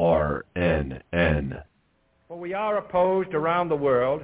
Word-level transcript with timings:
RNN. 0.00 1.62
For 2.26 2.38
we 2.38 2.54
are 2.54 2.78
opposed 2.78 3.34
around 3.34 3.68
the 3.68 3.76
world 3.76 4.22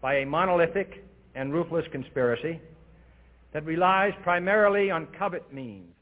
by 0.00 0.18
a 0.18 0.26
monolithic 0.26 1.04
and 1.34 1.52
ruthless 1.52 1.84
conspiracy 1.90 2.60
that 3.52 3.64
relies 3.64 4.12
primarily 4.22 4.92
on 4.92 5.08
covert 5.18 5.52
means. 5.52 5.92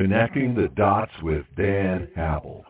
Connecting 0.00 0.54
the 0.54 0.68
Dots 0.76 1.12
with 1.22 1.44
Dan 1.58 2.08
Happel. 2.16 2.62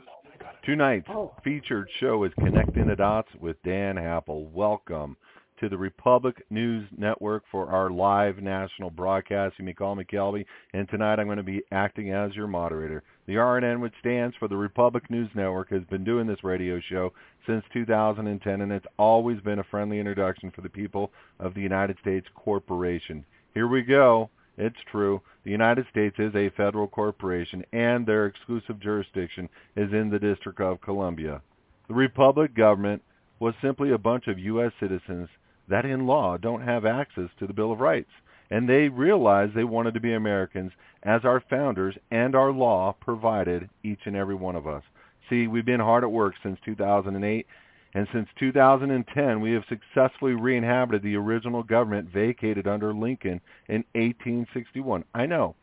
Tonight's 0.65 1.07
oh. 1.09 1.33
featured 1.45 1.88
show 2.01 2.25
is 2.25 2.33
Connecting 2.41 2.88
the 2.88 2.97
Dots 2.97 3.29
with 3.38 3.57
Dan 3.62 3.95
Happel. 3.95 4.51
Welcome 4.51 5.16
to 5.61 5.69
the 5.69 5.79
Republic 5.79 6.45
News 6.51 6.88
Network 6.98 7.45
for 7.52 7.69
our 7.69 7.88
live 7.88 8.38
national 8.38 8.91
broadcast. 8.91 9.55
You 9.61 9.65
may 9.65 9.74
call 9.74 9.95
me 9.95 10.02
Kelby, 10.02 10.45
and 10.74 10.88
tonight 10.88 11.21
I'm 11.21 11.27
going 11.27 11.37
to 11.37 11.45
be 11.45 11.62
acting 11.71 12.11
as 12.11 12.35
your 12.35 12.49
moderator. 12.49 13.05
The 13.29 13.35
RNN, 13.35 13.79
which 13.79 13.95
stands 14.01 14.35
for 14.40 14.49
the 14.49 14.57
Republic 14.57 15.09
News 15.09 15.30
Network, 15.33 15.71
has 15.71 15.85
been 15.85 16.02
doing 16.02 16.27
this 16.27 16.43
radio 16.43 16.80
show 16.88 17.12
since 17.46 17.62
2010, 17.73 18.60
and 18.60 18.73
it's 18.73 18.87
always 18.99 19.40
been 19.43 19.60
a 19.60 19.65
friendly 19.71 20.01
introduction 20.01 20.51
for 20.51 20.62
the 20.62 20.68
people 20.68 21.12
of 21.38 21.55
the 21.55 21.62
United 21.62 21.96
States 22.02 22.27
Corporation. 22.35 23.24
Here 23.55 23.68
we 23.68 23.83
go. 23.83 24.30
It's 24.61 24.77
true. 24.91 25.23
The 25.45 25.51
United 25.51 25.87
States 25.91 26.16
is 26.19 26.35
a 26.35 26.51
federal 26.51 26.87
corporation, 26.87 27.65
and 27.73 28.07
their 28.07 28.27
exclusive 28.27 28.79
jurisdiction 28.79 29.49
is 29.75 29.91
in 29.95 30.11
the 30.11 30.19
District 30.19 30.61
of 30.61 30.83
Columbia. 30.83 31.41
The 31.89 31.95
Republic 31.95 32.55
government 32.55 33.02
was 33.39 33.55
simply 33.63 33.91
a 33.91 33.97
bunch 33.99 34.29
of 34.29 34.39
U.S. 34.39 34.73
citizens 34.79 35.30
that 35.69 35.87
in 35.87 36.07
law 36.07 36.37
don't 36.37 36.61
have 36.61 36.85
access 36.85 37.30
to 37.39 37.47
the 37.47 37.55
Bill 37.55 37.73
of 37.73 37.80
Rights, 37.80 38.11
and 38.51 38.69
they 38.69 38.91
realized 38.91 39.55
they 39.55 39.65
wanted 39.65 39.95
to 39.95 40.01
be 40.01 40.13
Americans 40.13 40.73
as 41.05 41.24
our 41.24 41.43
founders 41.49 41.97
and 42.11 42.35
our 42.35 42.52
law 42.52 42.95
provided 43.01 43.71
each 43.83 44.01
and 44.05 44.15
every 44.15 44.35
one 44.35 44.57
of 44.57 44.67
us. 44.67 44.83
See, 45.30 45.47
we've 45.47 45.65
been 45.65 45.80
hard 45.80 46.05
at 46.05 46.13
work 46.13 46.35
since 46.43 46.59
2008, 46.67 47.47
and 47.95 48.07
since 48.13 48.29
2010, 48.38 49.41
we 49.41 49.52
have 49.52 49.65
successfully 49.69 50.33
re-inhabited 50.33 51.02
the 51.02 51.16
original 51.16 51.63
government 51.63 52.09
vacated 52.09 52.69
under 52.69 52.95
Lincoln 52.95 53.41
in 53.69 53.85
1861. 53.95 55.05
I 55.15 55.27
know. 55.27 55.57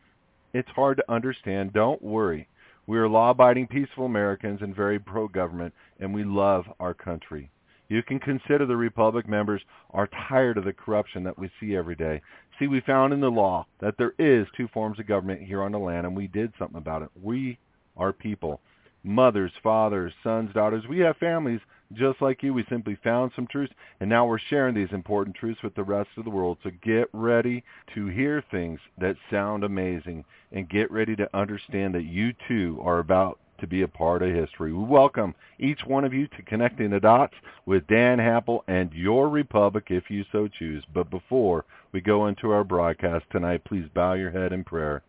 It's 0.54 0.70
hard 0.70 0.98
to 0.98 1.12
understand. 1.12 1.74
Don't 1.74 2.02
worry. 2.02 2.48
We 2.86 2.98
are 2.98 3.08
law-abiding, 3.08 3.68
peaceful 3.68 4.06
Americans 4.06 4.62
and 4.62 4.76
very 4.76 5.00
pro-government, 5.00 5.74
and 6.00 6.14
we 6.14 6.24
love 6.24 6.66
our 6.80 6.94
country. 6.94 7.50
You 7.90 8.04
can 8.04 8.20
consider 8.20 8.66
the 8.66 8.76
Republic 8.76 9.28
members 9.28 9.62
are 9.92 10.10
tired 10.28 10.58
of 10.58 10.66
the 10.66 10.74
corruption 10.74 11.24
that 11.24 11.38
we 11.38 11.50
see 11.60 11.76
every 11.76 11.96
day. 11.96 12.22
See, 12.60 12.68
we 12.68 12.82
found 12.82 13.14
in 13.14 13.22
the 13.22 13.32
law 13.32 13.66
that 13.80 13.96
there 13.98 14.14
is 14.20 14.48
two 14.58 14.68
forms 14.70 15.00
of 15.00 15.08
government 15.08 15.42
here 15.42 15.62
on 15.64 15.72
the 15.72 15.80
land, 15.80 16.06
and 16.06 16.16
we 16.16 16.28
did 16.28 16.52
something 16.60 16.78
about 16.78 17.02
it. 17.02 17.10
We 17.22 17.58
are 17.96 18.12
people. 18.12 18.60
Mothers, 19.04 19.52
fathers, 19.64 20.12
sons, 20.24 20.54
daughters. 20.54 20.84
We 20.90 21.00
have 21.00 21.16
families 21.18 21.62
just 21.94 22.22
like 22.22 22.44
you, 22.44 22.54
we 22.54 22.66
simply 22.70 22.98
found 23.04 23.32
some 23.36 23.48
truths, 23.48 23.74
and 24.00 24.10
now 24.10 24.26
we're 24.26 24.40
sharing 24.50 24.76
these 24.76 24.92
important 24.92 25.36
truths 25.36 25.64
with 25.64 25.76
the 25.76 25.84
rest 25.84 26.10
of 26.18 26.24
the 26.24 26.30
world. 26.30 26.58
So 26.64 26.72
get 26.84 27.08
ready 27.14 27.64
to 27.96 28.08
hear 28.08 28.44
things 28.52 28.80
that 28.98 29.16
sound 29.32 29.64
amazing, 29.64 30.26
and 30.52 30.70
get 30.70 30.92
ready 30.92 31.16
to 31.16 31.38
understand 31.38 31.96
that 31.96 32.06
you 32.06 32.34
too 32.48 32.80
are 32.82 33.00
about 33.00 33.40
to 33.60 33.68
be 33.68 33.82
a 33.82 33.88
part 33.88 34.22
of 34.22 34.34
history. 34.34 34.72
We 34.72 34.84
welcome 34.84 35.34
each 35.60 35.80
one 35.86 36.04
of 36.04 36.14
you 36.14 36.28
to 36.28 36.42
Connecting 36.44 36.92
the 36.92 37.00
Dots 37.00 37.34
with 37.66 37.88
Dan 37.88 38.20
Happel 38.20 38.60
and 38.68 38.94
your 38.94 39.30
Republic 39.30 39.86
if 39.90 40.10
you 40.10 40.26
so 40.32 40.48
choose. 40.48 40.84
But 40.94 41.10
before 41.10 41.66
we 41.92 42.02
go 42.02 42.28
into 42.28 42.52
our 42.52 42.64
broadcast 42.64 43.26
tonight, 43.32 43.64
please 43.66 43.88
bow 43.96 44.14
your 44.14 44.32
head 44.32 44.54
in 44.54 44.64
prayer. 44.64 45.02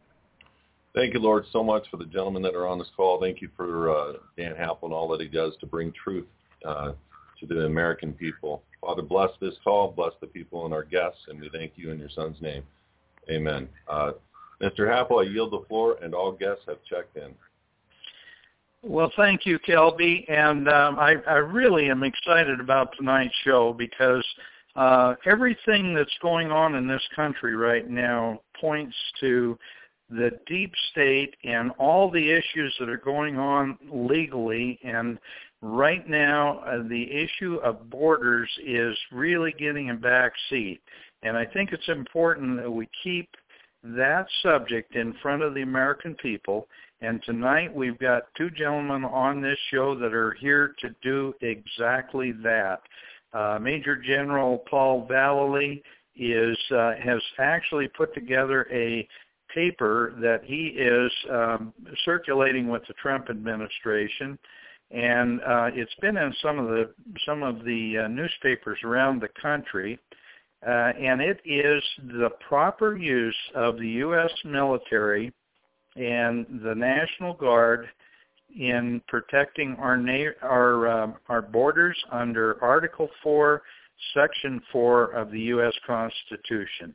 Thank 0.94 1.14
you, 1.14 1.20
Lord, 1.20 1.44
so 1.52 1.62
much 1.62 1.84
for 1.90 1.98
the 1.98 2.06
gentlemen 2.06 2.42
that 2.42 2.54
are 2.54 2.66
on 2.66 2.78
this 2.78 2.90
call. 2.96 3.20
Thank 3.20 3.42
you 3.42 3.50
for 3.56 3.90
uh, 3.90 4.12
Dan 4.36 4.54
Happel 4.54 4.84
and 4.84 4.92
all 4.92 5.08
that 5.08 5.20
he 5.20 5.28
does 5.28 5.54
to 5.60 5.66
bring 5.66 5.92
truth 5.92 6.26
uh, 6.64 6.92
to 7.40 7.46
the 7.46 7.66
American 7.66 8.12
people. 8.12 8.62
Father, 8.80 9.02
bless 9.02 9.30
this 9.40 9.54
call, 9.64 9.90
bless 9.90 10.12
the 10.20 10.26
people 10.26 10.64
and 10.64 10.74
our 10.74 10.84
guests, 10.84 11.20
and 11.28 11.40
we 11.40 11.48
thank 11.50 11.72
you 11.76 11.90
in 11.90 11.98
your 11.98 12.10
son's 12.10 12.40
name. 12.40 12.62
Amen. 13.30 13.68
Uh, 13.88 14.12
Mr. 14.62 14.80
Happel, 14.80 15.24
I 15.24 15.30
yield 15.30 15.52
the 15.52 15.64
floor, 15.68 15.98
and 16.02 16.14
all 16.14 16.32
guests 16.32 16.62
have 16.66 16.78
checked 16.88 17.16
in. 17.16 17.34
Well, 18.82 19.12
thank 19.16 19.44
you, 19.44 19.58
Kelby, 19.58 20.24
and 20.30 20.68
um, 20.68 20.98
I, 20.98 21.16
I 21.26 21.36
really 21.36 21.90
am 21.90 22.04
excited 22.04 22.60
about 22.60 22.94
tonight's 22.96 23.34
show 23.44 23.72
because 23.72 24.24
uh, 24.76 25.14
everything 25.26 25.94
that's 25.94 26.16
going 26.22 26.52
on 26.52 26.76
in 26.76 26.86
this 26.86 27.02
country 27.14 27.56
right 27.56 27.88
now 27.90 28.40
points 28.60 28.94
to 29.20 29.58
the 30.10 30.30
deep 30.46 30.72
state 30.92 31.34
and 31.44 31.70
all 31.78 32.10
the 32.10 32.30
issues 32.30 32.74
that 32.78 32.88
are 32.88 32.96
going 32.96 33.36
on 33.36 33.76
legally 33.90 34.78
and 34.84 35.18
right 35.62 36.08
now 36.08 36.60
uh, 36.60 36.82
the 36.88 37.06
issue 37.10 37.56
of 37.64 37.90
borders 37.90 38.50
is 38.64 38.96
really 39.12 39.54
getting 39.58 39.90
a 39.90 39.94
back 39.94 40.32
seat. 40.48 40.80
And 41.22 41.36
I 41.36 41.44
think 41.44 41.72
it's 41.72 41.88
important 41.88 42.56
that 42.58 42.70
we 42.70 42.88
keep 43.02 43.28
that 43.82 44.26
subject 44.42 44.94
in 44.94 45.14
front 45.22 45.42
of 45.42 45.54
the 45.54 45.62
American 45.62 46.14
people. 46.16 46.68
And 47.00 47.22
tonight 47.24 47.74
we've 47.74 47.98
got 47.98 48.24
two 48.36 48.50
gentlemen 48.50 49.04
on 49.04 49.40
this 49.40 49.58
show 49.70 49.96
that 49.98 50.12
are 50.12 50.36
here 50.40 50.74
to 50.80 50.88
do 51.02 51.34
exactly 51.40 52.32
that. 52.42 52.80
Uh, 53.32 53.58
Major 53.60 53.96
General 53.96 54.58
Paul 54.70 55.06
Vallely 55.08 55.82
is 56.16 56.58
uh, 56.72 56.94
has 57.02 57.20
actually 57.38 57.88
put 57.88 58.12
together 58.14 58.66
a 58.72 59.06
paper 59.54 60.14
that 60.20 60.40
he 60.44 60.68
is 60.68 61.12
um, 61.30 61.72
circulating 62.04 62.68
with 62.68 62.82
the 62.88 62.94
Trump 62.94 63.30
administration 63.30 64.38
and 64.90 65.40
uh, 65.40 65.68
it's 65.74 65.94
been 66.00 66.16
in 66.16 66.34
some 66.42 66.58
of 66.58 66.68
the 66.68 66.90
some 67.26 67.42
of 67.42 67.64
the 67.64 68.04
uh, 68.04 68.08
newspapers 68.08 68.78
around 68.84 69.20
the 69.20 69.28
country, 69.40 69.98
uh, 70.66 70.92
and 70.98 71.20
it 71.20 71.40
is 71.44 71.82
the 72.18 72.30
proper 72.48 72.96
use 72.96 73.36
of 73.54 73.78
the 73.78 73.88
U.S. 73.88 74.30
military 74.44 75.32
and 75.96 76.46
the 76.64 76.74
National 76.74 77.34
Guard 77.34 77.88
in 78.58 79.02
protecting 79.08 79.76
our 79.78 79.98
na- 79.98 80.32
our 80.42 80.88
um, 80.88 81.14
our 81.28 81.42
borders 81.42 81.96
under 82.10 82.62
Article 82.64 83.10
4, 83.22 83.62
Section 84.14 84.60
4 84.72 85.12
of 85.12 85.30
the 85.30 85.40
U.S. 85.40 85.74
Constitution. 85.86 86.94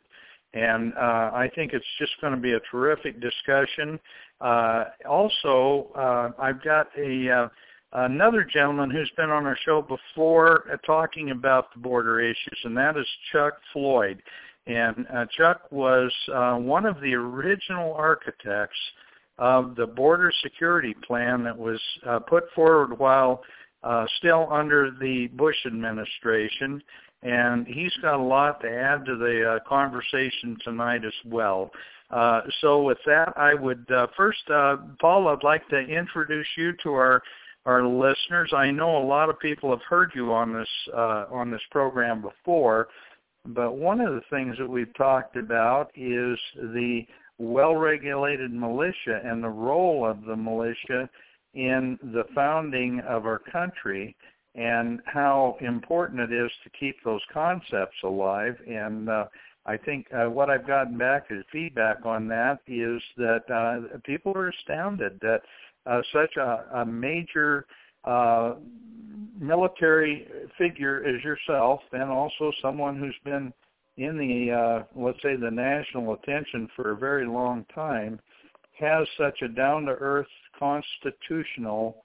And 0.55 0.93
uh, 0.93 1.31
I 1.33 1.49
think 1.55 1.73
it's 1.73 1.85
just 1.99 2.11
going 2.21 2.33
to 2.33 2.39
be 2.39 2.53
a 2.53 2.59
terrific 2.71 3.19
discussion. 3.19 3.99
Uh, 4.39 4.85
also, 5.09 5.87
uh, 5.95 6.29
I've 6.39 6.63
got 6.63 6.87
a 6.97 7.49
another 7.93 8.43
gentleman 8.43 8.89
who's 8.89 9.11
been 9.15 9.29
on 9.29 9.45
our 9.45 9.57
show 9.65 9.81
before 9.81 10.65
uh, 10.71 10.77
talking 10.85 11.31
about 11.31 11.73
the 11.73 11.79
border 11.79 12.19
issues, 12.19 12.59
and 12.63 12.75
that 12.77 12.97
is 12.97 13.07
Chuck 13.31 13.53
Floyd. 13.71 14.21
And 14.65 15.05
uh, 15.13 15.25
Chuck 15.37 15.61
was 15.71 16.11
uh, 16.33 16.55
one 16.55 16.85
of 16.85 16.99
the 17.01 17.13
original 17.13 17.93
architects 17.93 18.77
of 19.37 19.75
the 19.75 19.87
border 19.87 20.31
security 20.41 20.95
plan 21.05 21.43
that 21.43 21.57
was 21.57 21.81
uh, 22.07 22.19
put 22.19 22.45
forward 22.55 22.97
while 22.97 23.43
uh, 23.83 24.05
still 24.17 24.47
under 24.51 24.91
the 24.91 25.27
Bush 25.33 25.55
administration. 25.65 26.81
And 27.23 27.67
he's 27.67 27.93
got 28.01 28.19
a 28.19 28.23
lot 28.23 28.61
to 28.61 28.69
add 28.69 29.05
to 29.05 29.17
the 29.17 29.55
uh, 29.55 29.69
conversation 29.69 30.57
tonight 30.63 31.03
as 31.05 31.13
well. 31.25 31.71
Uh, 32.09 32.41
so 32.61 32.83
with 32.83 32.97
that, 33.05 33.33
I 33.35 33.53
would 33.53 33.89
uh, 33.91 34.07
first, 34.15 34.49
uh, 34.49 34.77
Paul, 35.01 35.27
I'd 35.29 35.43
like 35.43 35.67
to 35.69 35.79
introduce 35.79 36.47
you 36.55 36.73
to 36.83 36.93
our 36.93 37.23
our 37.65 37.85
listeners. 37.85 38.51
I 38.53 38.71
know 38.71 38.97
a 38.97 39.05
lot 39.05 39.29
of 39.29 39.39
people 39.39 39.69
have 39.69 39.83
heard 39.89 40.11
you 40.13 40.33
on 40.33 40.53
this 40.53 40.69
uh, 40.93 41.25
on 41.31 41.51
this 41.51 41.61
program 41.71 42.21
before, 42.21 42.87
but 43.45 43.77
one 43.77 44.01
of 44.01 44.13
the 44.13 44.21
things 44.29 44.57
that 44.57 44.67
we've 44.67 44.93
talked 44.95 45.35
about 45.35 45.91
is 45.95 46.37
the 46.55 47.05
well-regulated 47.39 48.53
militia 48.53 49.21
and 49.23 49.43
the 49.43 49.49
role 49.49 50.05
of 50.05 50.23
the 50.25 50.35
militia 50.35 51.09
in 51.53 51.97
the 52.01 52.23
founding 52.33 52.99
of 53.01 53.25
our 53.25 53.39
country 53.39 54.15
and 54.55 54.99
how 55.05 55.57
important 55.61 56.19
it 56.19 56.31
is 56.31 56.51
to 56.63 56.69
keep 56.79 56.95
those 57.03 57.21
concepts 57.33 57.97
alive. 58.03 58.55
And 58.67 59.09
uh, 59.09 59.25
I 59.65 59.77
think 59.77 60.07
uh, 60.13 60.29
what 60.29 60.49
I've 60.49 60.67
gotten 60.67 60.97
back 60.97 61.25
as 61.31 61.43
feedback 61.51 62.05
on 62.05 62.27
that 62.27 62.59
is 62.67 63.01
that 63.17 63.49
uh, 63.49 63.97
people 64.05 64.33
are 64.35 64.49
astounded 64.49 65.19
that 65.21 65.41
uh, 65.85 66.01
such 66.11 66.35
a, 66.37 66.65
a 66.75 66.85
major 66.85 67.65
uh, 68.05 68.55
military 69.39 70.27
figure 70.57 71.03
as 71.05 71.23
yourself, 71.23 71.81
and 71.91 72.09
also 72.09 72.51
someone 72.61 72.97
who's 72.97 73.15
been 73.23 73.53
in 73.97 74.17
the 74.17 74.51
uh, 74.51 74.83
let's 74.95 75.21
say 75.21 75.35
the 75.35 75.51
national 75.51 76.13
attention 76.13 76.67
for 76.75 76.91
a 76.91 76.95
very 76.95 77.27
long 77.27 77.65
time, 77.73 78.19
has 78.79 79.07
such 79.17 79.41
a 79.41 79.47
down-to-earth 79.47 80.27
constitutional 80.57 82.03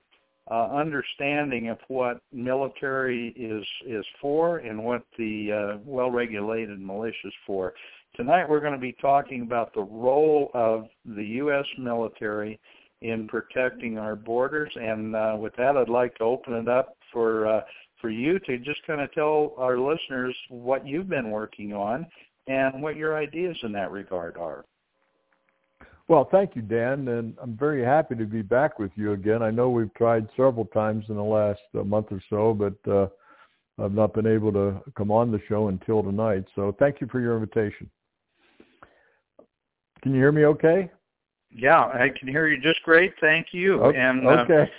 uh, 0.50 0.68
understanding 0.72 1.68
of 1.68 1.78
what 1.88 2.20
military 2.32 3.28
is 3.36 3.64
is 3.86 4.04
for 4.20 4.58
and 4.58 4.82
what 4.82 5.02
the 5.18 5.52
uh, 5.52 5.78
well-regulated 5.84 6.80
militia 6.80 7.26
is 7.26 7.34
for. 7.46 7.74
Tonight 8.16 8.48
we're 8.48 8.60
going 8.60 8.72
to 8.72 8.78
be 8.78 8.96
talking 9.00 9.42
about 9.42 9.74
the 9.74 9.82
role 9.82 10.50
of 10.54 10.86
the 11.04 11.24
U.S. 11.24 11.66
military 11.78 12.58
in 13.02 13.28
protecting 13.28 13.98
our 13.98 14.16
borders, 14.16 14.72
and 14.74 15.14
uh, 15.14 15.36
with 15.38 15.54
that, 15.56 15.76
I'd 15.76 15.88
like 15.88 16.16
to 16.16 16.24
open 16.24 16.54
it 16.54 16.68
up 16.68 16.96
for 17.12 17.46
uh, 17.46 17.60
for 18.00 18.10
you 18.10 18.38
to 18.40 18.58
just 18.58 18.84
kind 18.86 19.00
of 19.00 19.12
tell 19.12 19.54
our 19.56 19.78
listeners 19.78 20.36
what 20.48 20.86
you've 20.86 21.08
been 21.08 21.30
working 21.30 21.72
on 21.72 22.06
and 22.46 22.82
what 22.82 22.96
your 22.96 23.16
ideas 23.16 23.56
in 23.62 23.72
that 23.72 23.90
regard 23.90 24.36
are. 24.36 24.64
Well, 26.08 26.26
thank 26.30 26.56
you, 26.56 26.62
Dan, 26.62 27.06
and 27.08 27.36
I'm 27.42 27.56
very 27.56 27.84
happy 27.84 28.14
to 28.14 28.24
be 28.24 28.40
back 28.40 28.78
with 28.78 28.90
you 28.94 29.12
again. 29.12 29.42
I 29.42 29.50
know 29.50 29.68
we've 29.68 29.92
tried 29.92 30.26
several 30.36 30.64
times 30.66 31.04
in 31.08 31.16
the 31.16 31.22
last 31.22 31.60
uh, 31.78 31.84
month 31.84 32.06
or 32.10 32.22
so, 32.30 32.54
but 32.54 32.90
uh, 32.90 33.08
I've 33.78 33.92
not 33.92 34.14
been 34.14 34.26
able 34.26 34.50
to 34.52 34.80
come 34.96 35.10
on 35.10 35.30
the 35.30 35.40
show 35.48 35.68
until 35.68 36.02
tonight. 36.02 36.44
So 36.54 36.74
thank 36.78 37.02
you 37.02 37.08
for 37.08 37.20
your 37.20 37.34
invitation. 37.34 37.90
Can 40.02 40.14
you 40.14 40.18
hear 40.18 40.32
me 40.32 40.46
okay? 40.46 40.90
Yeah, 41.58 41.80
I 41.80 42.10
can 42.16 42.28
hear 42.28 42.46
you 42.46 42.60
just 42.60 42.80
great. 42.84 43.12
Thank 43.20 43.48
you. 43.52 43.82
Okay. 43.82 43.98
And 43.98 44.24
uh, 44.26 44.30
okay. 44.30 44.70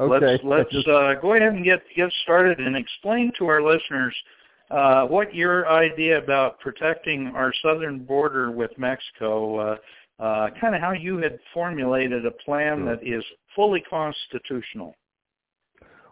Okay. 0.00 0.38
Let's 0.42 0.42
let's 0.44 0.86
uh, 0.86 1.14
go 1.20 1.34
ahead 1.34 1.54
and 1.54 1.64
get 1.64 1.82
get 1.96 2.12
started 2.22 2.60
and 2.60 2.76
explain 2.76 3.32
to 3.38 3.46
our 3.46 3.60
listeners 3.60 4.14
uh, 4.70 5.06
what 5.06 5.34
your 5.34 5.68
idea 5.68 6.18
about 6.18 6.60
protecting 6.60 7.32
our 7.34 7.52
southern 7.62 8.04
border 8.04 8.52
with 8.52 8.70
Mexico 8.78 9.58
uh, 9.58 9.76
uh, 10.20 10.48
kind 10.60 10.74
of 10.74 10.80
how 10.80 10.90
you 10.92 11.18
had 11.18 11.38
formulated 11.54 12.26
a 12.26 12.30
plan 12.30 12.78
sure. 12.78 12.96
that 12.96 13.06
is 13.06 13.22
fully 13.54 13.80
constitutional. 13.88 14.96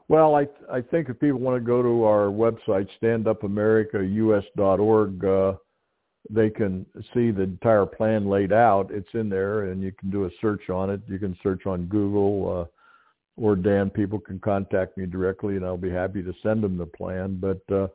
Well, 0.08 0.36
I 0.36 0.46
I 0.72 0.80
think 0.80 1.08
if 1.08 1.18
people 1.20 1.40
want 1.40 1.56
to 1.56 1.66
go 1.66 1.82
to 1.82 2.04
our 2.04 2.26
website, 2.26 2.88
standupamericaus.org, 3.02 5.24
uh, 5.24 5.54
they 6.30 6.50
can 6.50 6.84
see 7.14 7.30
the 7.30 7.42
entire 7.42 7.86
plan 7.86 8.28
laid 8.28 8.52
out. 8.52 8.90
It's 8.90 9.08
in 9.14 9.28
there, 9.28 9.70
and 9.70 9.82
you 9.82 9.92
can 9.92 10.10
do 10.10 10.24
a 10.24 10.30
search 10.40 10.70
on 10.70 10.90
it. 10.90 11.00
You 11.06 11.18
can 11.18 11.36
search 11.42 11.66
on 11.66 11.86
Google, 11.86 12.60
uh, 12.60 13.40
or 13.40 13.56
Dan. 13.56 13.90
People 13.90 14.18
can 14.18 14.38
contact 14.38 14.96
me 14.96 15.06
directly, 15.06 15.56
and 15.56 15.64
I'll 15.64 15.76
be 15.76 15.90
happy 15.90 16.22
to 16.22 16.32
send 16.42 16.62
them 16.62 16.76
the 16.76 16.86
plan. 16.86 17.38
But 17.40 17.74
uh, 17.74 17.88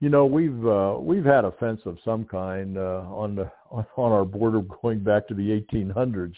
you 0.00 0.08
know, 0.08 0.26
we've 0.26 0.66
uh, 0.66 0.96
we've 0.98 1.24
had 1.24 1.44
a 1.44 1.52
fence 1.52 1.80
of 1.86 1.98
some 2.04 2.24
kind 2.24 2.78
uh, 2.78 3.04
on 3.08 3.34
the 3.34 3.50
on 3.70 4.12
our 4.12 4.24
border 4.24 4.62
going 4.82 5.00
back 5.00 5.26
to 5.28 5.34
the 5.34 5.62
1800s, 5.72 6.34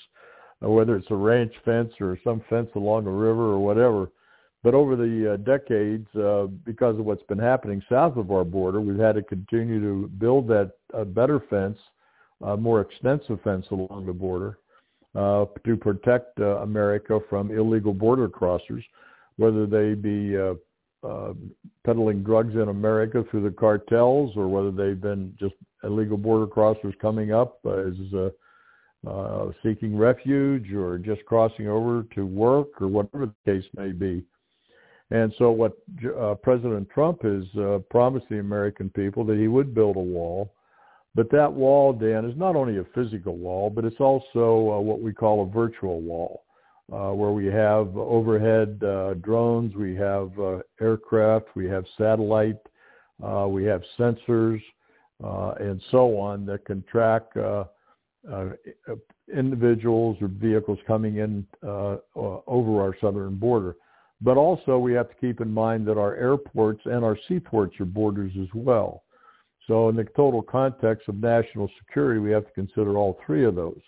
uh, 0.65 0.71
whether 0.71 0.97
it's 0.97 1.11
a 1.11 1.17
ranch 1.17 1.53
fence 1.65 1.93
or 2.01 2.19
some 2.25 2.43
fence 2.49 2.71
along 2.75 3.07
a 3.07 3.11
river 3.11 3.53
or 3.53 3.59
whatever. 3.59 4.11
But 4.65 4.75
over 4.75 4.97
the 4.97 5.35
uh, 5.35 5.37
decades, 5.37 6.09
uh, 6.17 6.47
because 6.65 6.99
of 6.99 7.05
what's 7.05 7.23
been 7.25 7.39
happening 7.39 7.83
south 7.89 8.17
of 8.17 8.33
our 8.33 8.45
border, 8.45 8.81
we've 8.81 8.99
had 8.99 9.15
to 9.15 9.23
continue 9.23 9.81
to 9.81 10.09
build 10.09 10.49
that 10.49 10.73
uh, 10.93 11.05
better 11.05 11.41
fence, 11.49 11.79
uh, 12.45 12.57
more 12.57 12.81
extensive 12.81 13.41
fence 13.43 13.67
along 13.71 14.07
the 14.07 14.13
border, 14.13 14.59
uh, 15.15 15.47
to 15.65 15.77
protect 15.77 16.39
uh, 16.41 16.59
America 16.59 17.21
from 17.31 17.57
illegal 17.57 17.95
border 17.95 18.29
crossers, 18.29 18.83
whether 19.37 19.65
they 19.65 19.95
be 19.95 20.37
uh, 20.37 20.55
uh, 21.07 21.33
peddling 21.85 22.25
drugs 22.25 22.55
in 22.55 22.69
America 22.69 23.25
through 23.31 23.43
the 23.43 23.51
cartels, 23.51 24.33
or 24.37 24.49
whether 24.49 24.73
they've 24.73 25.01
been 25.01 25.33
just 25.39 25.55
illegal 25.85 26.17
border 26.17 26.47
crossers 26.47 26.99
coming 26.99 27.33
up 27.33 27.61
as 27.65 27.95
uh, 28.13 29.09
uh, 29.09 29.53
seeking 29.63 29.97
refuge, 29.97 30.73
or 30.73 30.99
just 30.99 31.25
crossing 31.27 31.69
over 31.69 32.05
to 32.15 32.27
work, 32.27 32.83
or 32.83 32.89
whatever 32.89 33.27
the 33.27 33.53
case 33.53 33.65
may 33.77 33.93
be. 33.93 34.25
And 35.11 35.33
so, 35.39 35.51
what 35.51 35.79
uh, 36.21 36.35
President 36.35 36.89
Trump 36.91 37.23
has 37.23 37.45
uh, 37.59 37.79
promised 37.91 38.27
the 38.29 38.41
American 38.41 38.91
people 38.91 39.25
that 39.25 39.39
he 39.39 39.49
would 39.49 39.75
build 39.75 39.97
a 39.97 40.01
wall, 40.01 40.53
but 41.15 41.31
that 41.31 41.53
wall, 41.53 41.93
Dan, 41.95 42.27
is 42.27 42.37
not 42.37 42.57
only 42.57 42.79
a 42.79 42.85
physical 42.95 43.37
wall, 43.37 43.71
but 43.71 43.85
it's 43.85 44.01
also 44.01 44.77
uh, 44.77 44.81
what 44.81 45.01
we 45.01 45.13
call 45.13 45.43
a 45.43 45.47
virtual 45.51 46.01
wall 46.01 46.45
uh, 46.93 47.11
where 47.13 47.33
we 47.33 47.47
have 47.47 47.97
overhead 47.97 48.83
uh, 48.83 49.15
drones, 49.15 49.75
we 49.75 49.95
have 49.95 50.31
uh, 50.39 50.59
aircraft, 50.81 51.47
we 51.55 51.67
have 51.67 51.85
satellite, 51.99 52.57
we 53.49 53.65
have 53.65 53.83
sensors, 53.99 54.63
and 55.21 55.83
so 55.91 56.19
on 56.19 56.47
that 56.47 56.65
can 56.65 56.83
track 56.91 57.25
individuals 59.35 60.17
or 60.21 60.29
vehicles 60.29 60.79
coming 60.87 61.17
in 61.17 61.47
over 62.17 62.81
our 62.81 62.95
southern 63.01 63.37
border. 63.37 63.77
But 64.21 64.37
also 64.37 64.79
we 64.79 64.93
have 64.95 65.09
to 65.09 65.15
keep 65.21 65.41
in 65.41 65.53
mind 65.53 65.87
that 65.87 65.99
our 65.99 66.15
airports 66.17 66.81
and 66.85 67.05
our 67.05 67.17
seaports 67.29 67.79
are 67.81 67.85
borders 67.85 68.33
as 68.41 68.49
well. 68.55 69.05
So 69.67 69.89
in 69.91 69.97
the 69.97 70.05
total 70.17 70.43
context 70.43 71.09
of 71.09 71.17
national 71.17 71.71
security, 71.79 72.21
we 72.21 72.31
have 72.31 72.47
to 72.47 72.53
consider 72.53 72.97
all 72.97 73.19
three 73.25 73.45
of 73.45 73.55
those. 73.55 73.81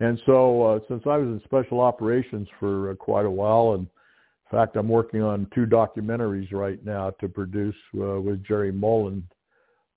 And 0.00 0.20
so 0.26 0.62
uh, 0.62 0.78
since 0.88 1.02
I 1.06 1.16
was 1.16 1.28
in 1.28 1.40
special 1.44 1.80
operations 1.80 2.48
for 2.58 2.90
uh, 2.90 2.94
quite 2.94 3.26
a 3.26 3.30
while, 3.30 3.74
and 3.74 3.82
in 3.82 4.58
fact, 4.58 4.76
I'm 4.76 4.88
working 4.88 5.22
on 5.22 5.46
two 5.54 5.66
documentaries 5.66 6.52
right 6.52 6.84
now 6.84 7.10
to 7.20 7.28
produce 7.28 7.74
uh, 7.94 8.20
with 8.20 8.44
Jerry 8.44 8.72
Molen, 8.72 9.26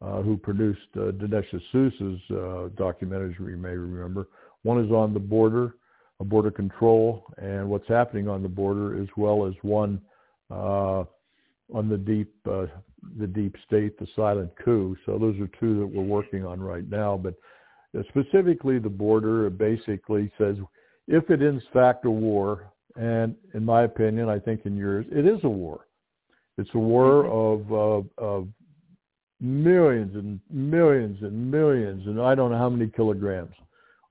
uh, 0.01 0.21
who 0.21 0.37
produced 0.37 0.87
uh, 0.95 1.11
Dinesh 1.11 1.49
D'Souza's 1.49 2.21
uh, 2.29 2.69
documentaries, 2.81 3.39
you 3.39 3.57
may 3.57 3.75
remember. 3.75 4.27
One 4.63 4.83
is 4.83 4.91
on 4.91 5.13
the 5.13 5.19
border, 5.19 5.75
border 6.23 6.51
control, 6.51 7.25
and 7.37 7.69
what's 7.69 7.87
happening 7.87 8.27
on 8.27 8.41
the 8.41 8.49
border, 8.49 9.01
as 9.01 9.07
well 9.17 9.45
as 9.45 9.53
one 9.61 10.01
uh, 10.49 11.03
on 11.73 11.89
the 11.89 11.97
deep, 11.97 12.33
uh, 12.49 12.67
the 13.19 13.27
deep 13.27 13.55
state, 13.67 13.97
the 13.99 14.07
silent 14.15 14.51
coup. 14.63 14.95
So 15.05 15.17
those 15.17 15.39
are 15.39 15.49
two 15.59 15.79
that 15.79 15.87
we're 15.87 16.03
working 16.03 16.45
on 16.45 16.61
right 16.61 16.89
now. 16.89 17.17
But 17.17 17.35
specifically 18.09 18.79
the 18.79 18.89
border 18.89 19.49
basically 19.49 20.31
says 20.37 20.55
if 21.07 21.29
it 21.29 21.41
is 21.41 21.61
fact 21.73 22.05
a 22.05 22.09
war, 22.09 22.71
and 22.95 23.35
in 23.53 23.65
my 23.65 23.83
opinion, 23.83 24.29
I 24.29 24.39
think 24.39 24.61
in 24.65 24.77
yours, 24.77 25.05
it 25.11 25.25
is 25.25 25.39
a 25.43 25.49
war. 25.49 25.87
It's 26.57 26.69
a 26.73 26.79
war 26.79 27.23
mm-hmm. 27.23 27.73
of, 27.73 28.07
uh, 28.19 28.23
of 28.23 28.47
millions 29.41 30.15
and 30.15 30.39
millions 30.49 31.21
and 31.21 31.51
millions, 31.51 32.07
and 32.07 32.21
I 32.21 32.35
don't 32.35 32.51
know 32.51 32.57
how 32.57 32.69
many 32.69 32.89
kilograms 32.89 33.53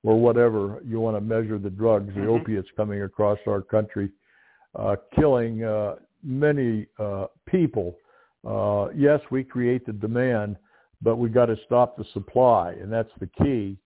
or 0.04 0.20
whatever 0.20 0.80
you 0.87 1.00
want 1.00 1.16
to 1.16 1.20
measure 1.20 1.58
the 1.58 1.70
drugs, 1.70 2.14
the 2.14 2.20
mm-hmm. 2.20 2.30
opiates 2.30 2.68
coming 2.76 3.02
across 3.02 3.38
our 3.49 3.62
country, 3.62 4.11
uh, 4.78 4.96
killing 5.16 5.64
uh, 5.64 5.96
many 6.23 6.87
uh, 6.99 7.26
people. 7.46 7.96
Uh, 8.46 8.88
yes, 8.94 9.20
we 9.30 9.42
create 9.42 9.84
the 9.87 9.92
demand, 9.92 10.56
but 11.00 11.16
we 11.16 11.30
got 11.30 11.46
to 11.46 11.56
stop 11.64 11.96
the 11.96 12.04
supply, 12.12 12.73
and 12.73 12.92
that's 12.92 13.11
the 13.18 13.28
key. 13.42 13.78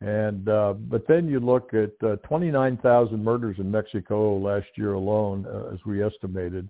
And 0.00 0.48
uh, 0.48 0.74
but 0.74 1.08
then 1.08 1.26
you 1.26 1.40
look 1.40 1.74
at 1.74 1.90
uh, 2.08 2.16
29,000 2.28 3.22
murders 3.22 3.56
in 3.58 3.68
Mexico 3.68 4.38
last 4.38 4.68
year 4.76 4.92
alone, 4.92 5.44
uh, 5.46 5.74
as 5.74 5.80
we 5.84 6.04
estimated. 6.04 6.68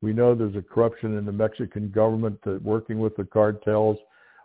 We 0.00 0.12
know 0.12 0.36
there's 0.36 0.54
a 0.54 0.62
corruption 0.62 1.18
in 1.18 1.24
the 1.24 1.32
Mexican 1.32 1.90
government 1.90 2.38
that 2.44 2.62
working 2.62 3.00
with 3.00 3.16
the 3.16 3.24
cartels. 3.24 3.98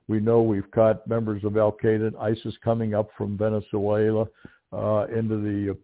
We 0.08 0.20
know 0.20 0.42
we've 0.42 0.70
caught 0.72 1.08
members 1.08 1.44
of 1.44 1.58
Al 1.58 1.72
Qaeda 1.72 2.08
and 2.08 2.18
ISIS 2.18 2.56
coming 2.64 2.94
up 2.94 3.10
from 3.18 3.38
Venezuela 3.38 4.28
uh, 4.72 5.06
into 5.16 5.38
the 5.38 5.78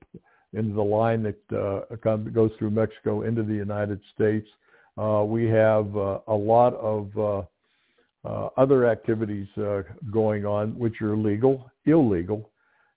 into 0.54 0.74
the 0.74 0.82
line 0.82 1.24
that 1.24 1.56
uh, 1.56 2.16
goes 2.34 2.52
through 2.58 2.72
Mexico 2.72 3.22
into 3.22 3.44
the 3.44 3.54
United 3.54 4.02
States. 4.16 4.48
Uh, 4.98 5.24
we 5.24 5.46
have 5.46 5.96
uh, 5.96 6.20
a 6.28 6.34
lot 6.34 6.74
of 6.76 7.46
other 8.58 8.88
activities 8.88 9.48
going 10.12 10.46
on 10.46 10.78
which 10.78 11.02
are 11.02 11.14
illegal, 11.14 11.70
illegal. 11.86 12.50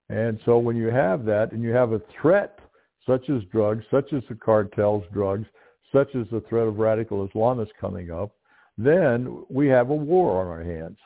And 0.09 0.39
so 0.45 0.57
when 0.57 0.75
you 0.75 0.87
have 0.87 1.25
that 1.25 1.51
and 1.51 1.61
you 1.61 1.69
have 1.71 1.93
a 1.93 2.01
threat 2.19 2.59
such 3.05 3.29
as 3.29 3.43
drugs, 3.51 3.85
such 3.91 4.13
as 4.13 4.23
the 4.29 4.35
cartels 4.35 5.03
drugs, 5.13 5.45
such 5.91 6.15
as 6.15 6.25
the 6.31 6.41
threat 6.49 6.67
of 6.67 6.79
radical 6.79 7.27
Islamists 7.27 7.69
coming 7.79 8.09
up, 8.09 8.31
then 8.77 9.43
we 9.49 9.67
have 9.67 9.91
a 9.91 9.95
war 9.95 10.41
on 10.41 10.47
our 10.47 10.63
hands. 10.63 10.97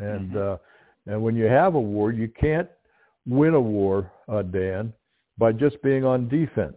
And 0.00 0.30
mm-hmm. 0.32 0.54
uh, 0.54 1.12
and 1.12 1.22
when 1.22 1.36
you 1.36 1.44
have 1.44 1.74
a 1.74 1.80
war, 1.80 2.12
you 2.12 2.28
can't 2.28 2.68
win 3.26 3.54
a 3.54 3.60
war, 3.60 4.10
uh, 4.28 4.42
Dan, 4.42 4.92
by 5.38 5.52
just 5.52 5.80
being 5.82 6.04
on 6.04 6.28
defense. 6.28 6.76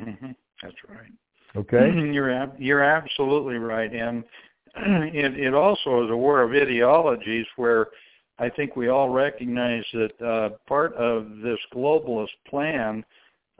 Mm-hmm. 0.00 0.30
That's 0.62 0.74
right. 0.88 1.12
Okay. 1.56 1.90
you're 2.12 2.30
ab- 2.32 2.56
you're 2.58 2.82
absolutely 2.82 3.56
right, 3.56 3.92
and 3.92 4.24
it, 4.76 5.38
it 5.38 5.54
also 5.54 6.04
is 6.04 6.10
a 6.10 6.16
war 6.16 6.42
of 6.42 6.52
ideologies 6.52 7.46
where 7.56 7.88
I 8.38 8.48
think 8.48 8.76
we 8.76 8.88
all 8.88 9.10
recognize 9.10 9.84
that 9.92 10.22
uh, 10.22 10.50
part 10.66 10.94
of 10.94 11.28
this 11.42 11.58
globalist 11.74 12.28
plan 12.48 13.04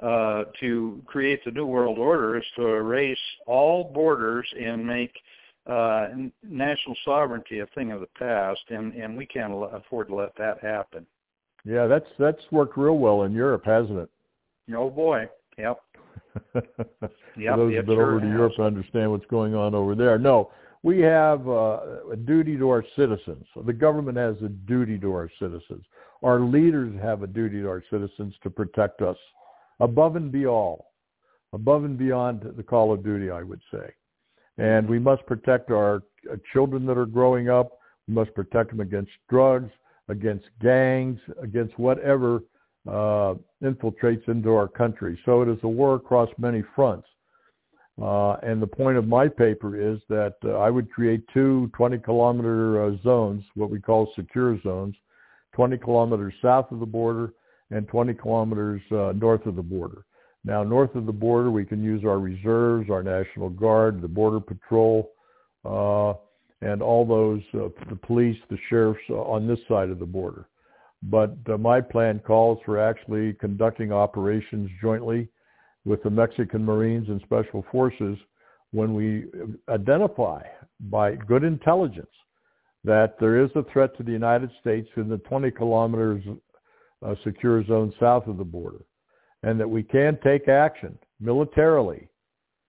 uh, 0.03 0.45
to 0.61 1.03
create 1.07 1.45
the 1.45 1.51
New 1.51 1.67
World 1.67 1.99
Order 1.99 2.39
is 2.39 2.45
to 2.57 2.67
erase 2.67 3.19
all 3.47 3.93
borders 3.93 4.47
and 4.59 4.87
make 4.87 5.13
uh, 5.71 6.09
national 6.43 6.97
sovereignty 7.05 7.61
a 7.61 7.67
thing 7.75 7.93
of 7.93 8.01
the 8.01 8.09
past, 8.19 8.61
and, 8.71 8.93
and 8.95 9.17
we 9.17 9.25
can't 9.27 9.53
afford 9.73 10.09
to 10.09 10.15
let 10.15 10.35
that 10.37 10.63
happen. 10.63 11.07
Yeah, 11.65 11.87
that's 11.87 12.09
that's 12.19 12.41
worked 12.51 12.77
real 12.77 12.99
well 12.99 13.23
in 13.23 13.33
Europe, 13.33 13.65
hasn't 13.65 13.99
it? 13.99 14.09
Oh 14.75 14.91
boy, 14.91 15.29
yep. 15.59 15.79
yep 16.55 17.57
those 17.57 17.75
have 17.75 17.87
been 17.87 17.97
sure 17.97 18.11
over 18.13 18.21
to 18.21 18.27
has. 18.27 18.35
Europe 18.35 18.53
to 18.57 18.63
understand 18.63 19.11
what's 19.11 19.27
going 19.27 19.55
on 19.55 19.75
over 19.75 19.95
there. 19.95 20.19
No, 20.19 20.51
we 20.83 21.01
have 21.01 21.47
uh, 21.47 21.81
a 22.13 22.17
duty 22.17 22.57
to 22.57 22.69
our 22.71 22.85
citizens. 22.97 23.45
The 23.67 23.73
government 23.73 24.17
has 24.17 24.37
a 24.43 24.49
duty 24.49 24.99
to 24.99 25.13
our 25.13 25.31
citizens. 25.39 25.85
Our 26.23 26.41
leaders 26.41 26.95
have 27.03 27.23
a 27.23 27.27
duty 27.27 27.61
to 27.61 27.69
our 27.69 27.85
citizens 27.91 28.35
to 28.43 28.51
protect 28.51 29.03
us 29.03 29.17
above 29.81 30.17
and 30.17 30.33
beyond, 30.33 30.81
above 31.53 31.85
and 31.85 31.99
beyond 31.99 32.51
the 32.57 32.63
call 32.63 32.93
of 32.93 33.05
duty, 33.05 33.31
I 33.31 33.43
would 33.43 33.61
say. 33.71 33.93
And 34.61 34.87
we 34.87 34.99
must 34.99 35.25
protect 35.27 35.71
our 35.71 36.03
uh, 36.31 36.37
children 36.53 36.85
that 36.87 36.99
are 36.99 37.07
growing 37.07 37.49
up. 37.49 37.79
We 38.07 38.15
must 38.15 38.35
protect 38.35 38.71
them 38.71 38.81
against 38.81 39.11
drugs, 39.31 39.71
against 40.09 40.45
gangs, 40.61 41.19
against 41.43 41.79
whatever 41.79 42.43
uh, 42.87 43.35
infiltrates 43.63 44.29
into 44.29 44.51
our 44.55 44.69
country. 44.69 45.19
So 45.25 45.41
it 45.41 45.49
is 45.49 45.59
a 45.63 45.69
war 45.69 45.95
across 45.95 46.29
many 46.37 46.63
fronts. 46.77 47.07
Uh, 48.01 48.35
and 48.43 48.61
the 48.61 48.67
point 48.67 48.99
of 48.99 49.09
my 49.09 49.29
paper 49.29 49.81
is 49.81 49.99
that 50.09 50.35
uh, 50.45 50.59
I 50.59 50.69
would 50.69 50.91
create 50.91 51.23
two 51.33 51.71
20 51.75 51.99
kilometer 51.99 52.85
uh, 52.85 52.97
zones, 53.03 53.43
what 53.55 53.71
we 53.71 53.81
call 53.81 54.13
secure 54.15 54.61
zones, 54.63 54.95
20 55.55 55.79
kilometers 55.79 56.35
south 56.43 56.71
of 56.71 56.81
the 56.81 56.87
border 56.87 57.33
and 57.71 57.89
20 57.89 58.15
kilometers 58.15 58.83
uh, 58.93 59.13
north 59.17 59.47
of 59.47 59.57
the 59.57 59.63
border. 59.63 60.05
Now, 60.45 60.63
north 60.63 60.95
of 60.95 61.07
the 61.07 61.13
border, 61.13 61.51
we 61.51 61.65
can 61.65 61.83
use 61.83 62.05
our 62.05 62.19
reserves, 62.19 62.89
our 62.91 63.03
National 63.03 63.51
Guard, 63.51 64.01
the 64.01 64.09
Border 64.09 64.41
Patrol, 64.41 65.11
uh, 65.65 66.15
and 66.63 66.83
all 66.83 67.05
those, 67.07 67.43
uh, 67.55 67.69
the 67.89 67.97
police, 67.97 68.39
the 68.49 68.59
sheriffs 68.69 69.01
on 69.11 69.47
this 69.47 69.59
side 69.69 69.91
of 69.91 69.99
the 69.99 70.07
border. 70.07 70.47
But 71.03 71.37
my 71.59 71.81
plan 71.81 72.21
calls 72.21 72.59
for 72.65 72.79
actually 72.79 73.35
conducting 73.35 73.93
operations 73.93 74.71
jointly 74.81 75.29
with 75.85 76.03
the 76.03 76.11
Mexican 76.11 76.65
Marines 76.65 77.09
and 77.09 77.21
Special 77.23 77.65
Forces 77.73 78.19
when 78.73 78.95
we 78.95 79.25
identify 79.69 80.43
by 80.89 81.17
good 81.17 81.43
intelligence 81.43 82.07
that 82.85 83.19
there 83.19 83.43
is 83.43 83.51
a 83.55 83.65
threat 83.73 83.97
to 83.97 84.03
the 84.03 84.13
United 84.13 84.51
States 84.61 84.89
in 84.97 85.09
the 85.09 85.19
20 85.19 85.51
kilometers 85.51 86.23
uh, 87.05 87.15
secure 87.25 87.65
zone 87.65 87.93
south 87.99 88.27
of 88.27 88.37
the 88.37 88.45
border, 88.45 88.85
and 89.43 89.59
that 89.59 89.69
we 89.69 89.83
can 89.83 90.19
take 90.23 90.49
action 90.49 90.99
militarily 91.21 92.09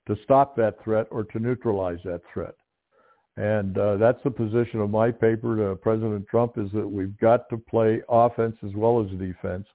to 0.08 0.16
stop 0.24 0.56
that 0.56 0.84
threat 0.84 1.08
or 1.12 1.24
to 1.24 1.40
neutralize 1.40 2.00
that 2.04 2.22
threat. 2.34 2.56
And 3.38 3.78
uh, 3.78 3.98
that's 3.98 4.22
the 4.24 4.32
position 4.32 4.82
of 4.82 4.90
my 4.90 5.12
paper 5.12 5.56
to 5.58 5.76
President 5.76 6.28
Trump 6.28 6.58
is 6.58 6.70
that 6.74 6.88
we've 6.88 7.18
got 7.20 7.50
to 7.50 7.58
play 7.58 8.02
offense 8.10 8.58
as 8.66 8.72
well 8.76 9.02
as 9.04 9.10
defense. 9.18 9.66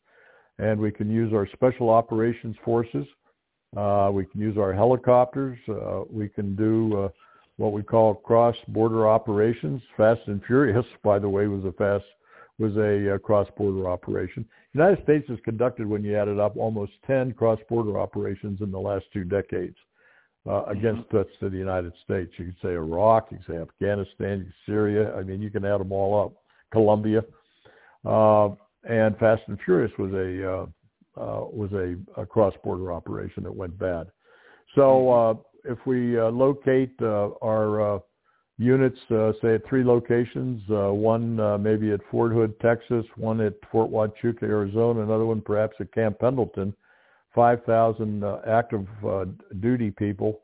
And 0.58 0.80
we 0.80 0.90
can 0.90 1.10
use 1.10 1.32
our 1.32 1.48
special 1.52 1.90
operations 1.90 2.56
forces 2.64 3.06
uh, 3.76 4.10
we 4.12 4.24
can 4.24 4.40
use 4.40 4.56
our 4.56 4.72
helicopters. 4.72 5.58
Uh, 5.68 6.02
we 6.10 6.28
can 6.28 6.56
do 6.56 7.04
uh, 7.04 7.08
what 7.56 7.72
we 7.72 7.82
call 7.82 8.14
cross-border 8.14 9.08
operations. 9.08 9.82
Fast 9.96 10.20
and 10.26 10.42
Furious, 10.44 10.86
by 11.04 11.18
the 11.18 11.28
way, 11.28 11.46
was 11.46 11.64
a 11.64 11.72
fast 11.72 12.04
was 12.58 12.76
a 12.76 13.14
uh, 13.14 13.18
cross-border 13.18 13.88
operation. 13.88 14.46
The 14.72 14.80
United 14.80 15.04
States 15.04 15.28
has 15.28 15.38
conducted, 15.44 15.86
when 15.86 16.02
you 16.02 16.16
add 16.16 16.28
it 16.28 16.40
up, 16.40 16.56
almost 16.56 16.92
10 17.06 17.32
cross-border 17.32 17.98
operations 17.98 18.60
in 18.60 18.70
the 18.70 18.78
last 18.78 19.04
two 19.12 19.24
decades 19.24 19.76
uh, 20.46 20.50
mm-hmm. 20.50 20.78
against 20.78 21.10
threats 21.10 21.30
to 21.40 21.50
the 21.50 21.58
United 21.58 21.92
States. 22.04 22.32
You 22.38 22.46
could 22.46 22.56
say 22.62 22.74
Iraq, 22.74 23.28
you 23.30 23.38
could 23.38 23.46
say 23.46 23.60
Afghanistan, 23.60 24.52
Syria. 24.64 25.14
I 25.14 25.22
mean, 25.22 25.42
you 25.42 25.50
can 25.50 25.64
add 25.64 25.80
them 25.80 25.92
all 25.92 26.24
up. 26.24 26.32
Colombia. 26.72 27.22
Uh, 28.04 28.50
and 28.88 29.16
Fast 29.18 29.42
and 29.48 29.58
Furious 29.64 29.92
was 29.98 30.12
a 30.12 30.52
uh, 30.52 30.66
uh, 31.18 31.46
was 31.50 31.72
a, 31.72 31.96
a 32.20 32.26
cross-border 32.26 32.92
operation 32.92 33.42
that 33.42 33.54
went 33.54 33.76
bad. 33.78 34.08
So 34.74 34.82
mm-hmm. 34.82 35.38
uh, 35.38 35.72
if 35.72 35.78
we 35.86 36.18
uh, 36.18 36.28
locate 36.30 36.94
uh, 37.00 37.30
our 37.42 37.96
uh, 37.96 37.98
units, 38.58 38.98
uh, 39.10 39.32
say 39.42 39.54
at 39.54 39.68
three 39.68 39.84
locations, 39.84 40.62
uh, 40.70 40.92
one 40.92 41.38
uh, 41.38 41.58
maybe 41.58 41.92
at 41.92 42.00
Fort 42.10 42.32
Hood, 42.32 42.58
Texas, 42.60 43.04
one 43.16 43.40
at 43.40 43.54
Fort 43.70 43.90
Huachuca, 43.90 44.42
Arizona, 44.42 45.02
another 45.02 45.26
one 45.26 45.40
perhaps 45.40 45.76
at 45.80 45.92
Camp 45.92 46.18
Pendleton, 46.18 46.74
5,000 47.34 48.24
uh, 48.24 48.40
active 48.46 48.86
uh, 49.06 49.26
duty 49.60 49.90
people 49.90 50.40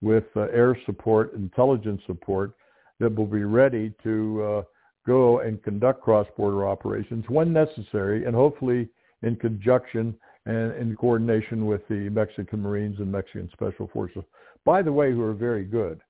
with 0.00 0.24
uh, 0.34 0.40
air 0.52 0.76
support, 0.86 1.32
intelligence 1.34 2.02
support 2.06 2.52
that 2.98 3.14
will 3.14 3.26
be 3.26 3.44
ready 3.44 3.92
to 4.02 4.64
go 5.06 5.40
and 5.40 5.62
conduct 5.62 6.00
cross-border 6.00 6.66
operations 6.66 7.24
when 7.28 7.52
necessary 7.52 8.24
and 8.24 8.34
hopefully 8.34 8.88
in 9.22 9.34
conjunction 9.36 10.14
and 10.46 10.72
in 10.74 10.96
coordination 10.96 11.66
with 11.66 11.86
the 11.88 12.08
Mexican 12.10 12.60
Marines 12.60 12.98
and 12.98 13.10
Mexican 13.10 13.48
Special 13.52 13.88
Forces, 13.92 14.24
by 14.64 14.82
the 14.82 14.92
way, 14.92 15.12
who 15.12 15.22
are 15.22 15.34
very 15.34 15.64
good. 15.64 16.00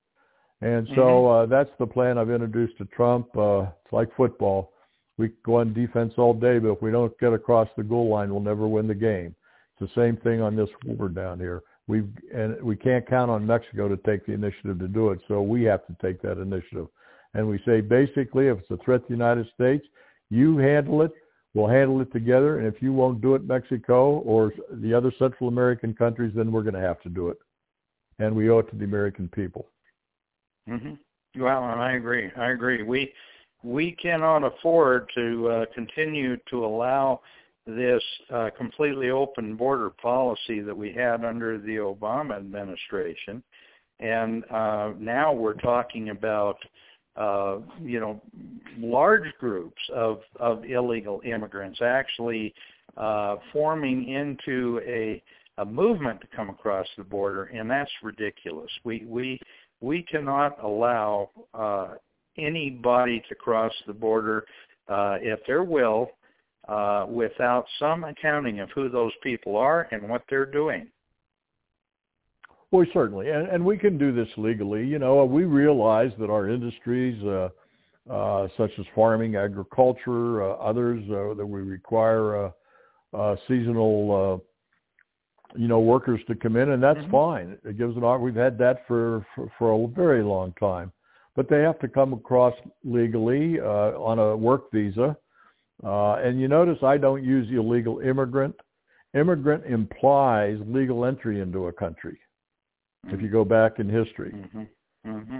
And 0.63 0.87
so 0.95 1.01
mm-hmm. 1.01 1.53
uh, 1.53 1.57
that's 1.57 1.69
the 1.77 1.85
plan 1.85 2.17
I've 2.17 2.29
introduced 2.29 2.77
to 2.77 2.85
Trump. 2.85 3.27
Uh, 3.35 3.63
it's 3.83 3.91
like 3.91 4.15
football. 4.15 4.71
We 5.17 5.31
go 5.45 5.57
on 5.57 5.73
defense 5.73 6.13
all 6.17 6.33
day, 6.33 6.57
but 6.57 6.71
if 6.71 6.81
we 6.81 6.89
don't 6.89 7.17
get 7.19 7.33
across 7.33 7.67
the 7.75 7.83
goal 7.83 8.09
line, 8.09 8.31
we'll 8.31 8.39
never 8.39 8.65
win 8.65 8.87
the 8.87 8.95
game. 8.95 9.35
It's 9.77 9.91
the 9.93 10.01
same 10.01 10.15
thing 10.15 10.41
on 10.41 10.55
this 10.55 10.69
war 10.85 11.09
down 11.09 11.37
here. 11.39 11.63
We 11.87 12.03
and 12.33 12.61
we 12.63 12.77
can't 12.77 13.05
count 13.05 13.29
on 13.29 13.45
Mexico 13.45 13.89
to 13.89 13.97
take 13.97 14.25
the 14.25 14.31
initiative 14.31 14.79
to 14.79 14.87
do 14.87 15.09
it, 15.09 15.19
so 15.27 15.41
we 15.41 15.63
have 15.63 15.85
to 15.87 15.95
take 16.01 16.21
that 16.21 16.37
initiative. 16.37 16.87
And 17.33 17.45
we 17.45 17.59
say 17.65 17.81
basically, 17.81 18.47
if 18.47 18.59
it's 18.59 18.71
a 18.71 18.77
threat 18.85 19.01
to 19.01 19.07
the 19.07 19.13
United 19.13 19.47
States, 19.53 19.85
you 20.29 20.57
handle 20.57 21.01
it. 21.01 21.11
We'll 21.53 21.67
handle 21.67 21.99
it 21.99 22.13
together. 22.13 22.59
And 22.59 22.73
if 22.73 22.81
you 22.81 22.93
won't 22.93 23.21
do 23.21 23.35
it, 23.35 23.43
Mexico 23.43 24.19
or 24.19 24.53
the 24.71 24.93
other 24.93 25.11
Central 25.19 25.49
American 25.49 25.93
countries, 25.93 26.31
then 26.33 26.53
we're 26.53 26.63
going 26.63 26.73
to 26.73 26.79
have 26.79 27.01
to 27.01 27.09
do 27.09 27.27
it. 27.27 27.37
And 28.19 28.33
we 28.33 28.49
owe 28.49 28.59
it 28.59 28.69
to 28.71 28.77
the 28.77 28.85
American 28.85 29.27
people. 29.27 29.67
Mm-hmm. 30.69 31.41
Well, 31.41 31.63
and 31.69 31.81
I 31.81 31.93
agree. 31.93 32.29
I 32.37 32.51
agree. 32.51 32.83
We 32.83 33.13
we 33.63 33.93
cannot 33.93 34.43
afford 34.43 35.09
to 35.15 35.47
uh, 35.47 35.65
continue 35.73 36.37
to 36.49 36.65
allow 36.65 37.21
this 37.65 38.03
uh, 38.33 38.49
completely 38.57 39.09
open 39.09 39.55
border 39.55 39.89
policy 39.89 40.59
that 40.59 40.75
we 40.75 40.91
had 40.91 41.23
under 41.23 41.57
the 41.57 41.77
Obama 41.77 42.35
administration. 42.37 43.41
And 44.01 44.43
uh, 44.51 44.91
now 44.99 45.31
we're 45.31 45.53
talking 45.53 46.09
about 46.09 46.57
uh, 47.15 47.59
you 47.81 47.99
know, 47.99 48.21
large 48.79 49.31
groups 49.39 49.81
of, 49.93 50.21
of 50.39 50.65
illegal 50.65 51.21
immigrants 51.23 51.79
actually 51.81 52.53
uh, 52.97 53.35
forming 53.51 54.07
into 54.09 54.81
a, 54.85 55.21
a 55.59 55.65
movement 55.65 56.19
to 56.21 56.27
come 56.35 56.49
across 56.49 56.87
the 56.97 57.03
border, 57.03 57.45
and 57.45 57.69
that's 57.69 57.91
ridiculous. 58.01 58.71
We 58.83 59.05
we 59.07 59.39
we 59.83 60.01
cannot 60.01 60.63
allow 60.63 61.29
uh, 61.53 61.89
anybody 62.37 63.21
to 63.27 63.35
cross 63.35 63.73
the 63.85 63.93
border 63.93 64.45
uh, 64.89 65.17
at 65.29 65.39
their 65.45 65.63
will 65.63 66.09
uh, 66.69 67.05
without 67.09 67.65
some 67.79 68.05
accounting 68.05 68.61
of 68.61 68.69
who 68.73 68.87
those 68.87 69.11
people 69.21 69.57
are 69.57 69.89
and 69.91 70.07
what 70.07 70.23
they're 70.29 70.45
doing. 70.45 70.87
Well, 72.71 72.85
certainly, 72.93 73.29
and, 73.29 73.47
and 73.49 73.63
we 73.63 73.77
can 73.77 73.97
do 73.97 74.13
this 74.13 74.29
legally. 74.37 74.87
You 74.87 74.99
know, 74.99 75.25
we 75.25 75.43
realize 75.43 76.11
that 76.17 76.29
our 76.29 76.49
industries, 76.49 77.21
uh, 77.23 77.49
uh, 78.09 78.47
such 78.57 78.71
as 78.79 78.85
farming, 78.95 79.35
agriculture, 79.35 80.43
uh, 80.43 80.55
others, 80.55 81.03
that 81.07 81.45
we 81.45 81.61
require 81.61 82.51
seasonal, 83.47 84.41
uh, 84.41 84.52
you 85.55 85.67
know, 85.67 85.79
workers 85.79 86.19
to 86.27 86.35
come 86.35 86.55
in, 86.55 86.71
and 86.71 86.81
that's 86.81 86.99
mm-hmm. 86.99 87.11
fine. 87.11 87.57
It 87.63 87.77
gives 87.77 87.95
an. 87.95 88.03
Art 88.03 88.21
we've 88.21 88.35
had 88.35 88.57
that 88.59 88.87
for, 88.87 89.25
for 89.35 89.51
for 89.57 89.71
a 89.71 89.87
very 89.87 90.23
long 90.23 90.53
time, 90.59 90.91
but 91.35 91.49
they 91.49 91.61
have 91.61 91.79
to 91.79 91.87
come 91.87 92.13
across 92.13 92.53
legally 92.83 93.59
uh, 93.59 93.97
on 93.99 94.19
a 94.19 94.35
work 94.35 94.71
visa. 94.71 95.15
Uh, 95.83 96.13
and 96.15 96.39
you 96.39 96.47
notice 96.47 96.77
I 96.83 96.97
don't 96.97 97.23
use 97.23 97.47
illegal 97.51 97.99
immigrant. 97.99 98.55
Immigrant 99.13 99.65
implies 99.65 100.57
legal 100.65 101.05
entry 101.05 101.41
into 101.41 101.67
a 101.67 101.73
country 101.73 102.17
if 103.09 103.21
you 103.21 103.29
go 103.29 103.43
back 103.43 103.79
in 103.79 103.89
history. 103.89 104.31
Mm-hmm. 104.33 105.11
Mm-hmm. 105.11 105.39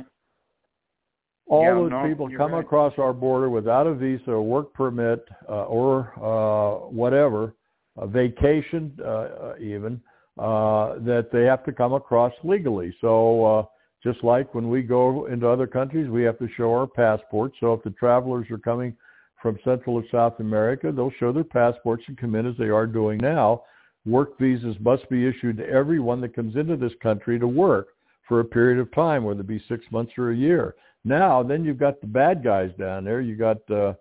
All 1.47 1.63
yeah, 1.63 1.73
those 1.73 1.91
no, 1.91 2.07
people 2.07 2.29
come 2.37 2.53
right. 2.53 2.63
across 2.63 2.93
our 2.97 3.13
border 3.13 3.49
without 3.49 3.87
a 3.87 3.93
visa 3.93 4.31
or 4.31 4.41
work 4.41 4.73
permit 4.73 5.25
uh, 5.49 5.65
or 5.65 6.13
uh, 6.17 6.87
whatever, 6.87 7.53
a 7.97 8.07
vacation 8.07 8.91
uh, 8.99 9.07
uh 9.07 9.53
even, 9.59 10.01
uh, 10.37 10.95
that 10.99 11.29
they 11.31 11.43
have 11.43 11.63
to 11.63 11.71
come 11.71 11.93
across 11.93 12.33
legally. 12.43 12.95
So 13.01 13.45
uh, 13.45 13.65
Just 14.03 14.23
like 14.23 14.53
when 14.53 14.69
we 14.69 14.81
go 14.81 15.27
into 15.27 15.47
other 15.47 15.67
countries, 15.67 16.09
we 16.09 16.23
have 16.23 16.37
to 16.39 16.49
show 16.57 16.73
our 16.73 16.87
passports. 16.87 17.55
So 17.59 17.73
if 17.73 17.83
the 17.83 17.91
travelers 17.91 18.47
are 18.51 18.57
coming 18.57 18.95
from 19.41 19.57
Central 19.63 19.95
or 19.95 20.03
South 20.11 20.39
America, 20.39 20.91
they'll 20.91 21.11
show 21.19 21.31
their 21.31 21.43
passports 21.43 22.03
and 22.07 22.17
come 22.17 22.35
in 22.35 22.45
as 22.45 22.55
they 22.57 22.69
are 22.69 22.87
doing 22.87 23.19
now. 23.19 23.63
Work 24.05 24.37
visas 24.37 24.75
must 24.81 25.09
be 25.09 25.25
issued 25.25 25.57
to 25.57 25.69
everyone 25.69 26.19
that 26.21 26.35
comes 26.35 26.57
into 26.57 26.75
this 26.75 26.91
country 27.01 27.39
to 27.39 27.47
work 27.47 27.87
for 28.27 28.41
a 28.41 28.45
period 28.45 28.79
of 28.79 28.93
time, 28.93 29.23
whether 29.23 29.41
it 29.41 29.47
be 29.47 29.63
six 29.69 29.85
months 29.91 30.13
or 30.17 30.31
a 30.31 30.35
year. 30.35 30.75
Now, 31.05 31.43
then 31.43 31.63
you've 31.63 31.77
got 31.77 32.01
the 32.01 32.07
bad 32.07 32.43
guys 32.43 32.71
down 32.77 33.05
there. 33.05 33.21
You've 33.21 33.39
got 33.39 33.57
uh, 33.69 33.93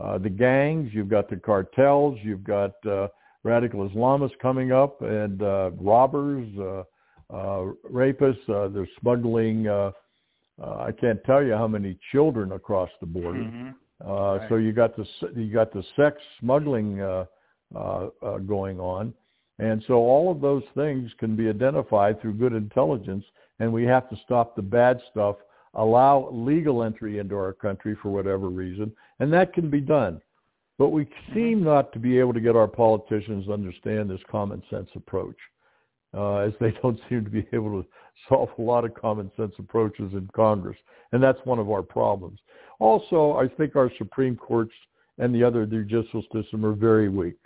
uh, 0.00 0.18
the 0.18 0.30
gangs, 0.30 0.90
you've 0.92 1.08
got 1.08 1.28
the 1.28 1.36
cartels, 1.36 2.18
you've 2.22 2.44
got 2.44 2.74
uh, 2.86 3.08
radical 3.48 3.88
Islamists 3.88 4.38
coming 4.40 4.72
up 4.72 5.00
and 5.02 5.42
uh, 5.42 5.70
robbers, 5.80 6.46
uh, 6.58 6.82
uh, 7.34 7.72
rapists. 7.90 8.48
Uh, 8.48 8.68
they're 8.68 8.88
smuggling. 9.00 9.66
Uh, 9.66 9.90
uh, 10.62 10.86
I 10.88 10.92
can't 10.92 11.22
tell 11.24 11.42
you 11.42 11.54
how 11.54 11.68
many 11.68 11.98
children 12.12 12.52
across 12.52 12.90
the 13.00 13.06
border. 13.06 13.40
Mm-hmm. 13.40 13.68
Uh, 14.06 14.38
Right. 14.38 14.48
So 14.48 14.56
you 14.56 14.72
got 14.72 14.96
the 14.96 15.04
you 15.34 15.52
got 15.52 15.72
the 15.72 15.82
sex 15.96 16.18
smuggling 16.38 17.00
uh, 17.00 17.24
uh, 17.74 18.08
uh, 18.22 18.38
going 18.38 18.78
on, 18.78 19.12
and 19.58 19.82
so 19.88 19.94
all 19.94 20.30
of 20.30 20.40
those 20.40 20.62
things 20.74 21.10
can 21.18 21.34
be 21.34 21.48
identified 21.48 22.20
through 22.20 22.34
good 22.34 22.52
intelligence, 22.52 23.24
and 23.58 23.72
we 23.72 23.84
have 23.84 24.08
to 24.10 24.16
stop 24.24 24.54
the 24.54 24.62
bad 24.62 25.00
stuff. 25.10 25.36
Allow 25.74 26.30
legal 26.32 26.84
entry 26.84 27.18
into 27.18 27.34
our 27.34 27.52
country 27.52 27.96
for 28.00 28.10
whatever 28.10 28.48
reason, 28.48 28.92
and 29.18 29.32
that 29.32 29.52
can 29.52 29.68
be 29.68 29.80
done. 29.80 30.20
But 30.78 30.90
we 30.90 31.08
seem 31.34 31.64
not 31.64 31.92
to 31.92 31.98
be 31.98 32.18
able 32.18 32.32
to 32.32 32.40
get 32.40 32.56
our 32.56 32.68
politicians 32.68 33.46
to 33.46 33.52
understand 33.52 34.08
this 34.08 34.20
common 34.30 34.62
sense 34.70 34.88
approach, 34.94 35.36
uh, 36.16 36.36
as 36.36 36.52
they 36.60 36.70
don't 36.82 37.00
seem 37.08 37.24
to 37.24 37.30
be 37.30 37.46
able 37.52 37.82
to 37.82 37.88
solve 38.28 38.50
a 38.58 38.62
lot 38.62 38.84
of 38.84 38.94
common 38.94 39.30
sense 39.36 39.54
approaches 39.58 40.12
in 40.12 40.28
Congress, 40.34 40.76
and 41.12 41.22
that's 41.22 41.38
one 41.44 41.58
of 41.58 41.70
our 41.70 41.82
problems. 41.82 42.38
Also, 42.78 43.32
I 43.32 43.48
think 43.56 43.74
our 43.74 43.90
Supreme 43.98 44.36
Courts 44.36 44.72
and 45.18 45.34
the 45.34 45.42
other 45.42 45.66
judicial 45.66 46.22
system 46.32 46.64
are 46.64 46.74
very 46.74 47.08
weak. 47.08 47.38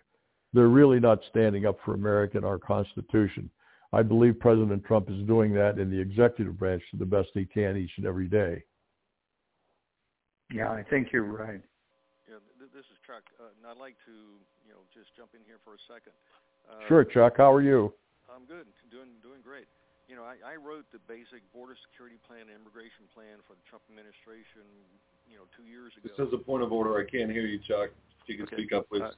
They're 0.52 0.68
really 0.68 1.00
not 1.00 1.20
standing 1.30 1.64
up 1.64 1.78
for 1.84 1.94
America 1.94 2.36
and 2.36 2.44
our 2.44 2.58
Constitution. 2.58 3.48
I 3.94 4.02
believe 4.02 4.38
President 4.38 4.84
Trump 4.84 5.10
is 5.10 5.26
doing 5.26 5.54
that 5.54 5.78
in 5.78 5.90
the 5.90 5.98
executive 5.98 6.58
branch 6.58 6.82
to 6.90 6.98
the 6.98 7.06
best 7.06 7.28
he 7.32 7.46
can 7.46 7.76
each 7.76 7.92
and 7.96 8.06
every 8.06 8.26
day. 8.26 8.62
Yeah, 10.52 10.70
I 10.70 10.82
think 10.82 11.08
you're 11.12 11.24
right. 11.24 11.62
Chuck. 13.12 13.28
Uh, 13.36 13.52
and 13.52 13.68
I'd 13.68 13.76
like 13.76 14.00
to, 14.08 14.16
you 14.64 14.72
know, 14.72 14.80
just 14.96 15.12
jump 15.20 15.36
in 15.36 15.44
here 15.44 15.60
for 15.60 15.76
a 15.76 15.82
second. 15.84 16.16
Uh, 16.64 16.80
Sure, 16.88 17.04
Chuck. 17.04 17.36
How 17.36 17.52
are 17.52 17.60
you? 17.60 17.92
I'm 18.32 18.48
good. 18.48 18.64
Doing 18.88 19.12
doing 19.20 19.44
great. 19.44 19.68
You 20.08 20.16
know, 20.16 20.24
I, 20.24 20.40
I 20.40 20.56
wrote 20.56 20.88
the 20.96 21.00
basic 21.04 21.44
border 21.52 21.76
security 21.84 22.16
plan 22.24 22.48
and 22.48 22.56
immigration 22.56 23.04
plan 23.12 23.44
for 23.44 23.52
the 23.52 23.64
Trump 23.68 23.84
administration, 23.92 24.64
you 25.28 25.36
know, 25.36 25.44
two 25.52 25.68
years 25.68 25.92
ago. 26.00 26.08
This 26.08 26.16
is 26.16 26.32
a 26.32 26.40
point 26.40 26.64
of 26.64 26.72
order. 26.72 26.96
I 26.96 27.04
can't 27.04 27.28
hear 27.28 27.44
you, 27.44 27.60
Chuck. 27.60 27.92
If 28.24 28.32
you 28.32 28.36
can 28.40 28.48
Okay. 28.48 28.56
speak 28.64 28.72
up, 28.72 28.88
please. 28.88 29.04
Uh, 29.04 29.12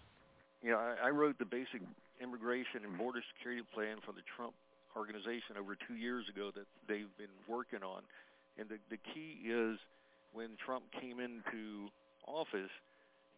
you 0.60 0.74
know, 0.74 0.82
I, 0.82 1.08
I 1.08 1.10
wrote 1.14 1.38
the 1.38 1.46
basic 1.46 1.80
immigration 2.18 2.82
and 2.82 2.98
border 2.98 3.22
security 3.34 3.62
plan 3.70 4.02
for 4.02 4.10
the 4.12 4.24
Trump 4.34 4.54
organization 4.98 5.54
over 5.58 5.78
two 5.78 5.94
years 5.94 6.26
ago 6.28 6.50
that 6.54 6.66
they've 6.90 7.10
been 7.16 7.32
working 7.46 7.86
on. 7.86 8.02
And 8.58 8.66
the 8.66 8.82
the 8.90 8.98
key 9.14 9.46
is 9.46 9.78
when 10.34 10.58
Trump 10.58 10.84
came 10.98 11.22
into 11.22 11.86
office, 12.26 12.70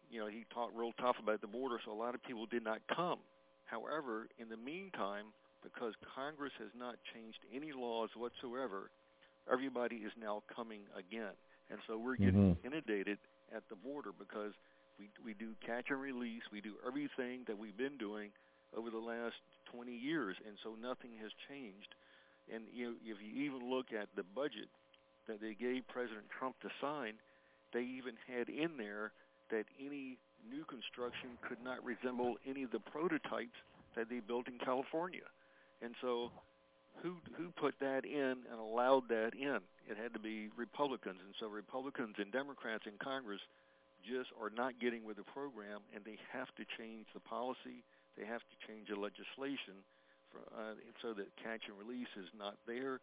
you 0.09 0.19
know, 0.19 0.27
he 0.27 0.45
talked 0.53 0.75
real 0.75 0.93
tough 0.99 1.17
about 1.21 1.41
the 1.41 1.47
border, 1.47 1.79
so 1.83 1.91
a 1.91 1.93
lot 1.93 2.15
of 2.15 2.23
people 2.23 2.45
did 2.45 2.63
not 2.63 2.79
come. 2.93 3.19
However, 3.65 4.27
in 4.39 4.49
the 4.49 4.57
meantime, 4.57 5.33
because 5.63 5.93
Congress 6.15 6.53
has 6.59 6.69
not 6.77 6.95
changed 7.13 7.39
any 7.53 7.71
laws 7.73 8.09
whatsoever, 8.15 8.89
everybody 9.51 9.97
is 9.97 10.11
now 10.19 10.43
coming 10.53 10.81
again. 10.95 11.35
And 11.69 11.79
so 11.87 11.97
we're 11.97 12.15
getting 12.15 12.41
Mhm. 12.41 12.57
inundated 12.63 13.19
at 13.51 13.67
the 13.69 13.75
border 13.75 14.11
because 14.11 14.53
we 14.99 15.09
we 15.23 15.33
do 15.33 15.55
catch 15.65 15.89
and 15.89 15.99
release, 15.99 16.43
we 16.51 16.61
do 16.61 16.79
everything 16.85 17.43
that 17.45 17.57
we've 17.57 17.77
been 17.77 17.97
doing 17.97 18.31
over 18.75 18.89
the 18.89 18.97
last 18.97 19.35
20 19.65 19.93
years, 19.93 20.37
and 20.45 20.57
so 20.63 20.75
nothing 20.75 21.11
has 21.17 21.31
changed. 21.47 21.93
And 22.51 22.67
you 22.71 22.91
know, 22.91 22.95
if 23.03 23.21
you 23.21 23.43
even 23.43 23.69
look 23.69 23.91
at 23.93 24.07
the 24.15 24.23
budget 24.23 24.69
that 25.27 25.41
they 25.41 25.53
gave 25.53 25.87
President 25.87 26.29
Trump 26.29 26.59
to 26.61 26.69
sign, 26.79 27.19
they 27.73 27.83
even 27.83 28.15
had 28.27 28.49
in 28.49 28.77
there 28.77 29.11
that 29.49 29.65
any 29.79 30.17
new 30.49 30.63
construction 30.65 31.37
could 31.47 31.61
not 31.63 31.83
resemble 31.83 32.35
any 32.47 32.63
of 32.63 32.71
the 32.71 32.79
prototypes 32.79 33.57
that 33.95 34.09
they 34.09 34.19
built 34.19 34.47
in 34.47 34.57
California. 34.59 35.25
And 35.81 35.93
so 36.01 36.31
who 37.03 37.17
who 37.37 37.49
put 37.59 37.75
that 37.79 38.05
in 38.05 38.45
and 38.49 38.57
allowed 38.59 39.09
that 39.09 39.31
in? 39.33 39.59
It 39.89 39.97
had 39.97 40.13
to 40.13 40.19
be 40.19 40.49
Republicans. 40.57 41.19
And 41.23 41.33
so 41.39 41.47
Republicans 41.47 42.15
and 42.17 42.31
Democrats 42.31 42.83
in 42.85 42.97
Congress 43.01 43.41
just 44.05 44.29
are 44.39 44.49
not 44.49 44.79
getting 44.79 45.03
with 45.03 45.17
the 45.17 45.27
program 45.35 45.81
and 45.93 46.03
they 46.05 46.17
have 46.31 46.47
to 46.55 46.63
change 46.77 47.05
the 47.13 47.19
policy, 47.19 47.83
they 48.17 48.25
have 48.25 48.41
to 48.41 48.55
change 48.65 48.87
the 48.89 48.95
legislation 48.95 49.83
for, 50.31 50.41
uh, 50.55 50.75
so 51.01 51.13
that 51.13 51.27
catch 51.41 51.67
and 51.67 51.75
release 51.77 52.11
is 52.17 52.29
not 52.37 52.55
there, 52.67 52.99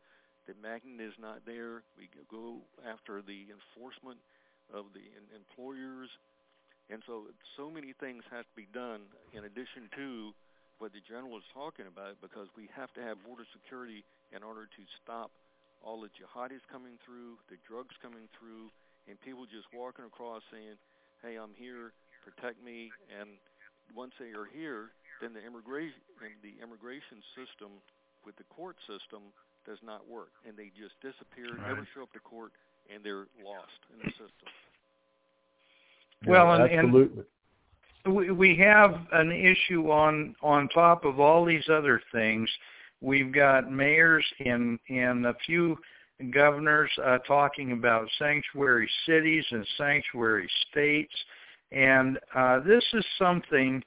the 0.47 0.55
magnet 0.61 1.01
is 1.01 1.17
not 1.21 1.41
there. 1.47 1.83
We 1.97 2.09
go 2.29 2.61
after 2.85 3.23
the 3.23 3.49
enforcement 3.49 4.21
of 4.73 4.93
the 4.93 5.05
employers 5.33 6.09
and 6.91 7.01
so 7.07 7.31
so 7.57 7.71
many 7.71 7.95
things 7.97 8.23
have 8.29 8.45
to 8.45 8.57
be 8.57 8.69
done 8.73 9.09
in 9.33 9.45
addition 9.45 9.89
to 9.97 10.33
what 10.79 10.93
the 10.93 11.01
general 11.07 11.39
is 11.39 11.47
talking 11.55 11.87
about 11.87 12.19
because 12.21 12.51
we 12.59 12.69
have 12.75 12.93
to 12.93 13.01
have 13.01 13.17
border 13.25 13.47
security 13.55 14.05
in 14.35 14.43
order 14.43 14.67
to 14.67 14.83
stop 15.01 15.31
all 15.85 16.01
the 16.01 16.11
jihadis 16.17 16.65
coming 16.73 16.97
through, 17.05 17.37
the 17.53 17.61
drugs 17.69 17.93
coming 18.01 18.25
through, 18.41 18.73
and 19.05 19.21
people 19.21 19.45
just 19.45 19.69
walking 19.77 20.05
across 20.05 20.41
saying, 20.51 20.77
"Hey, 21.21 21.37
I'm 21.37 21.53
here, 21.55 21.93
protect 22.25 22.61
me." 22.65 22.91
And 23.13 23.37
once 23.93 24.13
they 24.19 24.33
are 24.33 24.49
here, 24.49 24.91
then 25.21 25.33
the 25.33 25.45
immigration 25.45 26.01
the 26.43 26.57
immigration 26.61 27.23
system 27.37 27.81
with 28.25 28.37
the 28.37 28.45
court 28.45 28.77
system 28.89 29.33
does 29.65 29.81
not 29.83 30.07
work, 30.09 30.33
and 30.45 30.57
they 30.57 30.73
just 30.77 30.97
disappear, 31.01 31.57
never 31.57 31.87
show 31.95 32.03
up 32.05 32.13
to 32.13 32.21
court, 32.21 32.53
and 32.93 33.05
they're 33.05 33.29
lost 33.41 33.81
in 33.93 34.01
the 34.01 34.11
system. 34.13 34.49
Well, 36.27 36.47
Yeah, 36.47 36.65
and- 36.65 36.73
and- 36.73 36.89
absolutely. 36.89 37.25
we 38.07 38.31
we 38.31 38.55
have 38.57 39.07
an 39.13 39.33
issue 39.33 39.91
on 39.91 40.35
on 40.43 40.69
top 40.69 41.05
of 41.05 41.21
all 41.21 41.45
these 41.45 41.69
other 41.69 42.01
things. 42.13 42.51
We've 43.01 43.33
got 43.33 43.71
mayors 43.71 44.25
in 44.41 44.79
and 44.89 45.27
a 45.27 45.35
few 45.47 45.79
governors 46.31 46.91
uh, 47.03 47.19
talking 47.19 47.73
about 47.73 48.09
sanctuary 48.19 48.89
cities 49.05 49.45
and 49.51 49.67
sanctuary 49.77 50.49
states, 50.71 51.15
and 51.73 52.19
uh, 52.35 52.61
this 52.61 52.85
is 52.93 53.05
something 53.19 53.83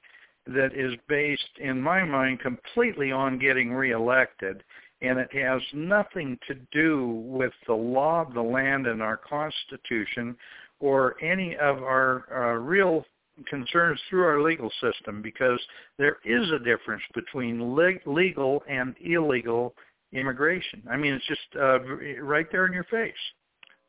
that 0.46 0.72
is 0.74 0.94
based, 1.08 1.58
in 1.58 1.80
my 1.80 2.04
mind, 2.04 2.40
completely 2.40 3.12
on 3.12 3.38
getting 3.38 3.72
reelected, 3.72 4.62
and 5.02 5.18
it 5.18 5.32
has 5.32 5.60
nothing 5.72 6.38
to 6.46 6.54
do 6.72 7.06
with 7.06 7.52
the 7.66 7.74
law 7.74 8.22
of 8.22 8.34
the 8.34 8.42
land 8.42 8.86
and 8.86 9.02
our 9.02 9.16
Constitution 9.16 10.36
or 10.80 11.16
any 11.22 11.54
of 11.56 11.78
our 11.78 12.24
uh, 12.32 12.58
real 12.58 13.04
concerns 13.48 14.00
through 14.08 14.24
our 14.24 14.42
legal 14.42 14.70
system 14.80 15.22
because 15.22 15.60
there 15.96 16.18
is 16.24 16.50
a 16.50 16.58
difference 16.58 17.02
between 17.14 17.74
leg- 17.74 18.02
legal 18.06 18.62
and 18.68 18.94
illegal 19.00 19.74
immigration. 20.12 20.82
I 20.90 20.96
mean, 20.96 21.14
it's 21.14 21.26
just 21.26 21.40
uh, 21.56 21.80
right 22.22 22.46
there 22.50 22.66
in 22.66 22.72
your 22.72 22.84
face. 22.84 23.14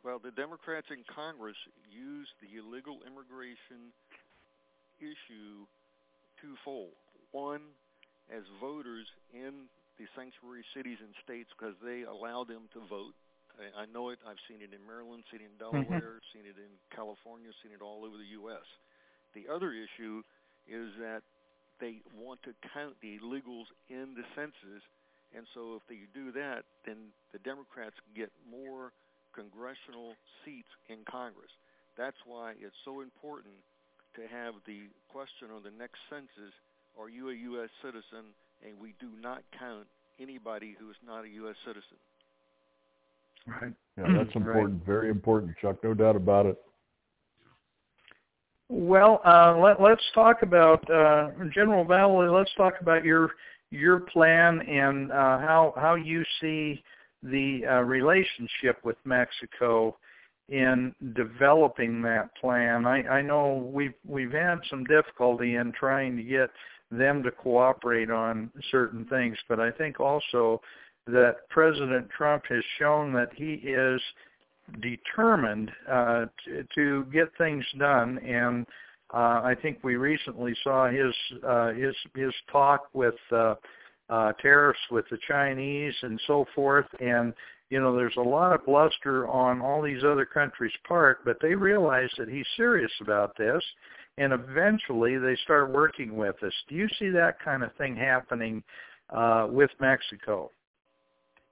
Well, 0.04 0.20
the 0.20 0.32
Democrats 0.32 0.88
in 0.92 1.04
Congress 1.14 1.58
use 1.92 2.28
the 2.42 2.60
illegal 2.60 3.00
immigration 3.06 3.92
issue 5.00 5.66
twofold. 6.42 6.96
One, 7.32 7.62
as 8.32 8.44
voters 8.62 9.06
in 9.34 9.68
the 9.98 10.06
sanctuary 10.16 10.64
cities 10.74 10.98
and 11.02 11.12
states 11.24 11.50
because 11.58 11.76
they 11.84 12.04
allow 12.08 12.44
them 12.44 12.72
to 12.74 12.80
vote. 12.88 13.14
I, 13.60 13.84
I 13.84 13.86
know 13.92 14.10
it. 14.10 14.20
I've 14.24 14.40
seen 14.48 14.64
it 14.64 14.72
in 14.72 14.82
Maryland, 14.88 15.28
seen 15.30 15.44
it 15.44 15.52
in 15.52 15.60
mm-hmm. 15.60 15.84
Delaware, 15.84 16.24
seen 16.32 16.48
it 16.48 16.56
in 16.56 16.72
California, 16.96 17.52
seen 17.62 17.76
it 17.76 17.84
all 17.84 18.08
over 18.08 18.16
the 18.16 18.32
U.S. 18.44 18.66
The 19.36 19.46
other 19.52 19.76
issue 19.76 20.24
is 20.66 20.90
that 21.00 21.22
they 21.84 22.02
want 22.16 22.44
to 22.44 22.56
count 22.74 22.96
the 23.04 23.20
illegals 23.20 23.68
in 23.90 24.16
the 24.16 24.26
census, 24.36 24.84
and 25.36 25.46
so 25.54 25.80
if 25.80 25.84
they 25.88 26.08
do 26.12 26.32
that, 26.34 26.64
then 26.86 27.14
the 27.32 27.40
Democrats 27.40 27.96
get 28.16 28.32
more 28.50 28.92
congressional 29.36 30.18
seats 30.44 30.72
in 30.90 31.06
Congress. 31.06 31.52
That's 31.96 32.18
why 32.26 32.56
it's 32.60 32.76
so 32.84 33.02
important 33.02 33.56
to 34.16 34.26
have 34.28 34.56
the 34.66 34.90
question 35.12 35.54
on 35.54 35.64
the 35.64 35.72
next 35.72 36.02
census, 36.10 36.54
are 36.98 37.10
you 37.10 37.30
a 37.30 37.36
U.S. 37.56 37.70
citizen? 37.84 38.34
And 38.66 38.76
we 38.82 38.94
do 39.00 39.08
not 39.22 39.44
count 39.56 39.88
anybody 40.20 40.76
who 40.76 40.90
is 40.90 41.00
not 41.06 41.24
a 41.24 41.30
U.S. 41.46 41.56
citizen. 41.64 42.00
Right. 43.48 43.74
Yeah, 43.98 44.06
that's 44.18 44.36
important. 44.36 44.86
Very 44.86 45.10
important, 45.10 45.56
Chuck. 45.62 45.78
No 45.84 45.94
doubt 45.94 46.16
about 46.16 46.46
it. 46.46 46.58
Well, 48.70 49.20
uh, 49.26 49.58
let, 49.58 49.82
let's 49.82 50.04
talk 50.14 50.44
about 50.44 50.88
uh, 50.90 51.32
General 51.54 51.84
Vallely. 51.86 52.32
Let's 52.32 52.54
talk 52.56 52.76
about 52.82 53.04
your 53.04 53.32
your 53.72 54.00
plan 54.00 54.62
and 54.62 55.12
uh, 55.12 55.40
how 55.40 55.74
how 55.76 55.96
you 55.96 56.24
see 56.40 56.84
the 57.24 57.62
uh, 57.70 57.82
relationship 57.82 58.78
with 58.84 58.98
Mexico 59.06 59.98
in 60.50 60.94
developing 61.16 62.02
that 62.02 62.30
plan. 62.40 62.86
I, 62.86 63.02
I 63.04 63.22
know 63.22 63.70
we've 63.74 63.94
we've 64.06 64.32
had 64.32 64.60
some 64.70 64.84
difficulty 64.86 65.56
in 65.56 65.72
trying 65.72 66.16
to 66.18 66.24
get 66.24 66.50
them 66.92 67.22
to 67.24 67.32
cooperate 67.32 68.10
on 68.10 68.52
certain 68.72 69.06
things, 69.06 69.38
but 69.48 69.60
I 69.60 69.72
think 69.72 70.00
also 70.00 70.62
that 71.08 71.48
President 71.50 72.10
Trump 72.10 72.44
has 72.50 72.64
shown 72.78 73.14
that 73.14 73.30
he 73.36 73.54
is 73.54 74.02
determined 74.82 75.72
uh, 75.90 76.26
to, 76.46 76.66
to 76.76 77.06
get 77.12 77.30
things 77.38 77.66
done, 77.78 78.20
and 78.20 78.66
uh, 79.14 79.42
I 79.44 79.56
think 79.60 79.80
we 79.84 79.96
recently 79.96 80.56
saw 80.64 80.88
his 80.88 81.14
uh, 81.44 81.70
his 81.70 81.96
his 82.16 82.34
talk 82.52 82.90
with 82.94 83.16
uh, 83.32 83.56
uh, 84.10 84.34
tariffs 84.34 84.80
with 84.92 85.06
the 85.10 85.18
Chinese 85.28 85.96
and 86.04 86.22
so 86.28 86.46
forth, 86.56 86.86
and 87.00 87.34
you 87.70 87.80
know, 87.80 87.96
there's 87.96 88.18
a 88.18 88.22
lot 88.22 88.54
of 88.54 88.66
bluster 88.66 89.28
on 89.28 89.62
all 89.62 89.82
these 89.82 90.04
other 90.04 90.26
countries' 90.26 90.74
part, 90.88 91.24
but 91.24 91.38
they 91.42 91.54
realize 91.54 92.10
that 92.18 92.28
he's 92.28 92.46
serious 92.58 92.92
about 93.02 93.38
this, 93.38 93.64
and 94.18 94.34
eventually 94.34 95.18
they 95.18 95.36
start 95.44 95.72
working 95.72 96.16
with 96.16 96.42
us. 96.44 96.54
Do 96.68 96.76
you 96.76 96.88
see 96.98 97.10
that 97.10 97.40
kind 97.44 97.64
of 97.64 97.74
thing 97.76 97.96
happening 97.96 98.64
uh, 99.12 99.48
with 99.50 99.70
Mexico? 99.80 100.52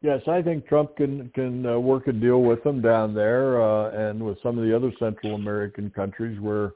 Yes, 0.01 0.21
I 0.27 0.43
think 0.43 0.67
Trump 0.67 0.95
can 0.95 1.29
can 1.33 1.65
uh, 1.65 1.79
work 1.79 2.07
a 2.07 2.13
deal 2.13 2.43
with 2.43 2.63
them 2.63 2.81
down 2.81 3.15
there, 3.15 3.61
uh, 3.61 3.89
and 3.91 4.23
with 4.23 4.37
some 4.43 4.57
of 4.57 4.63
the 4.63 4.75
other 4.75 4.91
Central 4.99 5.33
American 5.35 5.89
countries 5.89 6.39
where 6.39 6.73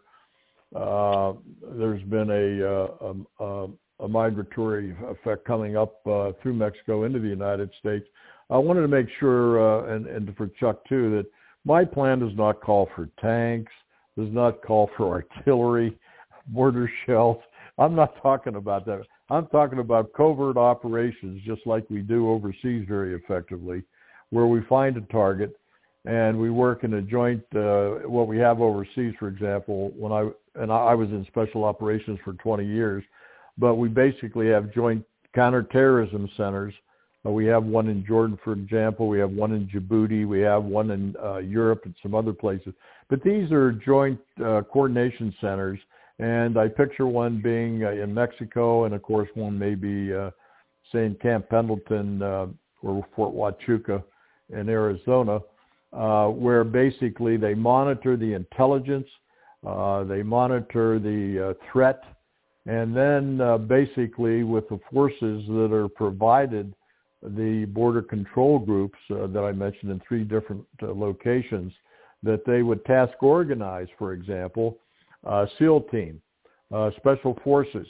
uh, 0.75 1.33
there's 1.77 2.01
been 2.03 2.29
a, 2.31 2.65
uh, 2.65 3.13
a, 3.39 3.43
a, 3.43 3.67
a 3.99 4.07
migratory 4.07 4.95
effect 5.09 5.45
coming 5.45 5.77
up 5.77 6.05
uh, 6.07 6.31
through 6.41 6.53
Mexico 6.53 7.03
into 7.03 7.19
the 7.19 7.27
United 7.27 7.69
States. 7.79 8.05
I 8.49 8.57
wanted 8.57 8.81
to 8.81 8.87
make 8.87 9.07
sure, 9.19 9.61
uh, 9.61 9.95
and, 9.95 10.07
and 10.07 10.35
for 10.35 10.47
Chuck 10.59 10.83
too, 10.87 11.11
that 11.11 11.25
my 11.65 11.85
plan 11.85 12.19
does 12.19 12.35
not 12.35 12.61
call 12.61 12.89
for 12.95 13.09
tanks, 13.21 13.71
does 14.17 14.31
not 14.31 14.61
call 14.63 14.89
for 14.97 15.23
artillery, 15.37 15.97
mortar 16.49 16.89
shells. 17.05 17.37
I'm 17.77 17.95
not 17.95 18.21
talking 18.21 18.55
about 18.55 18.85
that. 18.85 19.01
I'm 19.31 19.47
talking 19.47 19.79
about 19.79 20.13
covert 20.13 20.57
operations, 20.57 21.41
just 21.45 21.65
like 21.65 21.89
we 21.89 22.01
do 22.01 22.29
overseas 22.29 22.85
very 22.87 23.15
effectively, 23.15 23.83
where 24.29 24.47
we 24.47 24.61
find 24.69 24.97
a 24.97 25.01
target 25.01 25.57
and 26.05 26.39
we 26.39 26.49
work 26.49 26.83
in 26.83 26.95
a 26.95 27.01
joint. 27.01 27.43
Uh, 27.55 28.07
what 28.07 28.27
we 28.27 28.37
have 28.37 28.61
overseas, 28.61 29.13
for 29.17 29.27
example, 29.27 29.91
when 29.95 30.11
I 30.11 30.29
and 30.61 30.71
I 30.71 30.93
was 30.93 31.09
in 31.09 31.25
special 31.27 31.63
operations 31.63 32.19
for 32.25 32.33
20 32.33 32.65
years, 32.65 33.03
but 33.57 33.75
we 33.75 33.87
basically 33.87 34.49
have 34.49 34.73
joint 34.73 35.03
counterterrorism 35.33 36.29
centers 36.35 36.73
uh, 37.25 37.29
we 37.29 37.45
have 37.45 37.63
one 37.63 37.87
in 37.87 38.05
Jordan, 38.05 38.37
for 38.43 38.53
example. 38.53 39.07
We 39.07 39.19
have 39.19 39.31
one 39.31 39.51
in 39.51 39.67
Djibouti. 39.67 40.27
We 40.27 40.39
have 40.41 40.63
one 40.63 40.91
in 40.91 41.15
uh, 41.23 41.37
Europe 41.37 41.81
and 41.85 41.93
some 42.01 42.15
other 42.15 42.33
places. 42.33 42.73
But 43.09 43.21
these 43.23 43.51
are 43.51 43.71
joint 43.71 44.19
uh, 44.43 44.61
coordination 44.71 45.33
centers, 45.39 45.79
and 46.21 46.57
I 46.57 46.67
picture 46.67 47.07
one 47.07 47.41
being 47.41 47.83
uh, 47.83 47.89
in 47.89 48.13
Mexico, 48.13 48.85
and 48.85 48.93
of 48.93 49.01
course 49.01 49.27
one 49.33 49.57
may 49.57 49.73
be, 49.73 50.13
uh, 50.13 50.29
say, 50.91 51.05
in 51.05 51.15
Camp 51.15 51.49
Pendleton 51.49 52.21
uh, 52.21 52.45
or 52.83 53.05
Fort 53.15 53.33
Huachuca 53.33 54.03
in 54.53 54.69
Arizona, 54.69 55.39
uh, 55.93 56.27
where 56.27 56.63
basically 56.63 57.37
they 57.37 57.55
monitor 57.55 58.15
the 58.17 58.33
intelligence, 58.33 59.07
uh, 59.65 60.03
they 60.03 60.21
monitor 60.21 60.99
the 60.99 61.49
uh, 61.49 61.71
threat, 61.71 62.03
and 62.67 62.95
then 62.95 63.41
uh, 63.41 63.57
basically 63.57 64.43
with 64.43 64.69
the 64.69 64.79
forces 64.93 65.43
that 65.47 65.71
are 65.73 65.89
provided 65.89 66.73
the 67.23 67.65
border 67.69 68.01
control 68.03 68.59
groups 68.59 68.97
uh, 69.09 69.25
that 69.27 69.41
I 69.41 69.51
mentioned 69.51 69.91
in 69.91 70.01
three 70.07 70.23
different 70.23 70.65
uh, 70.83 70.87
locations, 70.87 71.73
that 72.23 72.45
they 72.45 72.61
would 72.61 72.85
task 72.85 73.23
organize, 73.23 73.87
for 73.97 74.13
example, 74.13 74.77
a 75.23 75.47
SEAL 75.57 75.81
team, 75.91 76.21
uh, 76.73 76.91
special 76.97 77.37
forces 77.43 77.87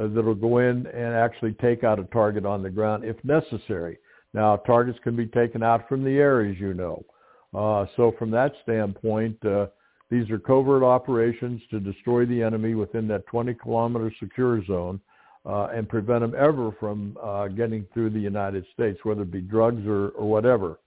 uh, 0.00 0.06
that 0.08 0.24
will 0.24 0.34
go 0.34 0.58
in 0.58 0.86
and 0.86 1.14
actually 1.14 1.52
take 1.54 1.84
out 1.84 1.98
a 1.98 2.04
target 2.04 2.46
on 2.46 2.62
the 2.62 2.70
ground 2.70 3.04
if 3.04 3.16
necessary. 3.24 3.98
Now, 4.32 4.56
targets 4.56 4.98
can 5.02 5.16
be 5.16 5.26
taken 5.26 5.62
out 5.62 5.88
from 5.88 6.04
the 6.04 6.18
air, 6.18 6.42
as 6.42 6.58
you 6.58 6.74
know. 6.74 7.04
Uh, 7.52 7.86
so 7.96 8.14
from 8.18 8.30
that 8.30 8.52
standpoint, 8.62 9.44
uh, 9.44 9.66
these 10.10 10.30
are 10.30 10.38
covert 10.38 10.82
operations 10.82 11.60
to 11.70 11.80
destroy 11.80 12.26
the 12.26 12.42
enemy 12.42 12.74
within 12.74 13.08
that 13.08 13.26
20 13.26 13.54
kilometer 13.54 14.12
secure 14.20 14.64
zone 14.64 15.00
uh, 15.46 15.68
and 15.74 15.88
prevent 15.88 16.20
them 16.20 16.34
ever 16.38 16.72
from 16.78 17.16
uh, 17.22 17.48
getting 17.48 17.86
through 17.92 18.10
the 18.10 18.20
United 18.20 18.64
States, 18.72 18.98
whether 19.04 19.22
it 19.22 19.30
be 19.30 19.40
drugs 19.40 19.84
or, 19.86 20.08
or 20.10 20.28
whatever. 20.28 20.78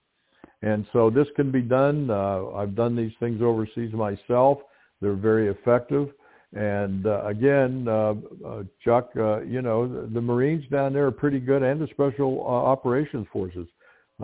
And 0.62 0.86
so 0.92 1.10
this 1.10 1.26
can 1.36 1.50
be 1.50 1.60
done. 1.60 2.10
Uh, 2.10 2.46
I've 2.54 2.74
done 2.74 2.96
these 2.96 3.12
things 3.20 3.42
overseas 3.42 3.92
myself. 3.92 4.58
They're 5.04 5.12
very 5.12 5.48
effective. 5.48 6.08
And 6.54 7.06
uh, 7.06 7.26
again, 7.26 7.86
uh, 7.86 8.14
uh, 8.46 8.62
Chuck, 8.82 9.10
uh, 9.16 9.42
you 9.42 9.60
know, 9.60 9.86
the, 9.86 10.08
the 10.14 10.20
Marines 10.20 10.64
down 10.70 10.94
there 10.94 11.06
are 11.06 11.10
pretty 11.10 11.40
good, 11.40 11.62
and 11.62 11.78
the 11.78 11.88
Special 11.88 12.40
uh, 12.40 12.72
Operations 12.72 13.26
Forces. 13.30 13.66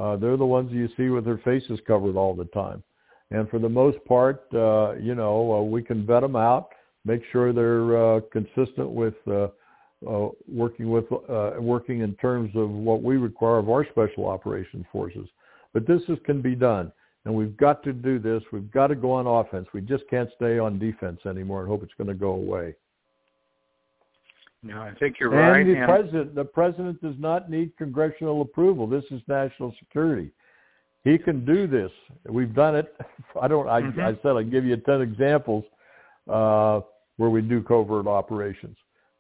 Uh, 0.01 0.17
they're 0.17 0.39
the 0.39 0.47
ones 0.47 0.71
you 0.73 0.89
see 0.97 1.11
with 1.11 1.27
their 1.27 1.39
faces 1.39 1.79
covered 1.87 2.17
all 2.17 2.35
the 2.35 2.47
time. 2.47 2.83
And 3.31 3.47
for 3.51 3.59
the 3.59 3.69
most 3.69 3.99
part, 4.07 4.47
you 4.53 5.15
know, 5.15 5.69
we 5.71 5.83
can 5.83 6.07
vet 6.07 6.23
them 6.23 6.35
out, 6.35 6.71
make 7.05 7.21
sure 7.31 7.53
they're 7.53 8.21
consistent 8.33 8.91
with 8.91 9.15
working 10.49 10.91
with 10.91 11.05
working 11.59 12.01
in 12.01 12.15
terms 12.15 12.51
of 12.55 12.71
what 12.71 13.03
we 13.03 13.19
require 13.19 13.59
of 13.59 13.69
our 13.69 13.85
special 13.91 14.27
operations 14.27 14.87
forces. 14.91 15.29
But 15.75 15.87
this 15.87 16.03
is, 16.09 16.19
can 16.25 16.41
be 16.41 16.55
done, 16.55 16.91
and 17.25 17.35
we've 17.35 17.57
got 17.57 17.83
to 17.85 17.93
do 17.93 18.19
this. 18.19 18.43
We've 18.53 18.71
got 18.71 18.89
to 18.89 18.95
go 18.95 19.13
on 19.13 19.27
offense. 19.27 19.69
We 19.75 19.81
just 19.81 20.05
can't 20.09 20.31
stay 20.37 20.59
on 20.59 20.79
defense 20.79 21.21
anymore 21.27 21.61
and 21.61 21.69
hope 21.69 21.83
it's 21.83 21.93
going 21.99 22.09
to 22.09 22.15
go 22.15 22.31
away. 22.31 22.75
No, 24.63 24.81
I 24.81 24.93
think 24.99 25.17
you're 25.19 25.33
and 25.33 25.53
right. 25.53 25.67
The 25.67 25.81
and 25.81 25.87
president, 25.87 26.35
the 26.35 26.45
president 26.45 27.01
does 27.03 27.15
not 27.19 27.51
need 27.51 27.77
congressional 27.79 28.43
approval. 28.43 28.87
This 28.87 29.05
is 29.11 29.23
national 29.27 29.75
security. 29.79 30.31
He 31.05 31.17
can 31.17 31.47
do 31.47 31.67
this. 31.67 31.91
We've 32.29 32.55
done 32.55 32.77
it. 32.77 32.95
I 33.41 33.49
don't. 33.49 33.69
I, 33.69 33.81
mm-hmm. 33.81 34.01
I 34.01 34.19
said 34.23 34.37
I'd 34.37 34.51
give 34.51 34.67
you 34.67 34.77
ten 34.77 35.01
examples 35.01 35.65
uh, 36.31 36.81
where 37.17 37.31
we 37.31 37.41
do 37.41 37.63
covert 37.63 38.07
operations. 38.07 38.77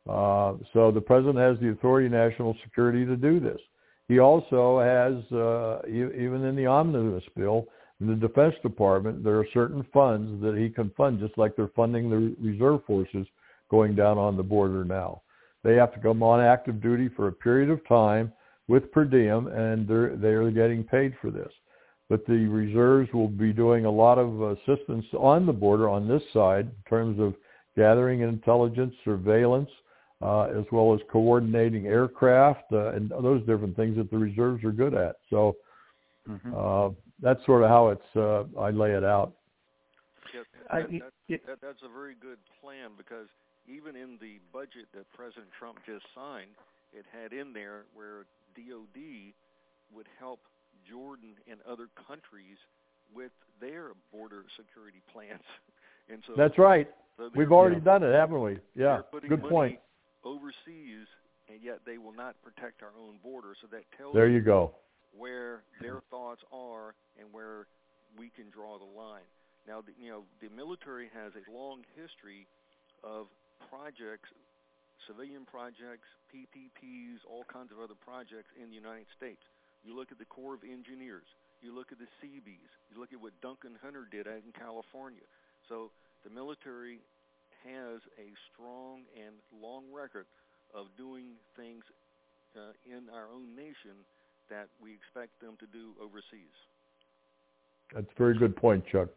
Uh, 0.09 0.55
so 0.73 0.91
the 0.91 1.01
president 1.01 1.39
has 1.39 1.59
the 1.61 1.71
authority 1.71 2.09
national 2.09 2.55
security 2.63 3.07
to 3.07 3.17
do 3.17 3.41
this. 3.41 3.61
He 4.09 4.19
also 4.19 4.81
has, 4.81 5.33
uh, 5.33 5.83
even 5.87 6.45
in 6.45 6.57
the 6.57 6.67
omnibus 6.67 7.23
bill, 7.37 7.67
in 8.01 8.07
the 8.07 8.15
Defense 8.15 8.55
Department, 8.63 9.23
there 9.23 9.39
are 9.39 9.47
certain 9.53 9.87
funds 9.93 10.43
that 10.43 10.57
he 10.57 10.71
can 10.71 10.91
fund, 10.97 11.21
just 11.21 11.37
like 11.37 11.55
they're 11.55 11.69
funding 11.77 12.09
the 12.09 12.35
reserve 12.41 12.85
forces 12.87 13.27
going 13.71 13.95
down 13.95 14.17
on 14.17 14.37
the 14.37 14.43
border 14.43 14.85
now. 14.85 15.23
They 15.63 15.75
have 15.75 15.93
to 15.95 16.01
come 16.01 16.23
on 16.23 16.41
active 16.41 16.81
duty 16.81 17.09
for 17.15 17.29
a 17.29 17.33
period 17.33 17.69
of 17.69 17.87
time 17.87 18.33
with 18.69 18.91
per 18.93 19.05
diem, 19.05 19.49
and 19.49 19.87
they're 19.87 20.17
they're 20.17 20.51
getting 20.51 20.83
paid 20.83 21.15
for 21.21 21.31
this. 21.31 21.53
But 22.09 22.27
the 22.27 22.47
reserves 22.47 23.13
will 23.13 23.29
be 23.29 23.53
doing 23.53 23.85
a 23.85 23.91
lot 23.91 24.19
of 24.19 24.41
assistance 24.41 25.05
on 25.17 25.47
the 25.47 25.53
border 25.53 25.89
on 25.89 26.09
this 26.09 26.23
side 26.33 26.67
in 26.67 26.89
terms 26.89 27.21
of 27.21 27.35
gathering 27.77 28.21
intelligence, 28.21 28.95
surveillance, 29.05 29.71
uh, 30.23 30.45
as 30.45 30.65
well 30.73 30.95
as 30.95 31.01
coordinating 31.11 31.87
aircraft 31.87 32.65
uh, 32.73 32.93
and 32.93 33.11
those 33.11 33.41
different 33.47 33.77
things 33.77 33.97
that 33.97 34.11
the 34.11 34.19
reserves 34.19 34.65
are 34.65 34.73
good 34.73 34.95
at. 34.95 35.17
So 35.29 35.57
mm-hmm. 36.29 36.55
uh, 36.57 36.91
that's 37.23 37.45
sort 37.47 37.63
of 37.63 37.69
how 37.69 37.89
it's 37.89 38.17
uh, 38.17 38.45
I 38.59 38.71
lay 38.71 38.93
it 38.93 39.05
out. 39.05 39.33
Yeah, 40.35 40.43
that, 40.71 40.91
that, 40.91 41.41
that, 41.47 41.59
that's 41.61 41.83
a 41.83 41.93
very 41.93 42.15
good 42.15 42.39
plan 42.63 42.91
because 42.97 43.27
even 43.67 43.97
in 43.97 44.19
the 44.21 44.39
budget 44.53 44.87
that 44.95 45.11
President 45.13 45.49
Trump 45.59 45.79
just 45.85 46.05
signed, 46.15 46.55
it 46.93 47.05
had 47.11 47.33
in 47.33 47.53
there 47.53 47.85
where 47.95 48.27
DOD 48.55 49.35
would 49.95 50.07
help 50.19 50.41
Jordan 50.89 51.35
and 51.51 51.61
other 51.69 51.89
countries 52.07 52.57
with 53.15 53.33
their 53.61 53.91
border 54.13 54.45
security 54.57 55.03
plans. 55.13 55.43
And 56.13 56.25
so 56.27 56.33
That's 56.37 56.59
right. 56.59 56.89
So 57.19 57.31
We've 57.37 57.53
already 57.53 57.77
you 57.77 57.83
know, 57.83 57.99
done 57.99 58.03
it, 58.03 58.13
haven't 58.13 58.43
we? 58.43 58.59
Yeah. 58.75 59.03
Good 59.29 59.45
point 59.45 59.79
overseas, 60.25 61.07
and 61.49 61.63
yet 61.63 61.81
they 61.87 61.99
will 61.99 62.13
not 62.13 62.37
protect 62.43 62.83
our 62.83 62.93
own 63.01 63.17
border. 63.23 63.55
So 63.61 63.69
that 63.73 63.85
tells 63.97 64.15
there 64.15 64.29
you 64.29 64.41
go 64.41 64.75
where 65.17 65.63
their 65.81 66.01
thoughts 66.11 66.43
are 66.53 66.95
and 67.19 67.29
where 67.33 67.67
we 68.19 68.31
can 68.31 68.51
draw 68.51 68.79
the 68.79 68.89
line. 68.89 69.27
Now, 69.67 69.83
the, 69.83 69.93
you 70.01 70.11
know, 70.11 70.25
the 70.41 70.49
military 70.55 71.11
has 71.15 71.33
a 71.37 71.45
long 71.51 71.85
history 71.95 72.47
of 73.05 73.27
projects, 73.69 74.31
civilian 75.07 75.45
projects, 75.45 76.09
PPPs, 76.33 77.23
all 77.29 77.45
kinds 77.47 77.71
of 77.73 77.79
other 77.79 77.99
projects 77.99 78.51
in 78.57 78.71
the 78.71 78.77
United 78.77 79.07
States. 79.17 79.43
You 79.85 79.97
look 79.97 80.13
at 80.13 80.19
the 80.19 80.29
Corps 80.29 80.55
of 80.55 80.65
Engineers. 80.65 81.27
You 81.61 81.77
look 81.77 81.93
at 81.93 81.99
the 82.01 82.09
Seabees. 82.21 82.73
You 82.89 83.01
look 83.01 83.13
at 83.13 83.21
what 83.21 83.37
Duncan 83.43 83.77
Hunter 83.83 84.09
did 84.09 84.27
out 84.27 84.41
in 84.41 84.53
California. 84.57 85.25
So 85.69 85.93
the 86.25 86.33
military 86.33 87.01
has 87.65 88.01
a 88.17 88.33
strong 88.53 89.05
and 89.13 89.37
long 89.53 89.85
record 89.93 90.25
of 90.73 90.87
doing 90.97 91.37
things 91.57 91.85
uh, 92.57 92.73
in 92.89 93.13
our 93.13 93.29
own 93.29 93.55
nation 93.55 94.01
that 94.51 94.69
we 94.83 94.93
expect 94.93 95.41
them 95.41 95.57
to 95.61 95.67
do 95.67 95.93
overseas. 96.03 96.55
That's 97.95 98.07
a 98.07 98.19
very 98.19 98.39
good 98.39 98.57
point, 98.57 98.85
Chuck. 98.91 99.09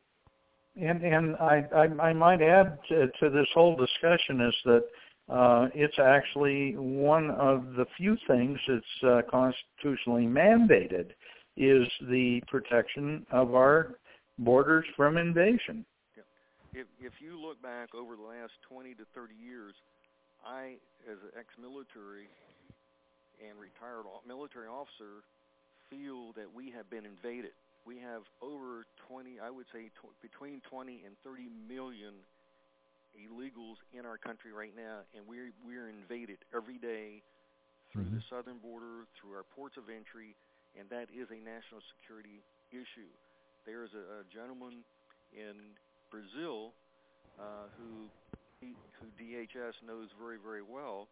And 0.79 1.03
and 1.03 1.35
I 1.35 1.65
I, 1.75 2.07
I 2.09 2.13
might 2.13 2.41
add 2.41 2.79
to, 2.89 3.07
to 3.19 3.29
this 3.29 3.47
whole 3.53 3.75
discussion 3.75 4.41
is 4.41 4.55
that 4.65 4.83
uh, 5.29 5.67
it's 5.73 5.99
actually 5.99 6.75
one 6.75 7.29
of 7.31 7.73
the 7.75 7.85
few 7.97 8.17
things 8.27 8.59
that's 8.67 9.03
uh, 9.03 9.21
constitutionally 9.29 10.25
mandated 10.25 11.11
is 11.55 11.87
the 12.09 12.41
protection 12.47 13.25
of 13.31 13.53
our 13.53 13.95
borders 14.39 14.85
from 14.97 15.17
invasion. 15.17 15.85
If 16.73 16.87
if 16.99 17.13
you 17.21 17.39
look 17.39 17.61
back 17.61 17.93
over 17.93 18.15
the 18.15 18.23
last 18.23 18.53
20 18.67 18.95
to 18.95 19.05
30 19.13 19.35
years, 19.37 19.75
I, 20.41 20.81
as 21.05 21.21
an 21.21 21.37
ex-military 21.37 22.25
and 23.43 23.59
retired 23.59 24.07
military 24.27 24.67
officer, 24.67 25.27
feel 25.91 26.31
that 26.33 26.47
we 26.47 26.71
have 26.71 26.89
been 26.89 27.05
invaded. 27.05 27.51
We 27.85 27.99
have 27.99 28.23
over 28.41 28.87
20, 29.11 29.43
I 29.43 29.51
would 29.51 29.67
say, 29.75 29.91
tw- 29.99 30.15
between 30.23 30.63
20 30.71 31.03
and 31.03 31.13
30 31.23 31.51
million 31.67 32.23
illegals 33.13 33.77
in 33.91 34.05
our 34.05 34.17
country 34.17 34.51
right 34.55 34.73
now, 34.73 35.05
and 35.13 35.27
we're 35.27 35.53
we're 35.61 35.89
invaded 35.89 36.41
every 36.55 36.81
day 36.81 37.21
through 37.91 38.09
mm-hmm. 38.09 38.17
the 38.17 38.23
southern 38.29 38.57
border, 38.57 39.05
through 39.19 39.37
our 39.37 39.45
ports 39.53 39.77
of 39.77 39.85
entry, 39.91 40.33
and 40.73 40.89
that 40.89 41.13
is 41.13 41.29
a 41.29 41.37
national 41.37 41.83
security 41.93 42.41
issue. 42.73 43.11
There 43.69 43.85
is 43.85 43.93
a, 43.93 44.23
a 44.23 44.27
gentleman 44.33 44.81
in 45.29 45.77
Brazil 46.09 46.73
uh, 47.37 47.69
who 47.77 48.09
who 48.63 49.07
DHS 49.19 49.77
knows 49.85 50.09
very 50.17 50.41
very 50.41 50.65
well, 50.65 51.05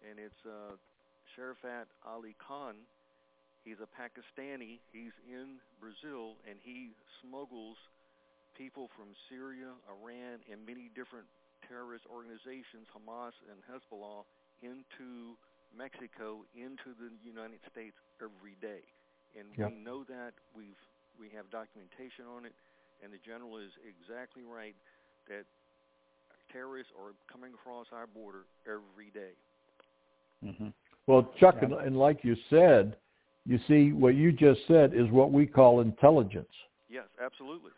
and 0.00 0.16
it's 0.16 0.42
uh, 0.48 0.80
Sharafat 1.34 1.90
Ali 2.06 2.34
Khan. 2.38 2.86
He's 3.64 3.80
a 3.82 3.88
Pakistani. 3.90 4.78
He's 4.92 5.14
in 5.26 5.58
Brazil, 5.80 6.38
and 6.48 6.58
he 6.62 6.94
smuggles 7.22 7.76
people 8.56 8.88
from 8.96 9.12
Syria, 9.28 9.74
Iran, 9.90 10.40
and 10.50 10.62
many 10.62 10.88
different 10.94 11.26
terrorist 11.66 12.04
organizations, 12.06 12.86
Hamas 12.92 13.34
and 13.50 13.58
Hezbollah, 13.66 14.24
into 14.62 15.34
Mexico, 15.74 16.44
into 16.54 16.92
the 17.00 17.10
United 17.24 17.58
States 17.72 17.96
every 18.20 18.54
day 18.60 18.84
and 19.38 19.50
yep. 19.58 19.70
we 19.70 19.76
know 19.82 20.06
that 20.06 20.32
we've 20.54 20.78
we 21.18 21.30
have 21.30 21.46
documentation 21.50 22.26
on 22.26 22.42
it, 22.42 22.54
and 23.02 23.14
the 23.14 23.22
general 23.22 23.58
is 23.58 23.70
exactly 23.86 24.42
right 24.42 24.74
that 25.30 25.46
terrorists 26.50 26.90
are 26.98 27.14
coming 27.30 27.54
across 27.54 27.86
our 27.94 28.06
border 28.06 28.50
every 28.66 29.14
day. 29.14 29.34
Mm-hmm. 30.42 30.74
Well, 31.06 31.30
Chuck, 31.38 31.56
yeah. 31.58 31.68
and, 31.68 31.74
and 31.86 31.98
like 31.98 32.20
you 32.22 32.36
said, 32.50 32.96
you 33.46 33.58
see 33.68 33.92
what 33.92 34.14
you 34.14 34.32
just 34.32 34.60
said 34.66 34.94
is 34.94 35.10
what 35.10 35.32
we 35.32 35.46
call 35.46 35.80
intelligence. 35.80 36.48
Yes, 36.88 37.04
absolutely. 37.22 37.70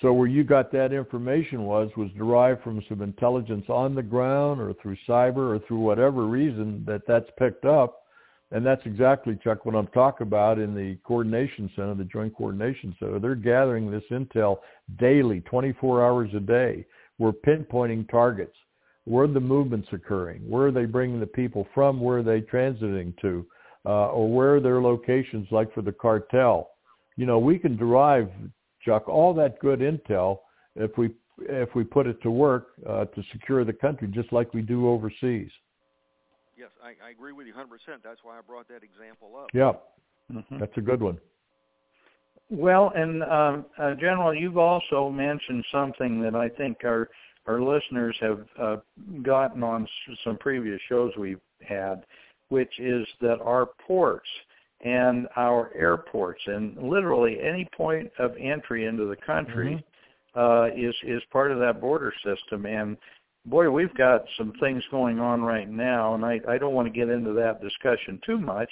So 0.00 0.12
where 0.12 0.28
you 0.28 0.44
got 0.44 0.72
that 0.72 0.92
information 0.92 1.64
was 1.64 1.90
was 1.96 2.08
derived 2.16 2.62
from 2.62 2.82
some 2.88 3.02
intelligence 3.02 3.66
on 3.68 3.94
the 3.94 4.02
ground 4.02 4.60
or 4.60 4.72
through 4.80 4.96
cyber 5.08 5.54
or 5.54 5.60
through 5.66 5.80
whatever 5.80 6.26
reason 6.26 6.84
that 6.86 7.02
that's 7.06 7.28
picked 7.38 7.66
up 7.66 8.00
and 8.52 8.66
that's 8.66 8.84
exactly, 8.84 9.38
Chuck, 9.42 9.64
what 9.64 9.76
I'm 9.76 9.86
talking 9.88 10.26
about 10.26 10.58
in 10.58 10.74
the 10.74 10.98
coordination 11.04 11.70
center, 11.76 11.94
the 11.94 12.04
Joint 12.04 12.34
Coordination 12.34 12.96
Center. 12.98 13.20
They're 13.20 13.36
gathering 13.36 13.90
this 13.90 14.02
intel 14.10 14.58
daily, 14.98 15.40
24 15.42 16.04
hours 16.04 16.30
a 16.34 16.40
day. 16.40 16.84
We're 17.18 17.32
pinpointing 17.32 18.10
targets. 18.10 18.56
Where 19.10 19.26
the 19.26 19.40
movements 19.40 19.88
occurring? 19.92 20.48
Where 20.48 20.66
are 20.66 20.72
they 20.72 20.84
bringing 20.84 21.20
the 21.20 21.26
people 21.26 21.66
from? 21.74 22.00
Where 22.00 22.18
are 22.18 22.22
they 22.22 22.40
transiting 22.40 23.18
to? 23.20 23.46
Uh, 23.86 24.08
or 24.08 24.30
where 24.32 24.56
are 24.56 24.60
their 24.60 24.80
locations, 24.80 25.48
like 25.50 25.72
for 25.74 25.82
the 25.82 25.92
cartel? 25.92 26.70
You 27.16 27.26
know, 27.26 27.38
we 27.38 27.58
can 27.58 27.76
derive, 27.76 28.30
Chuck, 28.84 29.08
all 29.08 29.34
that 29.34 29.58
good 29.58 29.80
intel 29.80 30.38
if 30.76 30.96
we 30.96 31.10
if 31.42 31.74
we 31.74 31.84
put 31.84 32.06
it 32.06 32.20
to 32.22 32.30
work 32.30 32.72
uh, 32.86 33.06
to 33.06 33.22
secure 33.32 33.64
the 33.64 33.72
country, 33.72 34.08
just 34.08 34.30
like 34.30 34.52
we 34.52 34.60
do 34.60 34.88
overseas 34.88 35.50
yes, 36.60 36.70
I, 36.84 37.06
I 37.06 37.10
agree 37.10 37.32
with 37.32 37.46
you 37.46 37.54
100%. 37.54 37.64
That's 38.04 38.20
why 38.22 38.38
I 38.38 38.42
brought 38.42 38.68
that 38.68 38.82
example 38.84 39.32
up. 39.36 39.48
Yeah, 39.54 39.72
mm-hmm. 40.30 40.58
that's 40.58 40.76
a 40.76 40.80
good 40.80 41.00
one. 41.00 41.18
Well, 42.50 42.92
and 42.94 43.22
um, 43.22 43.66
uh, 43.78 43.94
General, 43.94 44.34
you've 44.34 44.58
also 44.58 45.08
mentioned 45.08 45.64
something 45.72 46.20
that 46.22 46.34
I 46.34 46.48
think 46.48 46.78
our 46.84 47.08
our 47.46 47.60
listeners 47.60 48.16
have 48.20 48.40
uh, 48.60 48.76
gotten 49.22 49.62
on 49.62 49.86
some 50.24 50.36
previous 50.38 50.80
shows 50.88 51.12
we've 51.18 51.40
had, 51.66 52.04
which 52.48 52.78
is 52.78 53.06
that 53.20 53.40
our 53.40 53.66
ports 53.86 54.28
and 54.82 55.26
our 55.36 55.72
airports 55.74 56.40
and 56.46 56.76
literally 56.82 57.38
any 57.40 57.68
point 57.76 58.10
of 58.18 58.32
entry 58.38 58.86
into 58.86 59.04
the 59.04 59.16
country 59.16 59.84
mm-hmm. 60.36 60.40
uh, 60.40 60.66
is 60.68 60.94
is 61.02 61.22
part 61.30 61.50
of 61.52 61.58
that 61.58 61.80
border 61.80 62.12
system. 62.24 62.66
And 62.66 62.96
boy, 63.46 63.70
we've 63.70 63.94
got 63.94 64.24
some 64.38 64.52
things 64.60 64.82
going 64.90 65.18
on 65.18 65.42
right 65.42 65.68
now, 65.68 66.14
and 66.14 66.24
I, 66.24 66.40
I 66.48 66.58
don't 66.58 66.74
want 66.74 66.86
to 66.86 66.98
get 66.98 67.08
into 67.08 67.32
that 67.34 67.62
discussion 67.62 68.20
too 68.24 68.38
much, 68.38 68.70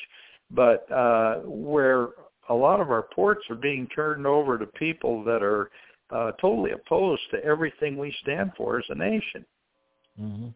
but 0.50 0.90
uh, 0.90 1.40
where 1.44 2.08
a 2.48 2.54
lot 2.54 2.80
of 2.80 2.90
our 2.90 3.02
ports 3.02 3.44
are 3.50 3.56
being 3.56 3.86
turned 3.88 4.26
over 4.26 4.58
to 4.58 4.66
people 4.66 5.22
that 5.24 5.42
are 5.42 5.70
uh, 6.10 6.32
totally 6.40 6.72
opposed 6.72 7.22
to 7.30 7.44
everything 7.44 7.96
we 7.96 8.14
stand 8.22 8.52
for 8.56 8.78
as 8.78 8.84
a 8.88 8.94
nation. 8.94 9.44
Mm-hmm. 10.20 10.48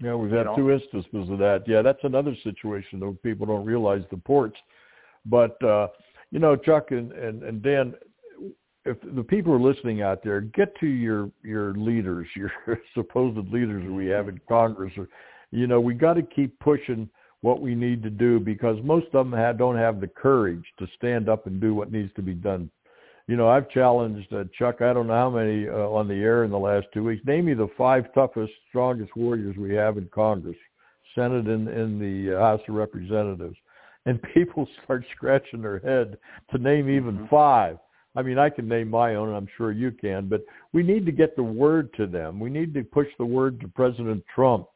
Yeah, 0.00 0.14
we've 0.14 0.30
had 0.30 0.40
you 0.40 0.44
know? 0.44 0.56
two 0.56 0.70
instances 0.70 1.30
of 1.30 1.38
that. 1.38 1.64
Yeah, 1.66 1.82
that's 1.82 2.02
another 2.04 2.36
situation 2.44 3.00
though 3.00 3.16
people 3.22 3.46
don't 3.46 3.64
realize 3.64 4.02
the 4.10 4.16
ports. 4.16 4.56
But 5.26 5.62
uh, 5.62 5.88
you 6.30 6.38
know, 6.38 6.56
Chuck 6.56 6.90
and, 6.90 7.12
and, 7.12 7.42
and 7.42 7.62
Dan, 7.62 7.94
if 8.84 8.96
the 9.14 9.22
people 9.22 9.52
are 9.52 9.60
listening 9.60 10.02
out 10.02 10.22
there, 10.22 10.40
get 10.40 10.78
to 10.80 10.86
your 10.86 11.30
your 11.42 11.74
leaders, 11.74 12.28
your 12.36 12.52
supposed 12.94 13.48
leaders 13.52 13.90
we 13.90 14.06
have 14.06 14.28
in 14.28 14.40
Congress, 14.48 14.92
or 14.96 15.08
you 15.50 15.66
know, 15.66 15.80
we 15.80 15.94
got 15.94 16.14
to 16.14 16.22
keep 16.22 16.58
pushing 16.60 17.08
what 17.40 17.60
we 17.60 17.74
need 17.74 18.02
to 18.02 18.10
do 18.10 18.40
because 18.40 18.76
most 18.82 19.06
of 19.06 19.12
them 19.12 19.32
have, 19.32 19.58
don't 19.58 19.76
have 19.76 20.00
the 20.00 20.08
courage 20.08 20.64
to 20.78 20.86
stand 20.96 21.28
up 21.28 21.46
and 21.46 21.60
do 21.60 21.74
what 21.74 21.92
needs 21.92 22.12
to 22.14 22.22
be 22.22 22.34
done. 22.34 22.68
You 23.28 23.36
know, 23.36 23.48
I've 23.48 23.70
challenged 23.70 24.32
uh, 24.32 24.44
Chuck. 24.58 24.80
I 24.80 24.92
don't 24.92 25.06
know 25.06 25.12
how 25.12 25.30
many 25.30 25.68
uh, 25.68 25.72
on 25.72 26.08
the 26.08 26.14
air 26.14 26.44
in 26.44 26.50
the 26.50 26.58
last 26.58 26.86
two 26.92 27.04
weeks. 27.04 27.24
Name 27.24 27.44
me 27.44 27.54
the 27.54 27.68
five 27.78 28.12
toughest, 28.14 28.52
strongest 28.68 29.14
warriors 29.14 29.56
we 29.56 29.74
have 29.74 29.98
in 29.98 30.08
Congress, 30.12 30.56
Senate, 31.14 31.46
and 31.46 31.68
in 31.68 31.98
the 32.00 32.36
uh, 32.36 32.40
House 32.40 32.60
of 32.68 32.74
Representatives, 32.74 33.56
and 34.06 34.20
people 34.34 34.66
start 34.82 35.04
scratching 35.14 35.62
their 35.62 35.78
head 35.78 36.18
to 36.50 36.58
name 36.58 36.88
even 36.90 37.18
mm-hmm. 37.18 37.26
five 37.26 37.78
I 38.18 38.22
mean, 38.22 38.36
I 38.36 38.50
can 38.50 38.66
name 38.66 38.88
my 38.88 39.14
own, 39.14 39.28
and 39.28 39.36
I'm 39.36 39.48
sure 39.56 39.70
you 39.70 39.92
can, 39.92 40.28
but 40.28 40.42
we 40.72 40.82
need 40.82 41.06
to 41.06 41.12
get 41.12 41.36
the 41.36 41.42
word 41.42 41.94
to 41.94 42.06
them. 42.08 42.40
We 42.40 42.50
need 42.50 42.74
to 42.74 42.82
push 42.82 43.06
the 43.16 43.24
word 43.24 43.60
to 43.60 43.68
President 43.68 44.24
Trump, 44.34 44.66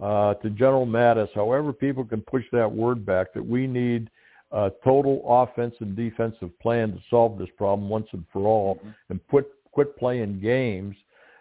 uh, 0.00 0.34
to 0.34 0.50
General 0.50 0.86
Mattis, 0.86 1.28
however 1.34 1.72
people 1.72 2.04
can 2.04 2.20
push 2.20 2.44
that 2.52 2.70
word 2.70 3.04
back 3.04 3.34
that 3.34 3.44
we 3.44 3.66
need 3.66 4.08
a 4.52 4.70
total 4.84 5.22
offense 5.26 5.74
and 5.80 5.96
defensive 5.96 6.56
plan 6.60 6.92
to 6.92 6.98
solve 7.08 7.38
this 7.38 7.48
problem 7.56 7.88
once 7.88 8.06
and 8.12 8.24
for 8.32 8.46
all 8.46 8.76
mm-hmm. 8.76 8.90
and 9.08 9.20
quit, 9.28 9.46
quit 9.72 9.96
playing 9.96 10.40
games 10.40 10.94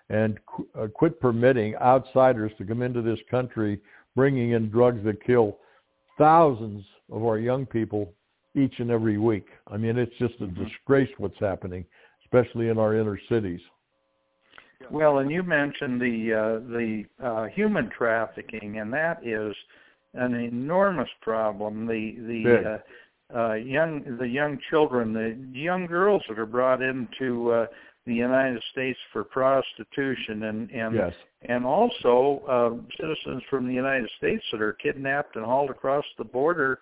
and 0.10 0.40
qu- 0.46 0.68
uh, 0.80 0.88
quit 0.88 1.20
permitting 1.20 1.76
outsiders 1.76 2.52
to 2.58 2.66
come 2.66 2.82
into 2.82 3.02
this 3.02 3.20
country 3.30 3.80
bringing 4.16 4.52
in 4.52 4.70
drugs 4.70 5.04
that 5.04 5.24
kill 5.24 5.58
thousands 6.18 6.84
of 7.12 7.24
our 7.24 7.38
young 7.38 7.66
people 7.66 8.14
each 8.56 8.80
and 8.80 8.92
every 8.92 9.18
week. 9.18 9.48
I 9.68 9.78
mean, 9.78 9.98
it's 9.98 10.16
just 10.20 10.36
a 10.40 10.44
mm-hmm. 10.44 10.64
disgrace 10.64 11.10
what's 11.18 11.40
happening, 11.40 11.86
especially 12.24 12.70
in 12.70 12.78
our 12.78 12.96
inner 12.96 13.20
cities. 13.30 13.62
Well, 14.90 15.20
and 15.20 15.30
you 15.30 15.44
mentioned 15.44 16.02
the 16.02 16.34
uh, 16.34 16.70
the 16.70 17.06
uh, 17.24 17.46
human 17.46 17.90
trafficking, 17.90 18.80
and 18.80 18.92
that 18.94 19.26
is 19.26 19.56
an 20.14 20.36
enormous 20.36 21.10
problem. 21.22 21.88
The 21.88 22.16
the 22.20 22.80
uh, 23.34 23.38
uh, 23.38 23.54
young 23.54 24.18
the 24.20 24.28
young 24.28 24.60
children, 24.70 25.14
the 25.14 25.38
young 25.58 25.86
girls 25.86 26.22
that 26.28 26.38
are 26.38 26.46
brought 26.46 26.82
into 26.82 27.52
uh, 27.52 27.66
the 28.06 28.14
United 28.14 28.62
States 28.72 29.00
for 29.14 29.24
prostitution, 29.24 30.44
and 30.44 30.72
and 30.72 30.96
yes. 30.96 31.14
and 31.44 31.66
also 31.66 32.42
uh, 32.48 32.96
citizens 33.00 33.44
from 33.50 33.68
the 33.68 33.74
United 33.74 34.10
States 34.18 34.44
that 34.52 34.62
are 34.62 34.74
kidnapped 34.74 35.36
and 35.36 35.46
hauled 35.46 35.70
across 35.70 36.06
the 36.18 36.24
border 36.24 36.80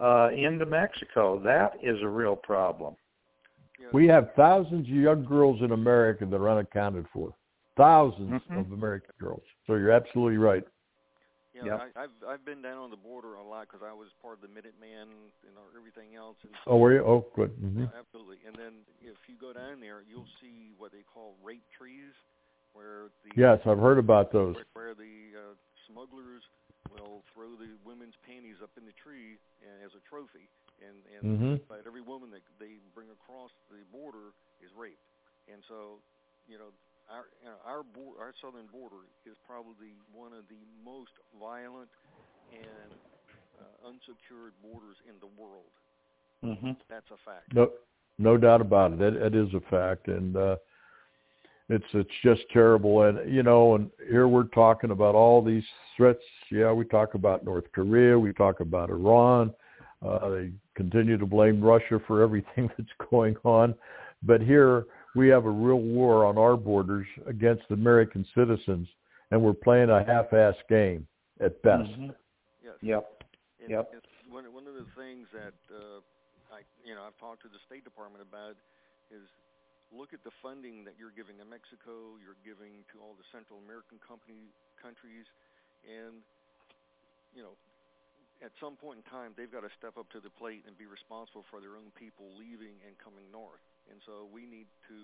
uh, 0.00 0.30
into 0.34 0.66
Mexico. 0.66 1.40
That 1.42 1.74
is 1.82 2.00
a 2.02 2.08
real 2.08 2.36
problem. 2.36 2.96
We 3.92 4.06
have 4.06 4.30
thousands 4.36 4.86
of 4.86 4.94
young 4.94 5.24
girls 5.24 5.60
in 5.60 5.72
America 5.72 6.24
that 6.24 6.36
are 6.36 6.48
unaccounted 6.48 7.06
for. 7.12 7.34
1000s 7.78 8.18
mm-hmm. 8.18 8.58
of 8.58 8.72
American 8.72 9.10
girls. 9.20 9.42
So 9.66 9.74
you're 9.74 9.92
absolutely 9.92 10.36
right. 10.36 10.62
Yeah, 11.62 11.78
yep. 11.78 11.94
I, 11.94 12.04
I've 12.04 12.16
I've 12.26 12.44
been 12.44 12.62
down 12.62 12.78
on 12.78 12.90
the 12.90 13.00
border 13.00 13.38
a 13.38 13.44
lot 13.44 13.70
because 13.70 13.86
I 13.86 13.94
was 13.94 14.10
part 14.20 14.38
of 14.38 14.42
the 14.42 14.50
Minuteman 14.50 15.10
and 15.46 15.54
everything 15.76 16.18
else. 16.18 16.36
And 16.42 16.52
so, 16.64 16.74
oh, 16.74 16.78
were 16.78 16.92
you? 16.92 17.02
Oh, 17.06 17.26
good. 17.34 17.54
Mm-hmm. 17.58 17.90
absolutely. 17.94 18.42
And 18.46 18.54
then 18.58 18.82
if 19.00 19.18
you 19.30 19.38
go 19.38 19.54
down 19.54 19.80
there, 19.80 20.02
you'll 20.02 20.30
see 20.42 20.74
what 20.76 20.92
they 20.92 21.06
call 21.06 21.38
rape 21.42 21.64
trees, 21.76 22.12
where 22.74 23.14
the 23.22 23.30
yes, 23.38 23.62
I've 23.66 23.78
heard 23.78 23.98
about 23.98 24.32
those. 24.32 24.58
Where, 24.74 24.92
where 24.92 24.94
the 24.94 25.38
uh, 25.38 25.54
smugglers 25.86 26.42
will 26.90 27.22
throw 27.32 27.54
the 27.56 27.78
women's 27.86 28.16
panties 28.26 28.58
up 28.60 28.74
in 28.76 28.84
the 28.84 28.96
tree 28.98 29.38
as 29.84 29.94
a 29.94 30.02
trophy, 30.04 30.50
and 30.82 30.98
and 31.14 31.22
mm-hmm. 31.22 31.54
but 31.70 31.86
every 31.86 32.02
woman 32.02 32.28
that 32.34 32.42
they 32.58 32.82
bring 32.92 33.08
across 33.14 33.54
the 33.70 33.80
border 33.94 34.34
is 34.60 34.70
raped, 34.74 35.06
and 35.48 35.62
so 35.70 36.02
you 36.50 36.58
know 36.58 36.74
our 37.12 37.28
you 37.44 37.48
know, 37.48 37.60
our 37.64 37.82
bo- 37.82 38.16
our 38.18 38.32
southern 38.40 38.66
border 38.72 39.04
is 39.28 39.36
probably 39.46 39.92
one 40.12 40.32
of 40.32 40.48
the 40.48 40.64
most 40.84 41.12
violent 41.38 41.92
and 42.52 42.90
uh, 43.60 43.88
unsecured 43.88 44.52
borders 44.64 44.96
in 45.04 45.14
the 45.20 45.28
world. 45.36 45.72
Mm-hmm. 46.44 46.72
That's 46.88 47.10
a 47.12 47.20
fact. 47.24 47.52
No, 47.54 47.70
no 48.18 48.36
doubt 48.36 48.60
about 48.60 48.92
it. 48.92 48.98
That, 48.98 49.20
that 49.20 49.34
is 49.34 49.52
a 49.54 49.60
fact, 49.70 50.08
and 50.08 50.36
uh, 50.36 50.56
it's 51.68 51.84
it's 51.92 52.10
just 52.24 52.42
terrible. 52.52 53.02
And 53.02 53.32
you 53.32 53.42
know, 53.42 53.74
and 53.74 53.90
here 54.08 54.26
we're 54.26 54.44
talking 54.44 54.90
about 54.90 55.14
all 55.14 55.42
these 55.42 55.64
threats. 55.96 56.22
Yeah, 56.50 56.72
we 56.72 56.84
talk 56.84 57.14
about 57.14 57.44
North 57.44 57.70
Korea, 57.72 58.18
we 58.18 58.32
talk 58.32 58.60
about 58.60 58.90
Iran. 58.90 59.52
Uh, 60.04 60.30
they 60.30 60.50
continue 60.74 61.16
to 61.16 61.26
blame 61.26 61.62
Russia 61.62 62.00
for 62.08 62.22
everything 62.22 62.68
that's 62.78 63.10
going 63.10 63.36
on, 63.44 63.74
but 64.22 64.40
here 64.40 64.86
we 65.14 65.28
have 65.28 65.44
a 65.44 65.50
real 65.50 65.80
war 65.80 66.24
on 66.24 66.38
our 66.38 66.56
borders 66.56 67.06
against 67.26 67.64
American 67.70 68.26
citizens, 68.34 68.88
and 69.30 69.40
we're 69.42 69.52
playing 69.52 69.90
a 69.90 70.04
half-ass 70.04 70.54
game 70.68 71.06
at 71.40 71.60
best. 71.62 71.90
Mm-hmm. 71.90 72.10
Yes. 72.64 72.76
Yep. 72.80 73.22
And, 73.62 73.70
Yep. 73.70 73.92
and 73.92 74.02
one 74.32 74.44
one 74.52 74.66
of 74.66 74.74
the 74.74 74.88
things 74.96 75.28
that 75.32 75.54
uh, 75.70 76.00
I 76.50 76.64
you 76.84 76.94
know 76.94 77.04
I've 77.04 77.18
talked 77.20 77.42
to 77.42 77.50
the 77.52 77.60
State 77.68 77.84
Department 77.84 78.24
about 78.24 78.56
is 79.12 79.28
look 79.92 80.16
at 80.16 80.24
the 80.24 80.32
funding 80.40 80.82
that 80.88 80.96
you're 80.96 81.12
giving 81.12 81.36
to 81.36 81.44
Mexico, 81.44 82.16
you're 82.16 82.40
giving 82.40 82.80
to 82.90 83.04
all 83.04 83.12
the 83.12 83.28
Central 83.28 83.60
American 83.60 84.00
company 84.00 84.48
countries, 84.80 85.28
and 85.84 86.24
you 87.36 87.44
know 87.44 87.54
at 88.42 88.50
some 88.58 88.74
point 88.74 89.00
in 89.00 89.06
time 89.06 89.32
they've 89.38 89.50
got 89.50 89.62
to 89.62 89.72
step 89.78 89.94
up 89.94 90.10
to 90.10 90.20
the 90.20 90.30
plate 90.34 90.66
and 90.66 90.74
be 90.74 90.84
responsible 90.84 91.46
for 91.48 91.62
their 91.62 91.78
own 91.78 91.94
people 91.94 92.26
leaving 92.34 92.74
and 92.82 92.98
coming 92.98 93.24
north. 93.30 93.62
And 93.86 94.02
so 94.02 94.26
we 94.28 94.44
need 94.44 94.66
to 94.90 94.98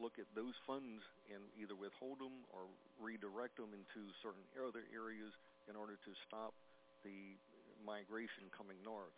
look 0.00 0.16
at 0.16 0.24
those 0.32 0.56
funds 0.64 1.04
and 1.28 1.44
either 1.60 1.76
withhold 1.76 2.16
them 2.16 2.48
or 2.48 2.64
redirect 2.96 3.60
them 3.60 3.76
into 3.76 4.08
certain 4.24 4.42
other 4.56 4.88
areas 4.88 5.36
in 5.68 5.76
order 5.76 6.00
to 6.00 6.10
stop 6.24 6.56
the 7.04 7.36
migration 7.84 8.48
coming 8.56 8.80
north. 8.80 9.12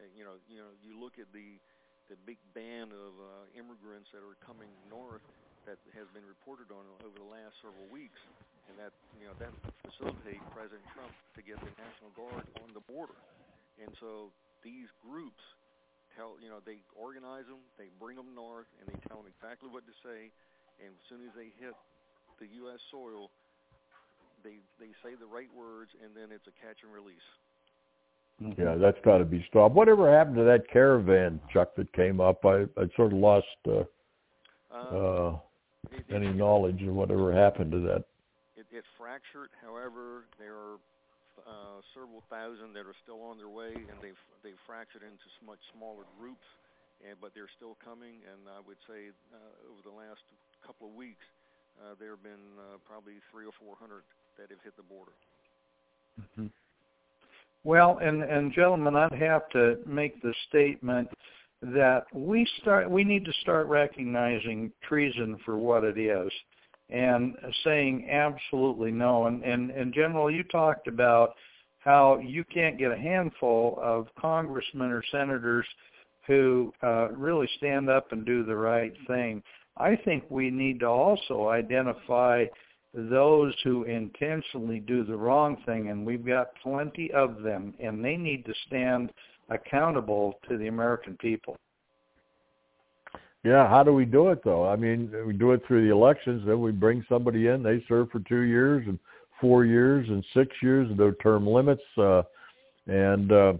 And, 0.00 0.08
you 0.16 0.24
know, 0.24 0.40
you 0.48 0.58
know, 0.58 0.72
you 0.80 0.96
look 0.96 1.20
at 1.20 1.28
the 1.30 1.60
the 2.12 2.20
big 2.28 2.36
band 2.52 2.92
of 2.92 3.16
uh, 3.16 3.48
immigrants 3.56 4.12
that 4.12 4.20
are 4.20 4.36
coming 4.44 4.68
north 4.92 5.24
that 5.64 5.80
has 5.96 6.04
been 6.12 6.24
reported 6.28 6.68
on 6.68 6.84
over 7.00 7.16
the 7.16 7.24
last 7.24 7.56
several 7.64 7.88
weeks, 7.88 8.20
and 8.68 8.74
that 8.80 8.92
you 9.18 9.26
know 9.28 9.36
that 9.38 9.52
facilitate 9.84 10.40
President 10.52 10.84
Trump 10.92 11.12
to 11.36 11.40
get 11.42 11.60
the 11.60 11.72
National 11.76 12.10
Guard 12.16 12.44
on 12.62 12.72
the 12.72 12.84
border. 12.84 13.16
And 13.82 13.90
so 13.98 14.30
these 14.62 14.88
groups 15.02 15.42
tell 16.16 16.38
you 16.40 16.48
know 16.48 16.62
they 16.64 16.80
organize 16.96 17.46
them, 17.46 17.62
they 17.76 17.90
bring 17.98 18.16
them 18.16 18.34
north, 18.34 18.70
and 18.80 18.88
they 18.88 18.98
tell 19.08 19.22
them 19.22 19.28
exactly 19.28 19.68
what 19.68 19.84
to 19.86 19.94
say. 20.02 20.30
And 20.82 20.90
as 20.90 21.04
soon 21.06 21.22
as 21.22 21.32
they 21.38 21.54
hit 21.62 21.74
the 22.42 22.48
U.S. 22.66 22.82
soil, 22.90 23.30
they 24.42 24.58
they 24.80 24.92
say 25.02 25.14
the 25.18 25.26
right 25.26 25.50
words, 25.54 25.90
and 26.02 26.14
then 26.14 26.34
it's 26.34 26.46
a 26.46 26.54
catch 26.58 26.82
and 26.82 26.92
release. 26.92 27.28
Yeah, 28.58 28.74
that's 28.74 28.98
got 29.04 29.18
to 29.18 29.24
be 29.24 29.44
stopped. 29.48 29.74
Whatever 29.74 30.10
happened 30.10 30.36
to 30.36 30.44
that 30.44 30.68
caravan, 30.72 31.40
Chuck, 31.52 31.76
that 31.76 31.92
came 31.92 32.20
up? 32.20 32.44
I 32.44 32.66
I 32.76 32.90
sort 32.96 33.12
of 33.12 33.18
lost 33.18 33.46
uh, 33.68 33.84
Um, 34.74 34.90
uh, 34.90 36.12
any 36.12 36.32
knowledge 36.32 36.82
of 36.82 36.94
whatever 36.94 37.32
happened 37.32 37.70
to 37.72 37.80
that. 37.80 38.04
It 38.74 38.84
fractured. 38.98 39.54
However, 39.62 40.26
there 40.42 40.58
are 40.58 40.76
uh, 41.46 41.78
several 41.94 42.22
thousand 42.26 42.74
that 42.74 42.86
are 42.86 42.98
still 43.06 43.22
on 43.22 43.38
their 43.38 43.50
way, 43.50 43.74
and 43.74 43.96
they've 44.02 44.18
they've 44.42 44.58
fractured 44.66 45.06
into 45.06 45.26
much 45.46 45.62
smaller 45.74 46.04
groups, 46.18 46.46
and 47.06 47.14
but 47.22 47.30
they're 47.34 47.50
still 47.54 47.78
coming. 47.82 48.22
And 48.26 48.50
I 48.50 48.60
would 48.66 48.78
say 48.90 49.14
uh, 49.30 49.70
over 49.70 49.82
the 49.86 49.94
last 49.94 50.22
couple 50.66 50.90
of 50.90 50.94
weeks, 50.94 51.24
uh, 51.78 51.94
there 51.98 52.18
have 52.18 52.22
been 52.26 52.58
uh, 52.58 52.82
probably 52.82 53.22
three 53.30 53.46
or 53.46 53.54
four 53.62 53.78
hundred 53.78 54.02
that 54.38 54.50
have 54.50 54.62
hit 54.66 54.74
the 54.76 54.86
border. 54.86 55.14
Mm-hmm. 56.18 56.50
Well, 57.62 57.98
and 58.02 58.22
and 58.22 58.52
gentlemen, 58.52 58.94
I'd 58.98 59.14
have 59.14 59.48
to 59.50 59.78
make 59.86 60.20
the 60.22 60.34
statement 60.50 61.08
that 61.62 62.06
we 62.12 62.46
start 62.60 62.90
we 62.90 63.04
need 63.04 63.24
to 63.24 63.32
start 63.40 63.66
recognizing 63.66 64.70
treason 64.86 65.38
for 65.44 65.56
what 65.56 65.82
it 65.82 65.96
is 65.96 66.30
and 66.90 67.34
saying 67.64 68.08
absolutely 68.10 68.90
no 68.90 69.26
and 69.26 69.42
and 69.42 69.70
and 69.70 69.94
general 69.94 70.30
you 70.30 70.42
talked 70.44 70.86
about 70.86 71.34
how 71.78 72.18
you 72.18 72.44
can't 72.44 72.78
get 72.78 72.90
a 72.90 72.96
handful 72.96 73.78
of 73.82 74.08
congressmen 74.18 74.90
or 74.90 75.02
senators 75.12 75.66
who 76.26 76.72
uh, 76.82 77.08
really 77.10 77.48
stand 77.58 77.90
up 77.90 78.12
and 78.12 78.24
do 78.24 78.44
the 78.44 78.56
right 78.56 78.94
thing. 79.06 79.42
I 79.76 79.96
think 79.96 80.24
we 80.30 80.50
need 80.50 80.80
to 80.80 80.86
also 80.86 81.48
identify 81.48 82.46
those 82.94 83.54
who 83.64 83.84
intentionally 83.84 84.80
do 84.80 85.04
the 85.04 85.16
wrong 85.16 85.56
thing, 85.66 85.90
and 85.90 86.06
we've 86.06 86.24
got 86.24 86.54
plenty 86.62 87.10
of 87.12 87.42
them, 87.42 87.74
and 87.80 88.02
they 88.04 88.16
need 88.16 88.44
to 88.46 88.54
stand 88.66 89.10
accountable 89.50 90.38
to 90.48 90.56
the 90.56 90.68
American 90.68 91.16
people. 91.16 91.56
Yeah, 93.44 93.68
how 93.68 93.82
do 93.82 93.92
we 93.92 94.06
do 94.06 94.28
it 94.28 94.42
though? 94.42 94.66
I 94.66 94.74
mean, 94.74 95.12
we 95.26 95.34
do 95.34 95.52
it 95.52 95.62
through 95.66 95.86
the 95.86 95.92
elections. 95.92 96.42
Then 96.46 96.60
we 96.60 96.72
bring 96.72 97.04
somebody 97.08 97.48
in. 97.48 97.62
They 97.62 97.84
serve 97.88 98.10
for 98.10 98.20
two 98.20 98.40
years 98.40 98.84
and 98.86 98.98
four 99.40 99.66
years 99.66 100.08
and 100.08 100.24
six 100.32 100.50
years. 100.62 100.88
And 100.88 100.98
there 100.98 101.08
are 101.08 101.12
term 101.12 101.46
limits. 101.46 101.82
Uh, 101.98 102.22
and 102.86 103.30
uh, 103.30 103.52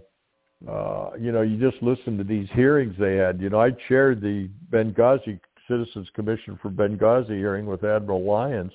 uh, 0.67 1.11
you 1.19 1.31
know, 1.31 1.43
you 1.43 1.57
just 1.59 1.81
listen 1.83 2.17
to 2.17 2.23
these 2.23 2.47
hearings 2.53 2.95
they 2.99 3.15
had. 3.15 3.39
You 3.39 3.49
know, 3.49 3.59
I 3.59 3.71
chaired 3.87 4.21
the 4.21 4.49
Benghazi 4.71 5.39
Citizens 5.67 6.07
Commission 6.15 6.57
for 6.61 6.71
Benghazi 6.71 7.37
hearing 7.37 7.67
with 7.67 7.83
Admiral 7.83 8.23
Lyons. 8.23 8.71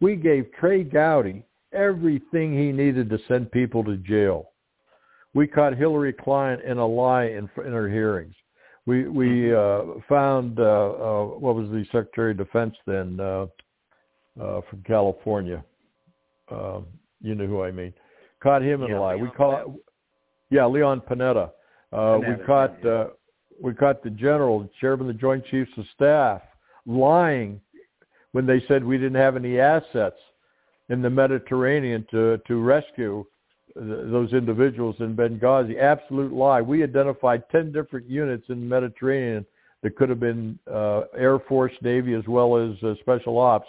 We 0.00 0.16
gave 0.16 0.50
Trey 0.58 0.82
Gowdy 0.82 1.44
everything 1.72 2.52
he 2.52 2.72
needed 2.72 3.08
to 3.10 3.18
send 3.28 3.52
people 3.52 3.84
to 3.84 3.96
jail. 3.98 4.50
We 5.34 5.46
caught 5.46 5.76
Hillary 5.76 6.12
Clinton 6.12 6.68
in 6.68 6.78
a 6.78 6.86
lie 6.86 7.26
in, 7.26 7.48
in 7.64 7.72
her 7.72 7.88
hearings. 7.88 8.34
We 8.86 9.08
we 9.08 9.54
uh, 9.54 9.82
found 10.08 10.58
uh, 10.58 10.62
uh, 10.62 11.24
what 11.38 11.54
was 11.54 11.68
the 11.70 11.84
Secretary 11.92 12.32
of 12.32 12.38
Defense 12.38 12.74
then 12.86 13.20
uh, 13.20 13.46
uh, 14.40 14.60
from 14.68 14.82
California. 14.86 15.62
Uh, 16.50 16.80
you 17.20 17.34
know 17.34 17.46
who 17.46 17.62
I 17.62 17.70
mean. 17.70 17.92
Caught 18.42 18.62
him 18.62 18.82
in 18.82 18.90
Yeah, 18.90 18.98
a 18.98 19.00
lie. 19.00 19.14
Leon 19.14 19.24
we 19.24 19.30
caught 19.36 19.66
Panetta. 19.66 19.76
yeah 20.50 20.66
Leon 20.66 21.02
Panetta. 21.08 21.50
Uh, 21.92 21.96
Panetta, 21.96 22.38
we 22.38 22.44
caught 22.44 22.76
yeah. 22.84 22.90
uh, 22.90 23.08
we 23.62 23.74
caught 23.74 24.02
the 24.02 24.10
general, 24.10 24.60
the 24.60 24.70
chairman 24.80 25.08
of 25.08 25.14
the 25.14 25.20
Joint 25.20 25.44
Chiefs 25.46 25.70
of 25.76 25.84
Staff, 25.94 26.40
lying 26.86 27.60
when 28.32 28.46
they 28.46 28.62
said 28.66 28.82
we 28.82 28.96
didn't 28.96 29.20
have 29.20 29.36
any 29.36 29.60
assets 29.60 30.16
in 30.88 31.02
the 31.02 31.10
Mediterranean 31.10 32.06
to 32.10 32.38
to 32.48 32.62
rescue 32.62 33.24
those 33.76 34.32
individuals 34.32 34.96
in 35.00 35.14
Benghazi. 35.16 35.80
Absolute 35.80 36.32
lie. 36.32 36.60
We 36.60 36.82
identified 36.82 37.44
10 37.50 37.72
different 37.72 38.08
units 38.08 38.44
in 38.48 38.60
the 38.60 38.66
Mediterranean 38.66 39.46
that 39.82 39.96
could 39.96 40.08
have 40.08 40.20
been 40.20 40.58
uh, 40.70 41.02
Air 41.16 41.38
Force, 41.38 41.72
Navy, 41.82 42.14
as 42.14 42.26
well 42.26 42.56
as 42.56 42.82
uh, 42.82 42.94
Special 43.00 43.38
Ops 43.38 43.68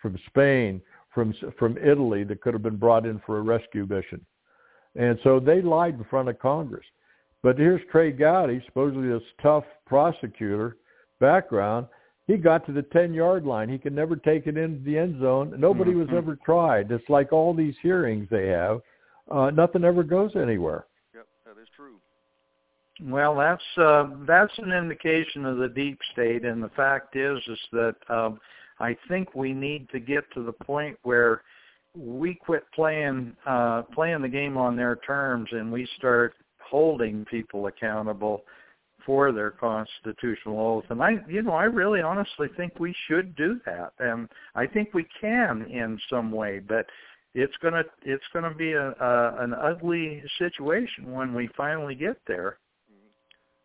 from 0.00 0.18
Spain, 0.26 0.80
from 1.12 1.34
from 1.58 1.76
Italy 1.78 2.24
that 2.24 2.40
could 2.40 2.54
have 2.54 2.62
been 2.62 2.76
brought 2.76 3.04
in 3.04 3.20
for 3.26 3.38
a 3.38 3.42
rescue 3.42 3.86
mission. 3.88 4.24
And 4.96 5.18
so 5.24 5.40
they 5.40 5.60
lied 5.60 5.94
in 5.94 6.04
front 6.04 6.28
of 6.28 6.38
Congress. 6.38 6.84
But 7.42 7.58
here's 7.58 7.80
Trey 7.90 8.12
Gowdy, 8.12 8.62
supposedly 8.66 9.08
this 9.08 9.22
tough 9.42 9.64
prosecutor 9.86 10.76
background. 11.20 11.86
He 12.26 12.36
got 12.36 12.64
to 12.66 12.72
the 12.72 12.82
10-yard 12.82 13.44
line. 13.44 13.68
He 13.68 13.78
could 13.78 13.94
never 13.94 14.14
take 14.14 14.46
it 14.46 14.56
into 14.56 14.84
the 14.84 14.96
end 14.96 15.20
zone. 15.20 15.54
Nobody 15.58 15.94
was 15.94 16.08
Mhm. 16.08 16.14
ever 16.14 16.36
tried. 16.36 16.92
It's 16.92 17.08
like 17.08 17.32
all 17.32 17.54
these 17.54 17.76
hearings 17.78 18.28
they 18.28 18.46
have. 18.48 18.82
Uh, 19.30 19.50
nothing 19.50 19.84
ever 19.84 20.02
goes 20.02 20.32
anywhere. 20.34 20.86
Yep, 21.14 21.26
that 21.46 21.60
is 21.60 21.68
true. 21.76 21.96
Well, 23.02 23.36
that's 23.36 23.62
uh, 23.78 24.08
that's 24.26 24.52
an 24.58 24.72
indication 24.72 25.46
of 25.46 25.58
the 25.58 25.68
deep 25.68 25.98
state, 26.12 26.44
and 26.44 26.62
the 26.62 26.68
fact 26.70 27.16
is 27.16 27.38
is 27.48 27.58
that 27.72 27.94
um, 28.08 28.38
I 28.78 28.96
think 29.08 29.34
we 29.34 29.52
need 29.52 29.88
to 29.90 30.00
get 30.00 30.24
to 30.34 30.42
the 30.42 30.52
point 30.52 30.98
where 31.02 31.42
we 31.96 32.34
quit 32.34 32.64
playing 32.74 33.34
uh, 33.46 33.82
playing 33.94 34.22
the 34.22 34.28
game 34.28 34.56
on 34.56 34.76
their 34.76 34.96
terms, 34.96 35.48
and 35.52 35.72
we 35.72 35.88
start 35.96 36.34
holding 36.58 37.24
people 37.24 37.66
accountable 37.66 38.42
for 39.06 39.32
their 39.32 39.50
constitutional 39.50 40.60
oath. 40.60 40.84
And 40.90 41.02
I, 41.02 41.12
you 41.26 41.42
know, 41.42 41.52
I 41.52 41.64
really 41.64 42.00
honestly 42.00 42.48
think 42.56 42.78
we 42.78 42.94
should 43.08 43.34
do 43.34 43.58
that, 43.64 43.92
and 43.98 44.28
I 44.54 44.66
think 44.66 44.92
we 44.92 45.06
can 45.20 45.62
in 45.70 45.98
some 46.10 46.30
way, 46.30 46.60
but 46.60 46.86
it's 47.34 47.56
gonna 47.62 47.84
it's 48.02 48.24
gonna 48.32 48.54
be 48.54 48.72
a, 48.72 48.90
a 48.90 49.36
an 49.42 49.54
ugly 49.54 50.22
situation 50.38 51.12
when 51.12 51.34
we 51.34 51.48
finally 51.56 51.94
get 51.94 52.16
there. 52.26 52.58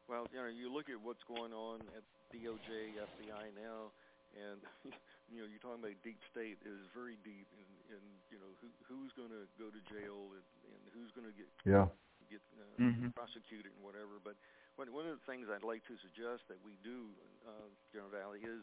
Well, 0.05 0.29
you 0.29 0.37
know, 0.37 0.53
you 0.53 0.69
look 0.69 0.85
at 0.93 1.01
what's 1.01 1.25
going 1.25 1.49
on 1.49 1.81
at 1.97 2.05
DOJ, 2.29 2.93
FBI 2.93 3.57
now, 3.57 3.89
and 4.37 4.61
you 5.33 5.41
know, 5.41 5.49
you're 5.49 5.61
talking 5.65 5.81
about 5.81 5.97
deep 6.05 6.21
state 6.29 6.61
is 6.61 6.81
very 6.93 7.17
deep, 7.25 7.49
and, 7.57 7.97
and 7.97 8.05
you 8.29 8.37
know, 8.37 8.51
who 8.61 8.69
who's 8.85 9.09
going 9.17 9.33
to 9.33 9.49
go 9.57 9.73
to 9.73 9.81
jail 9.89 10.29
and, 10.37 10.45
and 10.69 10.81
who's 10.93 11.09
going 11.17 11.25
to 11.25 11.33
get 11.33 11.49
Yeah. 11.65 11.89
get 12.29 12.41
uh, 12.61 12.85
Mhm. 12.85 13.17
prosecuted 13.17 13.73
and 13.73 13.81
whatever. 13.81 14.21
But 14.21 14.37
one, 14.77 14.93
one 14.93 15.09
of 15.09 15.17
the 15.17 15.25
things 15.25 15.49
I'd 15.49 15.65
like 15.65 15.81
to 15.89 15.97
suggest 16.05 16.45
that 16.53 16.61
we 16.61 16.77
do, 16.85 17.09
uh, 17.49 17.65
General 17.89 18.13
Vallely, 18.13 18.45
is 18.45 18.61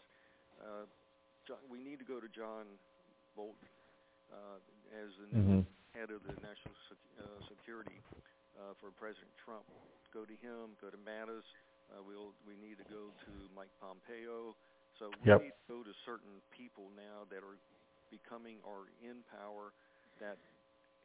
uh, 0.62 0.86
John, 1.46 1.59
we 1.66 1.82
need 1.82 1.98
to 1.98 2.07
go 2.07 2.22
to 2.22 2.30
John 2.30 2.70
Bolton 3.34 3.66
as 4.93 5.11
the 5.16 5.28
mm-hmm. 5.33 5.62
head 5.97 6.12
of 6.12 6.20
the 6.24 6.37
national 6.41 6.76
sec- 6.89 7.12
uh, 7.20 7.41
security 7.49 8.01
uh, 8.57 8.76
for 8.80 8.93
President 8.95 9.33
Trump. 9.41 9.64
Go 10.12 10.28
to 10.28 10.37
him. 10.45 10.76
Go 10.80 10.93
to 10.93 11.01
Mattis. 11.01 11.47
Uh, 11.93 12.01
we'll 12.05 12.33
we 12.45 12.57
need 12.61 12.80
to 12.80 12.87
go 12.89 13.12
to 13.28 13.33
Mike 13.53 13.72
Pompeo. 13.80 14.57
So 15.01 15.12
we 15.24 15.33
yep. 15.33 15.41
need 15.41 15.57
to 15.57 15.66
go 15.68 15.78
to 15.80 15.93
certain 16.05 16.41
people 16.53 16.93
now 16.93 17.24
that 17.33 17.41
are 17.41 17.57
becoming 18.12 18.61
or 18.61 18.93
in 19.01 19.24
power 19.33 19.72
that 20.20 20.37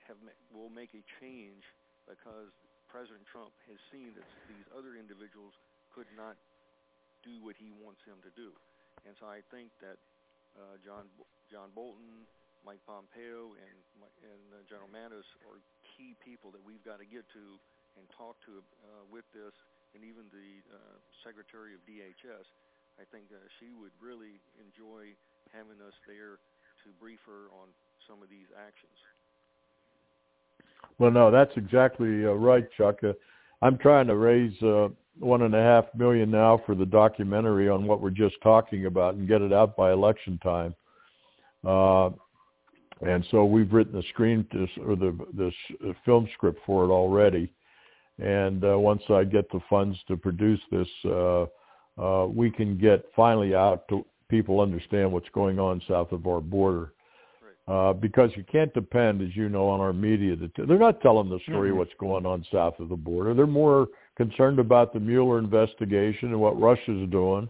have 0.08 0.20
will 0.52 0.72
make 0.72 0.92
a 0.96 1.04
change 1.20 1.64
because 2.08 2.52
President 2.92 3.24
Trump 3.28 3.52
has 3.68 3.80
seen 3.92 4.16
that 4.16 4.28
these 4.48 4.68
other 4.76 4.96
individuals 4.96 5.56
could 5.92 6.08
not 6.16 6.36
do 7.24 7.40
what 7.44 7.56
he 7.60 7.72
wants 7.84 8.00
them 8.08 8.20
to 8.24 8.32
do, 8.36 8.56
and 9.04 9.16
so 9.20 9.28
I 9.28 9.44
think 9.52 9.72
that 9.84 10.00
uh, 10.56 10.80
John 10.84 11.12
John 11.52 11.72
Bolton, 11.76 12.28
Mike 12.66 12.82
Pompeo, 12.86 13.54
and 13.58 13.78
and 14.22 14.44
uh, 14.54 14.62
General 14.70 14.90
Mattis 14.90 15.26
are 15.50 15.60
key 15.96 16.14
people 16.22 16.54
that 16.54 16.62
we've 16.62 16.84
got 16.86 17.02
to 17.02 17.08
get 17.08 17.26
to 17.34 17.46
and 17.98 18.06
talk 18.14 18.38
to 18.46 18.62
uh, 18.62 19.04
with 19.10 19.26
this, 19.34 19.54
and 19.98 20.06
even 20.06 20.30
the 20.30 20.62
uh, 20.70 20.96
Secretary 21.26 21.74
of 21.74 21.82
DHS. 21.90 22.46
I 22.98 23.06
think 23.10 23.30
uh, 23.30 23.42
she 23.62 23.74
would 23.78 23.94
really 24.02 24.42
enjoy 24.58 25.14
having 25.54 25.82
us 25.82 25.94
there 26.06 26.42
to 26.86 26.88
brief 27.02 27.22
her 27.26 27.50
on 27.54 27.70
some 28.10 28.22
of 28.22 28.30
these 28.30 28.50
actions. 28.58 28.98
Well, 31.00 31.12
no, 31.12 31.30
that's 31.30 31.56
exactly 31.58 32.26
uh, 32.26 32.34
right, 32.34 32.66
Chuck. 32.78 33.04
Uh, 33.04 33.14
I'm 33.62 33.78
trying 33.78 34.08
to 34.08 34.16
raise 34.16 34.54
uh, 34.62 34.90
one 35.20 35.44
and 35.44 35.56
a 35.56 35.62
half 35.62 35.86
million 35.96 36.32
now 36.32 36.62
for 36.66 36.76
the 36.76 36.86
documentary 36.86 37.70
on 37.70 37.86
what 37.86 38.02
we're 38.02 38.10
just 38.10 38.36
talking 38.42 38.86
about 38.86 39.16
and 39.16 39.28
get 39.28 39.42
it 39.42 39.54
out 39.54 39.76
by 39.76 39.92
election 39.92 40.40
time. 40.44 40.76
Uh, 41.66 42.10
and 43.06 43.26
so 43.32 43.46
we've 43.46 43.72
written 43.72 43.94
the 43.94 44.04
screen 44.10 44.46
this, 44.52 44.70
or 44.86 44.96
the 44.96 45.18
this 45.34 45.54
uh, 45.88 45.94
film 46.06 46.28
script 46.34 46.60
for 46.66 46.86
it 46.86 46.90
already. 46.90 47.52
And 48.20 48.64
uh, 48.64 48.80
once 48.80 49.04
I 49.10 49.24
get 49.24 49.52
the 49.52 49.60
funds 49.70 49.98
to 50.08 50.18
produce 50.18 50.60
this, 50.72 50.88
uh, 51.06 51.46
uh, 52.02 52.28
we 52.28 52.50
can 52.50 52.78
get 52.78 53.06
finally 53.16 53.54
out 53.54 53.88
to 53.90 54.06
people 54.30 54.60
understand 54.60 55.12
what's 55.12 55.30
going 55.30 55.60
on 55.60 55.82
south 55.88 56.12
of 56.12 56.26
our 56.26 56.42
border 56.42 56.94
uh, 57.68 57.94
because 57.94 58.32
you 58.36 58.44
can't 58.50 58.74
depend, 58.74 59.22
as 59.22 59.36
you 59.36 59.50
know, 59.50 59.68
on 59.68 59.80
our 59.80 59.94
media. 59.94 60.36
To 60.36 60.48
t- 60.50 60.64
they're 60.68 60.80
not 60.80 61.02
telling 61.02 61.30
the 61.30 61.40
story 61.48 61.70
mm-hmm. 61.70 61.80
what's 61.80 61.92
going 62.00 62.26
on 62.26 62.46
south 62.52 62.80
of 62.80 62.90
the 62.90 62.96
border. 62.96 63.34
They're 63.34 63.46
more 63.46 63.88
concerned 64.16 64.60
about 64.60 64.94
the 64.94 65.00
Mueller 65.00 65.38
investigation 65.38 66.30
and 66.30 66.40
what 66.40 66.60
Russia's 66.60 67.10
doing, 67.10 67.50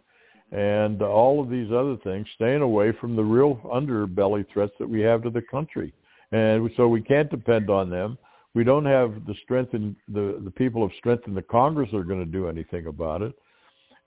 and 0.52 1.02
all 1.02 1.42
of 1.42 1.50
these 1.50 1.72
other 1.72 1.98
things, 2.04 2.26
staying 2.36 2.62
away 2.62 2.94
from 2.94 3.16
the 3.16 3.24
real 3.24 3.56
underbelly 3.66 4.46
threats 4.52 4.74
that 4.80 4.90
we 4.90 5.02
have 5.02 5.24
to 5.24 5.30
the 5.30 5.42
country. 5.42 5.94
And 6.32 6.70
so 6.78 6.88
we 6.88 7.02
can't 7.02 7.30
depend 7.30 7.70
on 7.70 7.90
them. 7.90 8.18
We 8.54 8.64
don't 8.64 8.86
have 8.86 9.26
the 9.26 9.36
strength 9.44 9.74
in 9.74 9.96
the 10.08 10.42
the 10.44 10.52
people 10.52 10.84
of 10.84 10.92
strength 10.98 11.28
in 11.28 11.36
the 11.36 11.42
Congress 11.42 11.90
that 11.92 11.98
are 11.98 12.04
going 12.04 12.26
to 12.26 12.32
do 12.32 12.48
anything 12.48 12.88
about 12.88 13.22
it. 13.22 13.34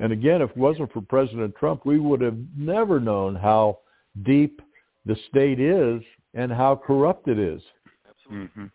And 0.00 0.12
again, 0.12 0.40
if 0.40 0.50
it 0.50 0.56
wasn't 0.56 0.92
for 0.92 1.02
President 1.02 1.54
Trump, 1.56 1.84
we 1.84 2.00
would 2.00 2.20
have 2.20 2.36
never 2.56 2.98
known 2.98 3.36
how 3.36 3.78
deep 4.24 4.60
the 5.04 5.16
state 5.28 5.60
is 5.60 6.02
and 6.34 6.50
how 6.50 6.74
corrupt 6.74 7.28
it 7.28 7.38
is. 7.38 7.62
Absolutely. 8.08 8.48
Mm-hmm. 8.48 8.66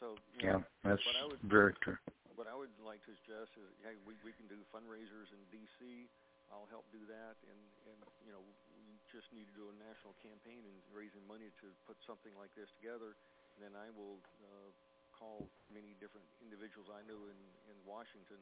So 0.00 0.06
yeah, 0.42 0.58
that's 0.82 1.02
would, 1.28 1.38
very 1.44 1.74
true. 1.84 1.98
What 2.34 2.48
I 2.48 2.56
would 2.56 2.72
like 2.84 3.04
to 3.04 3.12
suggest 3.22 3.52
is, 3.60 3.68
hey, 3.84 3.94
we 4.06 4.14
we 4.24 4.32
can 4.32 4.48
do 4.48 4.56
fundraisers 4.74 5.28
in 5.30 5.40
D.C. 5.52 6.08
I'll 6.52 6.68
help 6.72 6.88
do 6.92 7.02
that, 7.08 7.36
and 7.48 7.60
and 7.88 7.98
you 8.24 8.32
know 8.32 8.42
we 8.76 8.96
just 9.12 9.28
need 9.32 9.48
to 9.48 9.56
do 9.56 9.68
a 9.68 9.76
national 9.80 10.16
campaign 10.20 10.64
and 10.64 10.76
raising 10.92 11.24
money 11.28 11.48
to 11.64 11.66
put 11.84 11.96
something 12.04 12.32
like 12.36 12.52
this 12.56 12.68
together. 12.80 13.16
And 13.56 13.68
then 13.68 13.74
I 13.76 13.88
will 13.92 14.20
uh, 14.44 14.70
call 15.16 15.48
many 15.72 15.96
different 15.98 16.26
individuals 16.40 16.88
I 16.88 17.04
know 17.04 17.18
in 17.28 17.38
in 17.68 17.76
Washington, 17.84 18.40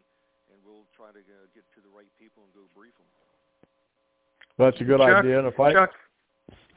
and 0.53 0.59
we'll 0.63 0.87
try 0.95 1.11
to 1.11 1.23
uh, 1.23 1.47
get 1.55 1.67
to 1.75 1.81
the 1.83 1.91
right 1.91 2.11
people 2.19 2.47
and 2.47 2.53
go 2.55 2.67
brief 2.75 2.95
them. 2.99 3.11
That's 4.59 4.79
a 4.81 4.87
good 4.87 5.01
Chuck, 5.01 5.25
idea. 5.25 5.39
And 5.39 5.49
if 5.49 5.59
I 5.61 5.73
Chuck, 5.73 5.93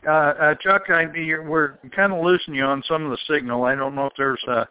uh, 0.07 0.09
uh, 0.09 0.55
Chuck, 0.55 0.89
I, 0.89 1.05
we're 1.45 1.77
kind 1.95 2.13
of 2.13 2.23
losing 2.23 2.53
you 2.53 2.63
on 2.63 2.83
some 2.87 3.05
of 3.05 3.11
the 3.11 3.21
signal. 3.27 3.63
I 3.63 3.75
don't 3.75 3.95
know 3.95 4.07
if 4.07 4.13
there's 4.17 4.43
a, 4.47 4.67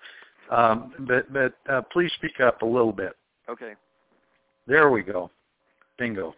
um, 0.51 0.93
but 1.01 1.33
but 1.33 1.55
uh, 1.71 1.83
please 1.93 2.11
speak 2.17 2.41
up 2.41 2.63
a 2.63 2.67
little 2.67 2.93
bit. 2.93 3.13
Okay. 3.49 3.75
There 4.67 4.91
we 4.91 5.03
go. 5.03 5.31
Bingo. 5.99 6.35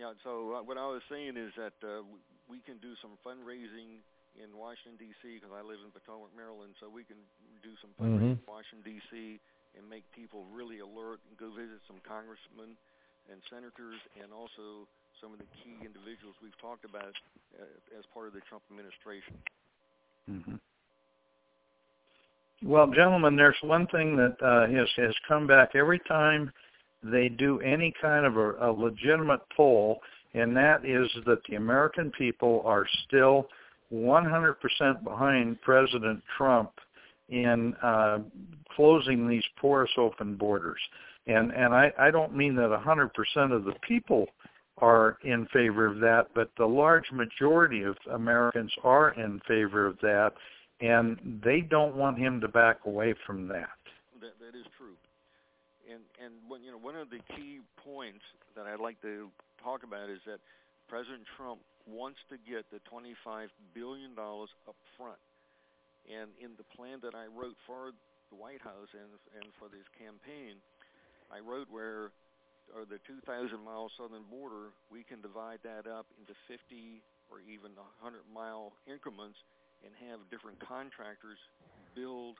Yeah. 0.00 0.16
So 0.24 0.56
uh, 0.56 0.64
what 0.64 0.80
I 0.80 0.88
was 0.88 1.04
saying 1.12 1.36
is 1.36 1.52
that 1.60 1.76
uh, 1.84 2.00
we 2.48 2.64
can 2.64 2.80
do 2.80 2.96
some 3.04 3.20
fundraising 3.20 4.00
in 4.32 4.48
Washington 4.56 4.96
D.C. 4.96 5.36
because 5.36 5.52
I 5.52 5.60
live 5.60 5.84
in 5.84 5.92
Potomac, 5.92 6.32
Maryland. 6.32 6.72
So 6.80 6.88
we 6.88 7.04
can 7.04 7.20
do 7.60 7.76
some 7.84 7.92
fundraising 8.00 8.40
mm-hmm. 8.40 8.48
in 8.48 8.48
Washington 8.48 8.80
D.C. 8.80 9.36
and 9.76 9.84
make 9.84 10.08
people 10.16 10.48
really 10.48 10.80
alert 10.80 11.20
and 11.28 11.36
go 11.36 11.52
visit 11.52 11.84
some 11.84 12.00
congressmen 12.00 12.80
and 13.28 13.44
senators 13.52 14.00
and 14.16 14.32
also 14.32 14.88
some 15.20 15.36
of 15.36 15.38
the 15.38 15.50
key 15.60 15.76
individuals 15.84 16.32
we've 16.40 16.56
talked 16.64 16.88
about 16.88 17.12
uh, 17.60 17.68
as 17.92 18.08
part 18.16 18.24
of 18.24 18.32
the 18.32 18.40
Trump 18.48 18.64
administration. 18.72 19.36
Mm-hmm. 20.32 20.56
Well, 22.64 22.88
gentlemen, 22.88 23.36
there's 23.36 23.60
one 23.60 23.84
thing 23.92 24.16
that 24.16 24.40
uh, 24.40 24.64
has 24.64 24.88
has 24.96 25.12
come 25.28 25.44
back 25.44 25.76
every 25.76 26.00
time 26.08 26.48
they 27.02 27.28
do 27.28 27.60
any 27.60 27.92
kind 28.00 28.26
of 28.26 28.36
a, 28.36 28.52
a 28.60 28.70
legitimate 28.72 29.40
poll, 29.56 30.00
and 30.34 30.56
that 30.56 30.84
is 30.84 31.08
that 31.26 31.38
the 31.48 31.56
American 31.56 32.10
people 32.12 32.62
are 32.64 32.86
still 33.06 33.48
100% 33.92 35.04
behind 35.04 35.60
President 35.62 36.22
Trump 36.36 36.70
in 37.28 37.74
uh, 37.82 38.18
closing 38.74 39.28
these 39.28 39.44
porous 39.60 39.90
open 39.96 40.36
borders. 40.36 40.80
And 41.26 41.52
and 41.52 41.74
I, 41.74 41.92
I 41.98 42.10
don't 42.10 42.34
mean 42.34 42.56
that 42.56 42.70
100% 42.70 43.10
of 43.52 43.64
the 43.64 43.74
people 43.86 44.26
are 44.78 45.18
in 45.22 45.46
favor 45.52 45.86
of 45.86 46.00
that, 46.00 46.28
but 46.34 46.50
the 46.56 46.66
large 46.66 47.10
majority 47.12 47.82
of 47.82 47.96
Americans 48.12 48.72
are 48.82 49.10
in 49.12 49.40
favor 49.46 49.86
of 49.86 49.98
that, 50.00 50.32
and 50.80 51.40
they 51.44 51.60
don't 51.60 51.94
want 51.94 52.18
him 52.18 52.40
to 52.40 52.48
back 52.48 52.78
away 52.86 53.14
from 53.26 53.46
that. 53.48 53.68
That, 54.20 54.32
that 54.40 54.58
is 54.58 54.64
true. 54.78 54.94
And 55.90 56.06
and 56.22 56.38
when, 56.46 56.62
you 56.62 56.70
know 56.70 56.78
one 56.78 56.94
of 56.94 57.10
the 57.10 57.18
key 57.34 57.58
points 57.82 58.22
that 58.54 58.66
I'd 58.66 58.78
like 58.78 59.02
to 59.02 59.26
talk 59.58 59.82
about 59.82 60.06
is 60.06 60.22
that 60.26 60.38
President 60.86 61.26
Trump 61.36 61.58
wants 61.86 62.22
to 62.30 62.38
get 62.38 62.62
the 62.70 62.78
25 62.86 63.50
billion 63.74 64.14
dollars 64.14 64.50
up 64.70 64.78
front. 64.94 65.18
And 66.06 66.30
in 66.38 66.54
the 66.54 66.66
plan 66.78 67.02
that 67.02 67.18
I 67.18 67.26
wrote 67.26 67.58
for 67.66 67.90
the 68.30 68.38
White 68.38 68.62
House 68.62 68.90
and 68.94 69.10
and 69.34 69.50
for 69.58 69.66
this 69.66 69.86
campaign, 69.98 70.62
I 71.26 71.42
wrote 71.42 71.66
where 71.66 72.14
or 72.70 72.86
the 72.86 73.02
2,000 73.02 73.58
mile 73.66 73.90
southern 73.98 74.22
border, 74.30 74.70
we 74.94 75.02
can 75.02 75.18
divide 75.18 75.58
that 75.66 75.90
up 75.90 76.06
into 76.22 76.38
50 76.46 77.02
or 77.26 77.42
even 77.42 77.74
100 77.74 78.22
mile 78.30 78.70
increments 78.86 79.42
and 79.82 79.90
have 80.06 80.22
different 80.30 80.54
contractors 80.62 81.38
build 81.98 82.38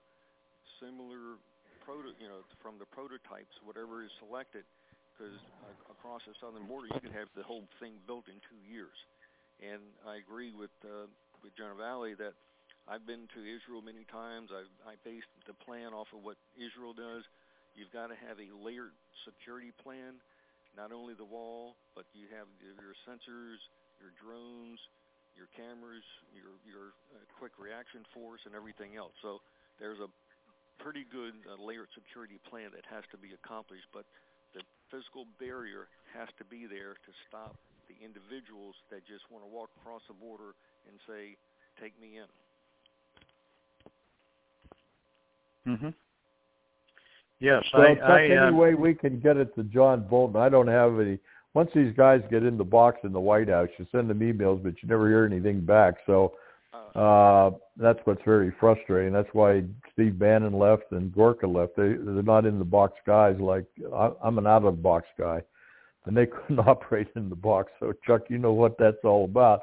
similar 0.79 1.43
proto, 1.91 2.15
you 2.23 2.31
know, 2.31 2.47
from 2.63 2.79
the 2.79 2.87
prototypes, 2.87 3.51
whatever 3.67 4.07
is 4.07 4.15
selected, 4.23 4.63
because 5.11 5.35
uh, 5.67 5.75
across 5.91 6.23
the 6.23 6.35
southern 6.39 6.63
border 6.71 6.87
you 6.95 7.03
can 7.03 7.11
have 7.11 7.27
the 7.35 7.43
whole 7.43 7.67
thing 7.83 7.99
built 8.07 8.31
in 8.31 8.39
two 8.47 8.63
years. 8.63 8.95
And 9.59 9.83
I 10.07 10.23
agree 10.23 10.55
with 10.55 10.71
uh, 10.87 11.11
with 11.43 11.51
General 11.59 11.83
Vallely 11.83 12.15
that 12.23 12.39
I've 12.87 13.03
been 13.05 13.27
to 13.35 13.41
Israel 13.43 13.83
many 13.83 14.07
times. 14.07 14.55
I 14.55 14.63
I 14.87 14.95
based 15.03 15.29
the 15.51 15.57
plan 15.67 15.91
off 15.91 16.07
of 16.15 16.23
what 16.23 16.39
Israel 16.55 16.95
does. 16.95 17.27
You've 17.75 17.91
got 17.91 18.15
to 18.15 18.17
have 18.23 18.39
a 18.39 18.49
layered 18.55 18.95
security 19.27 19.75
plan, 19.83 20.23
not 20.79 20.95
only 20.95 21.19
the 21.19 21.27
wall, 21.27 21.75
but 21.99 22.07
you 22.15 22.31
have 22.31 22.47
your 22.63 22.95
sensors, 23.03 23.59
your 23.99 24.15
drones, 24.17 24.79
your 25.35 25.51
cameras, 25.59 26.07
your 26.31 26.55
your 26.63 26.95
uh, 27.13 27.27
quick 27.35 27.59
reaction 27.59 28.07
force, 28.15 28.47
and 28.47 28.55
everything 28.55 28.95
else. 28.95 29.13
So 29.21 29.43
there's 29.77 30.01
a 30.01 30.09
pretty 30.81 31.05
good 31.13 31.37
uh, 31.45 31.61
layered 31.61 31.89
security 31.95 32.41
plan 32.49 32.73
that 32.75 32.85
has 32.89 33.05
to 33.13 33.19
be 33.21 33.37
accomplished, 33.37 33.87
but 33.93 34.05
the 34.57 34.65
physical 34.91 35.29
barrier 35.39 35.87
has 36.17 36.29
to 36.41 36.45
be 36.45 36.67
there 36.67 36.97
to 37.07 37.13
stop 37.29 37.55
the 37.87 37.95
individuals 38.03 38.75
that 38.91 39.07
just 39.07 39.23
want 39.31 39.45
to 39.45 39.51
walk 39.51 39.71
across 39.81 40.03
the 40.09 40.15
border 40.15 40.57
and 40.89 40.99
say, 41.07 41.37
"Take 41.81 41.95
me 42.01 42.19
in." 42.19 42.29
Mm-hmm. 45.67 45.91
Yes, 47.41 47.65
so 47.73 47.79
I, 47.79 47.95
I, 47.95 48.25
any 48.25 48.37
uh, 48.37 48.53
way 48.53 48.75
we 48.75 48.95
can 48.95 49.21
get 49.21 49.37
it 49.37 49.55
to 49.55 49.65
John 49.65 50.07
Bolton. 50.09 50.41
I 50.41 50.49
don't 50.49 50.69
have 50.69 50.99
any. 51.01 51.19
Once 51.55 51.71
these 51.75 51.93
guys 51.97 52.21
get 52.31 52.45
in 52.45 52.57
the 52.57 52.65
box 52.65 52.99
in 53.03 53.13
the 53.13 53.21
White 53.21 53.49
House, 53.49 53.69
you 53.79 53.87
send 53.91 54.09
them 54.09 54.21
emails, 54.21 54.63
but 54.63 54.75
you 54.83 54.89
never 54.89 55.09
hear 55.09 55.25
anything 55.25 55.61
back. 55.61 55.95
So 56.07 56.35
Uh, 56.73 57.51
that's 57.77 57.99
what's 58.05 58.23
very 58.25 58.53
frustrating. 58.59 59.13
That's 59.13 59.29
why 59.33 59.65
Steve 59.93 60.19
Bannon 60.19 60.53
left 60.53 60.91
and 60.91 61.13
Gorka 61.13 61.47
left. 61.47 61.77
They 61.77 61.95
they're 61.95 62.23
not 62.23 62.47
in 62.47 62.59
the 62.59 62.65
box 62.65 62.99
guys 63.07 63.37
like 63.41 63.65
I, 63.95 64.11
I'm 64.23 64.39
an 64.39 64.47
out 64.47 64.65
of 64.65 64.77
the 64.77 64.83
box 64.83 65.07
guy, 65.19 65.43
and 66.07 66.17
they 66.17 66.27
couldn't 66.49 66.61
operate 66.61 67.09
in 67.17 67.29
the 67.29 67.37
box. 67.37 67.73
So 67.81 67.93
Chuck, 68.07 68.23
you 68.29 68.39
know 68.39 68.53
what 68.53 68.77
that's 68.79 69.05
all 69.05 69.25
about. 69.25 69.63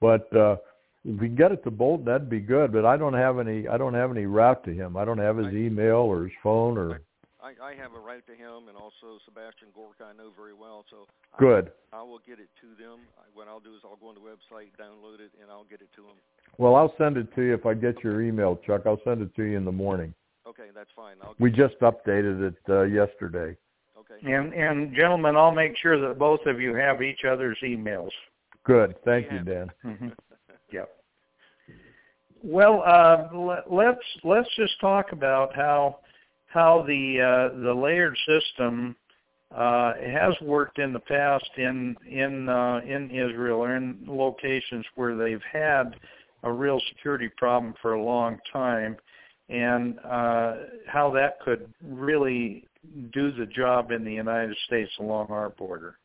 But 0.00 0.32
uh, 0.36 0.56
if 1.04 1.20
we 1.20 1.28
can 1.28 1.36
get 1.36 1.52
it 1.52 1.64
to 1.64 1.70
Bolton, 1.70 2.06
that'd 2.06 2.30
be 2.30 2.40
good. 2.40 2.72
But 2.72 2.84
I 2.84 2.96
don't 2.96 3.14
have 3.14 3.38
any. 3.38 3.68
I 3.68 3.76
don't 3.76 3.94
have 3.94 4.10
any 4.10 4.26
route 4.26 4.64
to 4.64 4.72
him. 4.72 4.96
I 4.96 5.04
don't 5.04 5.18
have 5.18 5.38
his 5.38 5.52
email 5.52 5.96
or 5.96 6.24
his 6.24 6.32
phone 6.42 6.76
or. 6.76 7.00
I, 7.40 7.54
I 7.62 7.72
have 7.78 7.94
a 7.94 8.02
route 8.02 8.26
to 8.26 8.34
him, 8.34 8.66
and 8.66 8.74
also 8.74 9.22
Sebastian 9.22 9.70
Gorka 9.70 10.10
I 10.10 10.18
know 10.18 10.34
very 10.34 10.50
well. 10.50 10.84
So 10.90 11.06
good. 11.38 11.70
I, 11.92 11.98
I 11.98 12.02
will 12.02 12.18
get 12.26 12.42
it 12.42 12.50
to 12.58 12.74
them. 12.74 13.06
What 13.34 13.46
I'll 13.46 13.62
do 13.62 13.70
is 13.70 13.86
I'll 13.86 13.94
go 13.94 14.10
on 14.10 14.18
the 14.18 14.26
website, 14.26 14.74
download 14.74 15.22
it, 15.22 15.30
and 15.38 15.46
I'll 15.46 15.68
get 15.70 15.78
it 15.78 15.94
to 15.94 16.02
them. 16.02 16.18
Well, 16.58 16.74
I'll 16.74 16.94
send 16.96 17.16
it 17.16 17.34
to 17.34 17.42
you 17.42 17.54
if 17.54 17.66
I 17.66 17.74
get 17.74 18.02
your 18.02 18.22
email, 18.22 18.58
Chuck. 18.66 18.82
I'll 18.86 19.00
send 19.04 19.22
it 19.22 19.34
to 19.36 19.42
you 19.42 19.56
in 19.56 19.64
the 19.64 19.72
morning. 19.72 20.14
Okay, 20.46 20.68
that's 20.74 20.90
fine. 20.96 21.16
I'll 21.22 21.34
we 21.38 21.50
just 21.50 21.78
updated 21.80 22.48
it 22.48 22.56
uh, 22.68 22.82
yesterday. 22.82 23.56
Okay. 23.98 24.32
And 24.32 24.54
and 24.54 24.94
gentlemen, 24.94 25.36
I'll 25.36 25.52
make 25.52 25.76
sure 25.76 26.00
that 26.00 26.18
both 26.18 26.40
of 26.46 26.60
you 26.60 26.74
have 26.74 27.02
each 27.02 27.24
other's 27.24 27.58
emails. 27.62 28.10
Good. 28.64 28.94
Thank 29.04 29.30
you, 29.30 29.40
Dan. 29.40 29.70
Mm-hmm. 29.84 30.08
yep. 30.72 30.90
Well, 32.42 32.82
uh, 32.86 33.62
let's 33.68 33.98
let's 34.24 34.48
just 34.56 34.80
talk 34.80 35.12
about 35.12 35.54
how 35.54 35.98
how 36.46 36.84
the 36.86 37.20
uh, 37.52 37.60
the 37.62 37.74
layered 37.74 38.16
system 38.26 38.96
uh, 39.54 39.94
has 39.94 40.34
worked 40.40 40.78
in 40.78 40.92
the 40.92 41.00
past 41.00 41.48
in 41.56 41.96
in 42.08 42.48
uh, 42.48 42.80
in 42.86 43.10
Israel 43.10 43.58
or 43.58 43.76
in 43.76 43.98
locations 44.06 44.84
where 44.94 45.16
they've 45.16 45.42
had 45.52 45.96
a 46.42 46.52
real 46.52 46.80
security 46.88 47.28
problem 47.36 47.74
for 47.82 47.94
a 47.94 48.02
long 48.02 48.38
time, 48.52 48.96
and 49.48 49.98
uh, 50.00 50.54
how 50.86 51.10
that 51.14 51.40
could 51.44 51.72
really 51.82 52.66
do 53.12 53.32
the 53.32 53.46
job 53.46 53.90
in 53.90 54.04
the 54.04 54.12
United 54.12 54.56
States 54.66 54.90
along 55.00 55.28
our 55.30 55.50
border. 55.50 55.98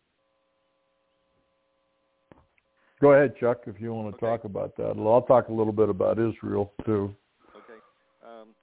Go 3.01 3.13
ahead, 3.13 3.34
Chuck, 3.39 3.61
if 3.65 3.82
you 3.82 3.93
want 3.93 4.13
to 4.13 4.17
okay. 4.17 4.25
talk 4.25 4.45
about 4.45 4.77
that. 4.77 4.93
I'll 4.93 5.23
talk 5.23 5.49
a 5.49 5.53
little 5.53 5.73
bit 5.73 5.89
about 5.89 6.19
Israel 6.19 6.71
too. 6.86 7.09
Okay. 7.57 7.82
Um, 8.21 8.53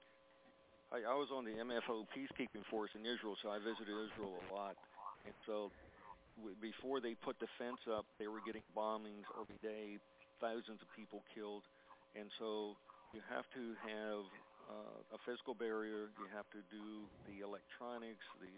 I, 0.95 1.11
I 1.11 1.15
was 1.15 1.27
on 1.35 1.43
the 1.43 1.51
MFO 1.51 2.07
peacekeeping 2.15 2.63
force 2.71 2.89
in 2.95 3.01
Israel, 3.01 3.35
so 3.43 3.49
I 3.49 3.59
visited 3.59 3.91
Israel 3.91 4.39
a 4.39 4.55
lot. 4.55 4.75
And 5.25 5.35
so 5.45 5.71
w- 6.39 6.55
before 6.63 7.01
they 7.01 7.15
put 7.19 7.35
the 7.43 7.51
fence 7.59 7.83
up, 7.91 8.05
they 8.17 8.27
were 8.27 8.39
getting 8.45 8.63
bombings 8.71 9.27
every 9.35 9.59
day, 9.61 9.99
thousands 10.39 10.81
of 10.81 10.89
people 10.95 11.23
killed. 11.31 11.63
And 12.17 12.27
so 12.39 12.75
you 13.13 13.21
have 13.29 13.45
to 13.53 13.63
have 13.85 14.23
uh, 14.69 15.15
a 15.15 15.19
physical 15.23 15.53
barrier. 15.53 16.11
You 16.17 16.27
have 16.33 16.49
to 16.55 16.61
do 16.73 17.05
the 17.29 17.45
electronics, 17.45 18.25
the, 18.41 18.57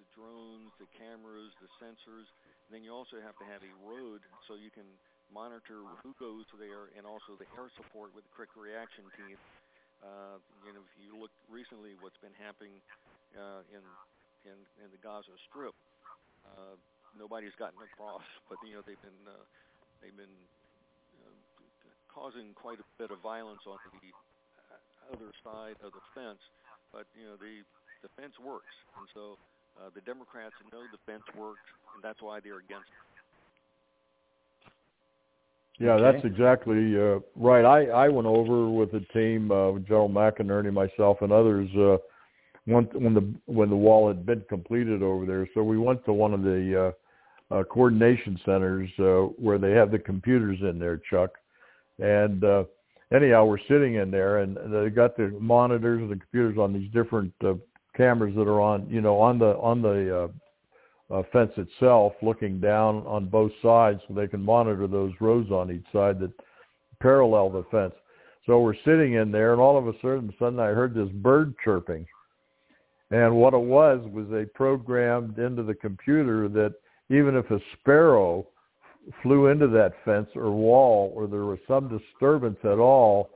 the 0.00 0.06
drones, 0.16 0.72
the 0.80 0.88
cameras, 0.96 1.52
the 1.60 1.70
sensors. 1.78 2.26
And 2.66 2.70
then 2.72 2.82
you 2.82 2.90
also 2.90 3.20
have 3.22 3.36
to 3.38 3.46
have 3.46 3.62
a 3.62 3.72
road 3.84 4.24
so 4.48 4.56
you 4.58 4.72
can 4.72 4.86
monitor 5.32 5.82
who 6.02 6.14
goes 6.22 6.46
there 6.54 6.94
and 6.94 7.02
also 7.02 7.34
the 7.38 7.48
air 7.58 7.66
support 7.74 8.14
with 8.14 8.22
the 8.22 8.32
quick 8.34 8.52
reaction 8.54 9.06
team. 9.18 9.38
Uh, 10.04 10.38
you 10.62 10.70
know, 10.70 10.82
if 10.84 10.94
you 11.00 11.16
look 11.16 11.32
recently, 11.48 11.96
what's 12.04 12.18
been 12.20 12.36
happening 12.36 12.78
uh, 13.34 13.64
in 13.72 13.82
in 14.44 14.56
in 14.84 14.88
the 14.92 15.00
Gaza 15.00 15.32
Strip, 15.48 15.74
uh, 16.46 16.76
nobody's 17.16 17.56
gotten 17.56 17.80
across, 17.80 18.22
but 18.48 18.60
you 18.60 18.76
know 18.76 18.84
they've 18.84 19.00
been 19.00 19.22
uh, 19.24 19.44
they've 20.04 20.14
been 20.14 20.36
causing 22.16 22.56
quite 22.56 22.80
a 22.80 22.88
bit 22.96 23.12
of 23.12 23.20
violence 23.20 23.60
on 23.68 23.76
the 24.00 24.08
other 25.12 25.30
side 25.44 25.76
of 25.84 25.92
the 25.92 26.00
fence. 26.16 26.40
But 26.92 27.04
you 27.12 27.28
know 27.28 27.36
the 27.36 27.60
the 28.00 28.08
fence 28.16 28.32
works, 28.40 28.72
and 28.96 29.06
so 29.12 29.36
uh, 29.76 29.90
the 29.94 30.00
Democrats 30.00 30.56
know 30.72 30.88
the 30.88 30.98
fence 31.04 31.24
works, 31.36 31.68
and 31.94 32.02
that's 32.02 32.22
why 32.22 32.40
they're 32.40 32.64
against 32.64 32.88
it. 32.88 33.04
Yeah, 35.78 35.92
Okay. 35.92 36.02
that's 36.02 36.24
exactly 36.24 36.96
uh, 36.96 37.18
right. 37.36 37.64
I, 37.64 38.06
I 38.06 38.08
went 38.08 38.26
over 38.26 38.70
with 38.70 38.92
the 38.92 39.04
team, 39.12 39.50
uh, 39.52 39.78
General 39.80 40.08
McInerney, 40.08 40.72
myself, 40.72 41.18
and 41.20 41.30
others 41.30 41.68
uh, 41.76 41.98
when 42.64 42.84
when 42.94 43.12
the 43.12 43.34
when 43.44 43.68
the 43.68 43.76
wall 43.76 44.08
had 44.08 44.24
been 44.24 44.42
completed 44.48 45.02
over 45.02 45.26
there. 45.26 45.46
So 45.52 45.62
we 45.62 45.76
went 45.76 46.02
to 46.06 46.14
one 46.14 46.32
of 46.32 46.42
the 46.42 46.94
uh, 47.52 47.54
uh, 47.54 47.64
coordination 47.64 48.40
centers 48.46 48.88
uh, 48.98 49.28
where 49.36 49.58
they 49.58 49.72
have 49.72 49.90
the 49.90 49.98
computers 49.98 50.58
in 50.62 50.78
there, 50.78 50.96
Chuck. 51.10 51.32
And 51.98 52.44
uh, 52.44 52.64
anyhow, 53.14 53.44
we're 53.44 53.58
sitting 53.68 53.94
in 53.94 54.10
there, 54.10 54.38
and 54.38 54.56
they 54.56 54.90
got 54.90 55.16
the 55.16 55.36
monitors 55.40 56.02
and 56.02 56.10
the 56.10 56.16
computers 56.16 56.58
on 56.58 56.72
these 56.72 56.90
different 56.92 57.32
uh, 57.44 57.54
cameras 57.96 58.34
that 58.36 58.48
are 58.48 58.60
on, 58.60 58.86
you 58.90 59.00
know, 59.00 59.18
on 59.18 59.38
the 59.38 59.56
on 59.56 59.82
the 59.82 60.24
uh, 61.10 61.14
uh, 61.14 61.22
fence 61.32 61.52
itself, 61.56 62.12
looking 62.22 62.60
down 62.60 63.06
on 63.06 63.26
both 63.26 63.52
sides, 63.62 64.00
so 64.06 64.14
they 64.14 64.26
can 64.26 64.42
monitor 64.42 64.86
those 64.86 65.12
rows 65.20 65.50
on 65.50 65.70
each 65.70 65.84
side 65.92 66.18
that 66.20 66.32
parallel 67.00 67.50
the 67.50 67.64
fence. 67.70 67.94
So 68.44 68.60
we're 68.60 68.74
sitting 68.84 69.14
in 69.14 69.32
there, 69.32 69.52
and 69.52 69.60
all 69.60 69.78
of 69.78 69.88
a 69.88 69.92
sudden, 70.00 70.32
sudden 70.38 70.60
I 70.60 70.68
heard 70.68 70.94
this 70.94 71.08
bird 71.08 71.54
chirping, 71.64 72.06
and 73.10 73.34
what 73.36 73.54
it 73.54 73.60
was 73.60 74.06
was 74.10 74.26
they 74.30 74.44
programmed 74.44 75.38
into 75.38 75.62
the 75.62 75.74
computer 75.74 76.48
that 76.48 76.74
even 77.08 77.36
if 77.36 77.50
a 77.50 77.60
sparrow 77.78 78.46
flew 79.22 79.48
into 79.48 79.68
that 79.68 79.92
fence 80.04 80.28
or 80.34 80.50
wall, 80.50 81.12
or 81.14 81.26
there 81.26 81.44
was 81.44 81.58
some 81.68 81.88
disturbance 81.88 82.58
at 82.64 82.78
all, 82.78 83.30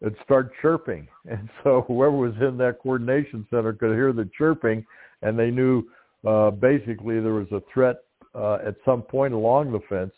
it'd 0.00 0.16
start 0.24 0.52
chirping. 0.60 1.06
And 1.30 1.48
so 1.62 1.84
whoever 1.86 2.16
was 2.16 2.34
in 2.40 2.56
that 2.58 2.78
coordination 2.82 3.46
center 3.50 3.72
could 3.72 3.94
hear 3.94 4.12
the 4.12 4.28
chirping, 4.36 4.84
and 5.22 5.38
they 5.38 5.50
knew 5.50 5.84
uh, 6.26 6.50
basically 6.50 7.20
there 7.20 7.34
was 7.34 7.50
a 7.52 7.62
threat 7.72 7.96
uh, 8.34 8.58
at 8.66 8.76
some 8.84 9.02
point 9.02 9.34
along 9.34 9.72
the 9.72 9.80
fence. 9.88 10.12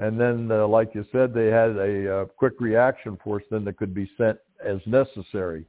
And 0.00 0.20
then, 0.20 0.50
uh, 0.50 0.66
like 0.66 0.94
you 0.94 1.04
said, 1.10 1.34
they 1.34 1.46
had 1.46 1.76
a 1.76 2.20
uh, 2.20 2.24
quick 2.26 2.54
reaction 2.60 3.18
force 3.22 3.42
then 3.50 3.64
that 3.64 3.76
could 3.76 3.94
be 3.94 4.10
sent 4.16 4.38
as 4.64 4.78
necessary. 4.86 5.64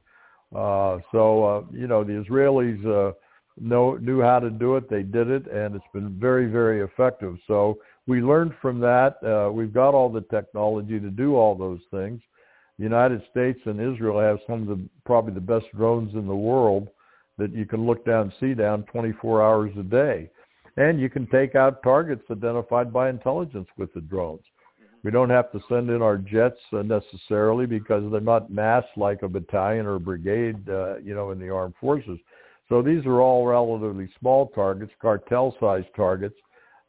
Uh, 0.54 0.98
so, 1.12 1.44
uh, 1.44 1.62
you 1.72 1.86
know, 1.86 2.04
the 2.04 2.24
Israelis 2.24 2.84
uh, 2.86 3.12
know, 3.60 3.96
knew 3.96 4.20
how 4.20 4.38
to 4.38 4.50
do 4.50 4.76
it. 4.76 4.88
They 4.88 5.02
did 5.02 5.28
it, 5.28 5.46
and 5.46 5.74
it's 5.74 5.84
been 5.92 6.18
very, 6.18 6.46
very 6.46 6.82
effective. 6.82 7.36
So 7.46 7.78
we 8.06 8.20
learned 8.20 8.54
from 8.60 8.80
that. 8.80 9.16
Uh, 9.22 9.50
we've 9.52 9.72
got 9.72 9.94
all 9.94 10.10
the 10.10 10.22
technology 10.22 10.98
to 10.98 11.10
do 11.10 11.36
all 11.36 11.54
those 11.54 11.80
things. 11.90 12.20
The 12.78 12.84
United 12.84 13.22
States 13.30 13.60
and 13.66 13.80
Israel 13.80 14.20
have 14.20 14.38
some 14.46 14.62
of 14.62 14.68
the 14.68 14.88
probably 15.04 15.34
the 15.34 15.40
best 15.40 15.66
drones 15.76 16.14
in 16.14 16.26
the 16.26 16.34
world 16.34 16.88
that 17.36 17.52
you 17.54 17.66
can 17.66 17.86
look 17.86 18.04
down 18.04 18.32
see 18.40 18.54
down 18.54 18.84
24 18.84 19.42
hours 19.42 19.72
a 19.78 19.82
day. 19.82 20.30
And 20.76 21.00
you 21.00 21.10
can 21.10 21.26
take 21.26 21.54
out 21.54 21.82
targets 21.82 22.22
identified 22.30 22.92
by 22.92 23.10
intelligence 23.10 23.68
with 23.76 23.92
the 23.92 24.00
drones. 24.00 24.44
We 25.02 25.10
don't 25.10 25.30
have 25.30 25.50
to 25.52 25.60
send 25.68 25.88
in 25.90 26.02
our 26.02 26.18
jets 26.18 26.58
uh, 26.72 26.82
necessarily 26.82 27.66
because 27.66 28.10
they're 28.10 28.20
not 28.20 28.50
massed 28.50 28.96
like 28.96 29.22
a 29.22 29.28
battalion 29.28 29.86
or 29.86 29.94
a 29.94 30.00
brigade, 30.00 30.68
uh, 30.68 30.98
you 30.98 31.14
know, 31.14 31.30
in 31.30 31.38
the 31.38 31.48
armed 31.50 31.74
forces. 31.80 32.18
So 32.68 32.82
these 32.82 33.04
are 33.06 33.20
all 33.20 33.46
relatively 33.46 34.08
small 34.20 34.48
targets, 34.48 34.92
cartel-sized 35.00 35.88
targets. 35.96 36.36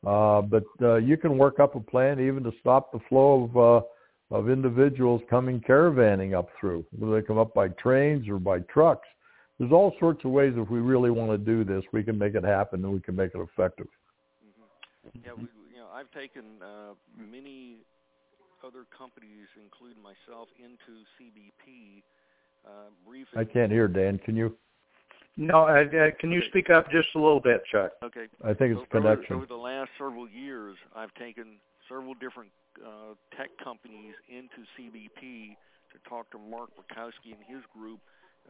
Uh, 0.06 0.42
but 0.42 0.64
uh, 0.82 0.96
you 0.96 1.16
can 1.18 1.38
work 1.38 1.60
up 1.60 1.76
a 1.76 1.80
plan 1.80 2.20
even 2.20 2.44
to 2.44 2.52
stop 2.60 2.92
the 2.92 3.00
flow 3.08 3.44
of 3.44 3.58
uh, 3.58 3.86
of 4.36 4.50
individuals 4.50 5.22
coming 5.30 5.60
caravanning 5.60 6.38
up 6.38 6.48
through, 6.60 6.86
whether 6.98 7.20
they 7.20 7.26
come 7.26 7.38
up 7.38 7.54
by 7.54 7.68
trains 7.68 8.30
or 8.30 8.40
by 8.40 8.60
trucks 8.60 9.08
there's 9.62 9.72
all 9.72 9.94
sorts 10.00 10.26
of 10.26 10.32
ways 10.32 10.54
if 10.58 10.68
we 10.72 10.80
really 10.80 11.12
want 11.12 11.30
to 11.30 11.38
do 11.38 11.64
this, 11.64 11.84
we 11.94 12.02
can 12.02 12.18
make 12.18 12.34
it 12.34 12.44
happen 12.44 12.84
and 12.84 12.92
we 12.92 13.00
can 13.00 13.16
make 13.16 13.36
it 13.36 13.40
effective. 13.40 13.86
Mm-hmm. 14.44 15.20
Yeah, 15.24 15.34
we, 15.38 15.44
you 15.72 15.78
know, 15.78 15.86
I've 15.94 16.10
taken 16.20 16.58
uh, 16.66 16.94
many 17.16 17.78
other 18.66 18.86
companies, 18.90 19.46
including 19.62 20.02
myself, 20.02 20.50
into 20.58 21.06
CBP. 21.14 22.02
Uh, 22.66 22.90
briefing. 23.08 23.40
I 23.40 23.44
can't 23.44 23.72
hear 23.72 23.88
Dan. 23.88 24.18
Can 24.18 24.36
you? 24.36 24.56
No, 25.38 25.64
uh, 25.64 25.84
uh, 25.84 26.12
can 26.20 26.32
you 26.32 26.42
speak 26.50 26.70
up 26.70 26.92
just 26.92 27.08
a 27.16 27.20
little 27.20 27.40
bit, 27.40 27.64
Chuck? 27.72 27.92
Okay. 28.04 28.28
I 28.44 28.54
think 28.54 28.76
it's 28.76 28.82
so 28.92 29.00
connection. 29.00 29.36
Over, 29.36 29.44
over 29.44 29.46
the 29.48 29.56
last 29.56 29.90
several 29.98 30.28
years, 30.28 30.76
I've 30.96 31.14
taken 31.16 31.58
several 31.88 32.14
different 32.16 32.52
uh, 32.84 33.16
tech 33.38 33.50
companies 33.64 34.14
into 34.28 34.68
CBP 34.76 35.56
to 35.92 35.98
talk 36.08 36.30
to 36.32 36.38
Mark 36.38 36.70
Borkowski 36.76 37.32
and 37.32 37.44
his 37.48 37.64
group 37.72 38.00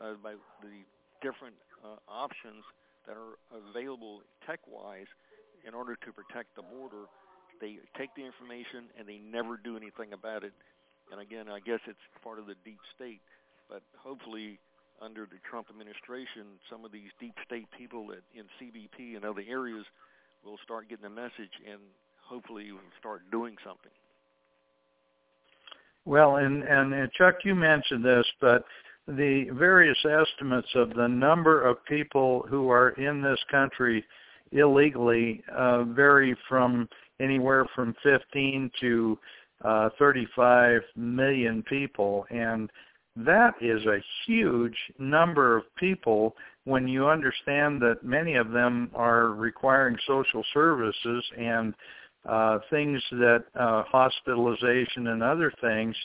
uh, 0.02 0.14
about 0.14 0.42
the 0.62 0.86
different 1.22 1.56
uh, 1.86 1.98
options 2.10 2.66
that 3.06 3.18
are 3.18 3.38
available 3.54 4.22
tech-wise 4.46 5.10
in 5.66 5.74
order 5.74 5.96
to 5.96 6.10
protect 6.14 6.54
the 6.56 6.62
border. 6.62 7.06
They 7.62 7.78
take 7.98 8.10
the 8.18 8.26
information 8.26 8.90
and 8.98 9.06
they 9.06 9.18
never 9.18 9.58
do 9.58 9.78
anything 9.78 10.14
about 10.14 10.44
it. 10.44 10.54
And 11.12 11.22
again, 11.22 11.50
I 11.50 11.60
guess 11.60 11.82
it's 11.86 12.02
part 12.24 12.40
of 12.40 12.46
the 12.46 12.56
deep 12.66 12.82
state. 12.96 13.22
But 13.70 13.82
hopefully, 13.98 14.60
under 15.02 15.26
the 15.26 15.40
Trump 15.50 15.68
administration, 15.70 16.60
some 16.70 16.86
of 16.86 16.92
these 16.92 17.10
deep 17.20 17.36
state 17.46 17.68
people 17.78 18.08
at, 18.12 18.24
in 18.38 18.46
CBP 18.60 19.16
and 19.16 19.26
other 19.26 19.44
areas 19.48 19.86
will 20.46 20.58
start 20.64 20.90
getting 20.90 21.04
the 21.04 21.10
message 21.10 21.52
and 21.70 21.80
hopefully 22.24 22.72
will 22.72 22.80
start 23.00 23.22
doing 23.32 23.56
something. 23.64 23.92
Well, 26.06 26.38
and, 26.38 26.64
and 26.64 27.12
Chuck, 27.14 27.36
you 27.44 27.54
mentioned 27.54 28.04
this, 28.04 28.26
but 28.40 28.66
the 29.08 29.46
various 29.54 29.98
estimates 30.06 30.70
of 30.76 30.94
the 30.94 31.08
number 31.08 31.62
of 31.62 31.84
people 31.86 32.46
who 32.50 32.70
are 32.70 32.90
in 32.92 33.22
this 33.22 33.40
country 33.50 34.04
illegally 34.52 35.44
uh, 35.56 35.84
vary 35.84 36.36
from 36.50 36.88
anywhere 37.20 37.66
from 37.76 37.96
15 38.04 38.72
to 38.82 39.20
uh, 39.64 39.90
35 40.00 40.82
million 40.96 41.64
people, 41.64 42.26
and 42.32 42.70
that 43.16 43.56
is 43.62 43.86
a 43.86 44.04
huge 44.26 44.78
number 44.98 45.58
of 45.58 45.64
people 45.76 46.36
when 46.64 46.88
you 46.88 47.08
understand 47.08 47.82
that 47.82 48.04
many 48.04 48.36
of 48.36 48.52
them 48.52 48.90
are 48.94 49.30
requiring 49.30 49.98
social 50.08 50.44
services 50.54 51.24
and 51.38 51.74
uh, 52.28 52.60
things 52.70 53.02
that 53.12 53.44
uh, 53.60 53.84
hospitalization 53.84 55.08
and 55.08 55.24
other 55.24 55.52
things 55.60 55.96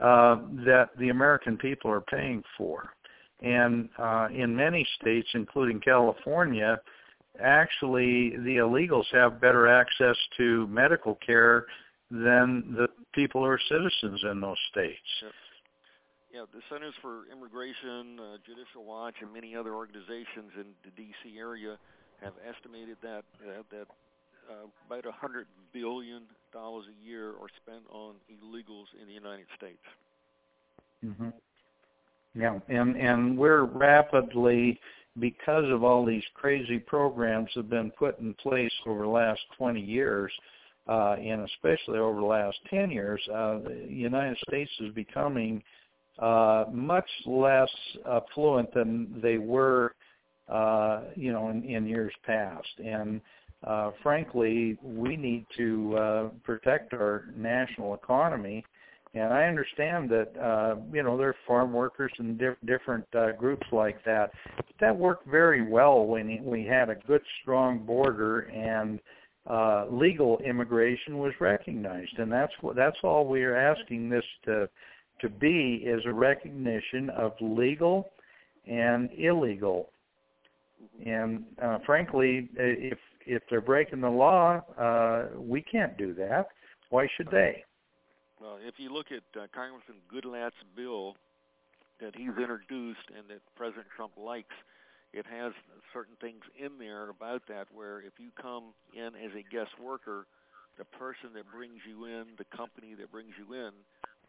uh, 0.00 0.36
that 0.64 0.88
the 0.98 1.10
American 1.10 1.56
people 1.56 1.90
are 1.90 2.00
paying 2.00 2.42
for. 2.56 2.90
And 3.42 3.88
uh, 3.98 4.28
in 4.34 4.56
many 4.56 4.86
states, 5.00 5.28
including 5.34 5.80
California, 5.80 6.80
actually 7.42 8.30
the 8.38 8.56
illegals 8.56 9.04
have 9.12 9.40
better 9.40 9.68
access 9.68 10.16
to 10.38 10.66
medical 10.68 11.16
care 11.24 11.66
than 12.10 12.74
the 12.76 12.88
people 13.14 13.42
who 13.42 13.46
are 13.46 13.60
citizens 13.68 14.22
in 14.30 14.40
those 14.40 14.58
states. 14.70 14.98
Yep. 15.22 15.32
Yeah, 16.32 16.44
the 16.54 16.60
Centers 16.70 16.94
for 17.02 17.26
Immigration, 17.26 18.20
uh, 18.20 18.36
Judicial 18.46 18.84
Watch, 18.84 19.14
and 19.20 19.32
many 19.34 19.56
other 19.56 19.74
organizations 19.74 20.54
in 20.54 20.66
the 20.84 20.90
D.C. 20.96 21.36
area 21.36 21.76
have 22.22 22.34
estimated 22.46 22.96
that 23.02 23.24
uh, 23.42 23.62
that 23.72 23.86
uh, 24.48 24.66
about 24.86 25.06
a 25.06 25.12
hundred 25.12 25.46
billion 25.72 26.22
dollars 26.52 26.84
a 26.86 27.06
year 27.06 27.30
are 27.30 27.50
spent 27.62 27.82
on 27.90 28.14
illegals 28.30 28.86
in 29.00 29.08
the 29.08 29.12
United 29.12 29.46
States. 29.56 29.82
Mm-hmm. 31.04 31.30
Yeah, 32.40 32.60
and 32.68 32.96
and 32.96 33.36
we're 33.36 33.64
rapidly 33.64 34.78
because 35.18 35.64
of 35.68 35.82
all 35.82 36.04
these 36.04 36.22
crazy 36.34 36.78
programs 36.78 37.50
have 37.56 37.68
been 37.68 37.90
put 37.98 38.20
in 38.20 38.34
place 38.34 38.72
over 38.86 39.02
the 39.02 39.08
last 39.08 39.40
20 39.58 39.80
years, 39.80 40.30
uh, 40.88 41.14
and 41.14 41.42
especially 41.42 41.98
over 41.98 42.20
the 42.20 42.26
last 42.26 42.56
10 42.70 42.92
years, 42.92 43.20
uh, 43.34 43.58
the 43.58 43.86
United 43.88 44.38
States 44.48 44.70
is 44.78 44.94
becoming 44.94 45.56
uh, 45.58 45.79
much 46.72 47.08
less 47.26 47.70
affluent 48.06 48.72
than 48.74 49.20
they 49.22 49.38
were, 49.38 49.94
uh, 50.48 51.02
you 51.16 51.32
know, 51.32 51.48
in, 51.48 51.62
in 51.64 51.86
years 51.86 52.12
past. 52.26 52.68
And 52.84 53.20
uh, 53.66 53.90
frankly, 54.02 54.78
we 54.82 55.16
need 55.16 55.46
to 55.56 55.96
uh, 55.96 56.28
protect 56.44 56.94
our 56.94 57.26
national 57.36 57.94
economy. 57.94 58.64
And 59.12 59.32
I 59.32 59.44
understand 59.44 60.08
that 60.10 60.36
uh, 60.40 60.76
you 60.92 61.02
know 61.02 61.16
there 61.18 61.30
are 61.30 61.36
farm 61.46 61.72
workers 61.72 62.12
and 62.18 62.38
diff- 62.38 62.56
different 62.64 63.04
uh, 63.14 63.32
groups 63.32 63.66
like 63.72 64.02
that. 64.04 64.30
But 64.56 64.66
that 64.80 64.96
worked 64.96 65.26
very 65.26 65.68
well 65.68 66.06
when 66.06 66.44
we 66.44 66.64
had 66.64 66.90
a 66.90 66.94
good, 66.94 67.22
strong 67.42 67.80
border 67.80 68.42
and 68.42 69.00
uh, 69.48 69.86
legal 69.90 70.38
immigration 70.38 71.18
was 71.18 71.32
recognized. 71.40 72.18
And 72.18 72.30
that's 72.30 72.52
what 72.60 72.76
that's 72.76 72.98
all 73.02 73.26
we 73.26 73.42
are 73.42 73.56
asking 73.56 74.08
this 74.08 74.24
to 74.44 74.68
to 75.20 75.28
be 75.28 75.82
is 75.84 76.02
a 76.06 76.12
recognition 76.12 77.10
of 77.10 77.32
legal 77.40 78.10
and 78.66 79.10
illegal. 79.16 79.90
And 81.04 81.44
uh, 81.62 81.78
frankly, 81.84 82.48
if 82.56 82.98
if 83.26 83.42
they're 83.50 83.60
breaking 83.60 84.00
the 84.00 84.10
law, 84.10 84.62
uh, 84.78 85.26
we 85.38 85.62
can't 85.62 85.96
do 85.98 86.14
that. 86.14 86.48
Why 86.88 87.06
should 87.16 87.28
they? 87.30 87.62
Well, 88.40 88.58
if 88.66 88.74
you 88.78 88.92
look 88.92 89.06
at 89.12 89.22
uh, 89.38 89.46
Congressman 89.54 89.98
Goodlatte's 90.12 90.56
bill 90.74 91.16
that 92.00 92.16
he's 92.16 92.32
introduced 92.40 93.04
and 93.14 93.28
that 93.28 93.40
President 93.54 93.86
Trump 93.94 94.12
likes, 94.16 94.54
it 95.12 95.26
has 95.26 95.52
certain 95.92 96.16
things 96.20 96.40
in 96.58 96.78
there 96.78 97.10
about 97.10 97.42
that 97.48 97.66
where 97.72 98.00
if 98.00 98.14
you 98.18 98.30
come 98.40 98.72
in 98.96 99.08
as 99.08 99.32
a 99.36 99.44
guest 99.54 99.72
worker, 99.82 100.26
the 100.78 100.84
person 100.96 101.34
that 101.34 101.44
brings 101.52 101.84
you 101.86 102.06
in, 102.06 102.24
the 102.38 102.48
company 102.56 102.94
that 102.98 103.12
brings 103.12 103.32
you 103.36 103.52
in, 103.52 103.72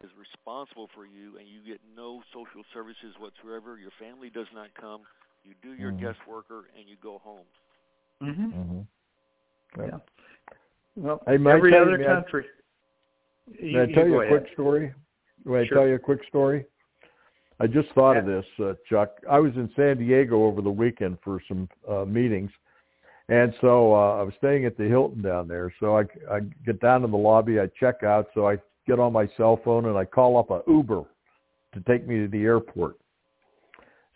is 0.02 0.10
responsible 0.18 0.88
for 0.94 1.06
you 1.06 1.38
and 1.38 1.46
you 1.48 1.60
get 1.66 1.80
no 1.96 2.22
social 2.32 2.62
services 2.74 3.14
whatsoever. 3.18 3.78
Your 3.78 3.92
family 3.98 4.30
does 4.30 4.48
not 4.54 4.68
come. 4.78 5.02
You 5.44 5.54
do 5.62 5.74
your 5.74 5.92
mm-hmm. 5.92 6.06
guest 6.06 6.18
worker 6.28 6.64
and 6.78 6.88
you 6.88 6.96
go 7.02 7.18
home. 7.18 7.46
Mhm. 8.22 8.52
Mhm. 8.52 8.86
Yeah. 9.78 9.98
Well, 10.96 11.22
hey, 11.26 11.34
every 11.34 11.76
other 11.76 12.02
country. 12.02 12.46
May 13.60 13.82
I 13.82 13.86
tell 13.92 14.06
you, 14.06 14.20
a 14.20 14.28
quick 14.28 14.52
story? 14.52 14.94
May 15.44 15.66
sure. 15.66 15.78
I 15.78 15.80
tell 15.80 15.88
you 15.88 15.94
a 15.94 15.98
quick 15.98 16.20
story? 16.28 16.64
I 17.58 17.66
just 17.66 17.88
thought 17.90 18.12
yeah. 18.12 18.20
of 18.20 18.26
this, 18.26 18.46
uh, 18.60 18.74
Chuck. 18.88 19.10
I 19.30 19.38
was 19.38 19.52
in 19.56 19.70
San 19.74 19.98
Diego 19.98 20.44
over 20.44 20.62
the 20.62 20.70
weekend 20.70 21.18
for 21.22 21.40
some 21.48 21.68
uh, 21.88 22.04
meetings, 22.04 22.50
and 23.28 23.54
so 23.60 23.94
uh, 23.94 24.18
I 24.18 24.22
was 24.22 24.34
staying 24.38 24.64
at 24.64 24.76
the 24.76 24.84
Hilton 24.84 25.22
down 25.22 25.48
there. 25.48 25.72
So 25.80 25.96
I, 25.96 26.02
I 26.30 26.40
get 26.64 26.80
down 26.80 27.02
to 27.02 27.06
the 27.06 27.16
lobby, 27.16 27.60
I 27.60 27.68
check 27.78 28.02
out, 28.02 28.28
so 28.34 28.48
I 28.48 28.58
get 28.86 28.98
on 28.98 29.12
my 29.12 29.28
cell 29.36 29.60
phone 29.64 29.86
and 29.86 29.96
I 29.96 30.04
call 30.04 30.38
up 30.38 30.50
a 30.50 30.62
Uber 30.70 31.04
to 31.74 31.80
take 31.88 32.06
me 32.06 32.18
to 32.20 32.28
the 32.28 32.42
airport. 32.42 32.96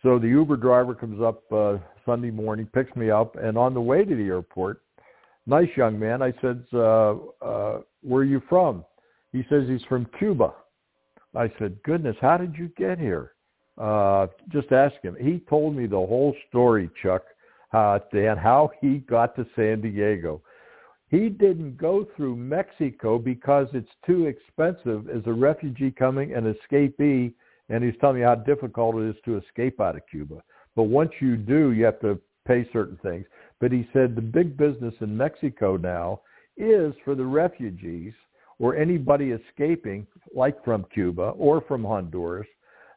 So 0.03 0.19
the 0.19 0.27
Uber 0.27 0.57
driver 0.57 0.93
comes 0.93 1.21
up 1.21 1.41
uh, 1.51 1.77
Sunday 2.05 2.31
morning, 2.31 2.67
picks 2.73 2.95
me 2.95 3.09
up, 3.09 3.35
and 3.35 3.57
on 3.57 3.73
the 3.73 3.81
way 3.81 4.05
to 4.05 4.15
the 4.15 4.27
airport, 4.27 4.81
nice 5.45 5.69
young 5.75 5.97
man. 5.97 6.21
I 6.21 6.33
said, 6.41 6.63
uh, 6.73 7.15
uh, 7.41 7.81
"Where 8.03 8.21
are 8.21 8.25
you 8.25 8.41
from?" 8.47 8.85
He 9.31 9.43
says 9.49 9.67
he's 9.67 9.83
from 9.89 10.05
Cuba. 10.19 10.53
I 11.35 11.51
said, 11.57 11.81
"Goodness, 11.83 12.15
how 12.21 12.37
did 12.37 12.55
you 12.55 12.69
get 12.77 12.99
here?" 12.99 13.33
Uh, 13.77 14.27
just 14.49 14.71
ask 14.71 14.95
him. 15.01 15.15
He 15.19 15.39
told 15.49 15.75
me 15.75 15.87
the 15.87 15.95
whole 15.95 16.35
story, 16.49 16.89
Chuck, 17.01 17.23
uh, 17.73 17.99
Dan, 18.13 18.37
how 18.37 18.71
he 18.81 18.99
got 18.99 19.35
to 19.35 19.45
San 19.55 19.81
Diego. 19.81 20.41
He 21.09 21.29
didn't 21.29 21.77
go 21.77 22.05
through 22.15 22.35
Mexico 22.35 23.17
because 23.17 23.67
it's 23.73 23.87
too 24.05 24.25
expensive 24.25 25.09
as 25.09 25.21
a 25.25 25.33
refugee 25.33 25.91
coming, 25.91 26.33
an 26.33 26.53
escapee, 26.53 27.33
and 27.69 27.83
he's 27.83 27.93
telling 27.99 28.17
me 28.17 28.23
how 28.23 28.35
difficult 28.35 28.95
it 28.97 29.09
is 29.09 29.15
to 29.25 29.37
escape 29.37 29.79
out 29.79 29.95
of 29.95 30.01
Cuba. 30.09 30.43
But 30.75 30.83
once 30.83 31.11
you 31.19 31.37
do, 31.37 31.71
you 31.71 31.85
have 31.85 31.99
to 32.01 32.19
pay 32.45 32.67
certain 32.73 32.97
things. 33.01 33.25
But 33.59 33.71
he 33.71 33.87
said 33.93 34.15
the 34.15 34.21
big 34.21 34.57
business 34.57 34.93
in 35.01 35.15
Mexico 35.15 35.77
now 35.77 36.21
is 36.57 36.93
for 37.05 37.15
the 37.15 37.25
refugees 37.25 38.13
or 38.59 38.75
anybody 38.75 39.31
escaping, 39.31 40.07
like 40.35 40.63
from 40.63 40.85
Cuba 40.93 41.29
or 41.37 41.61
from 41.61 41.83
Honduras, 41.83 42.47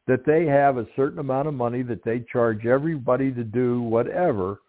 that 0.07 0.25
they 0.27 0.47
have 0.47 0.79
a 0.79 0.87
certain 0.97 1.19
amount 1.19 1.49
of 1.49 1.55
money 1.55 1.83
that 1.83 2.03
they 2.05 2.25
charge 2.33 2.67
everybody 2.67 3.33
to 3.33 3.45
do 3.45 3.83
whatever, 3.83 4.61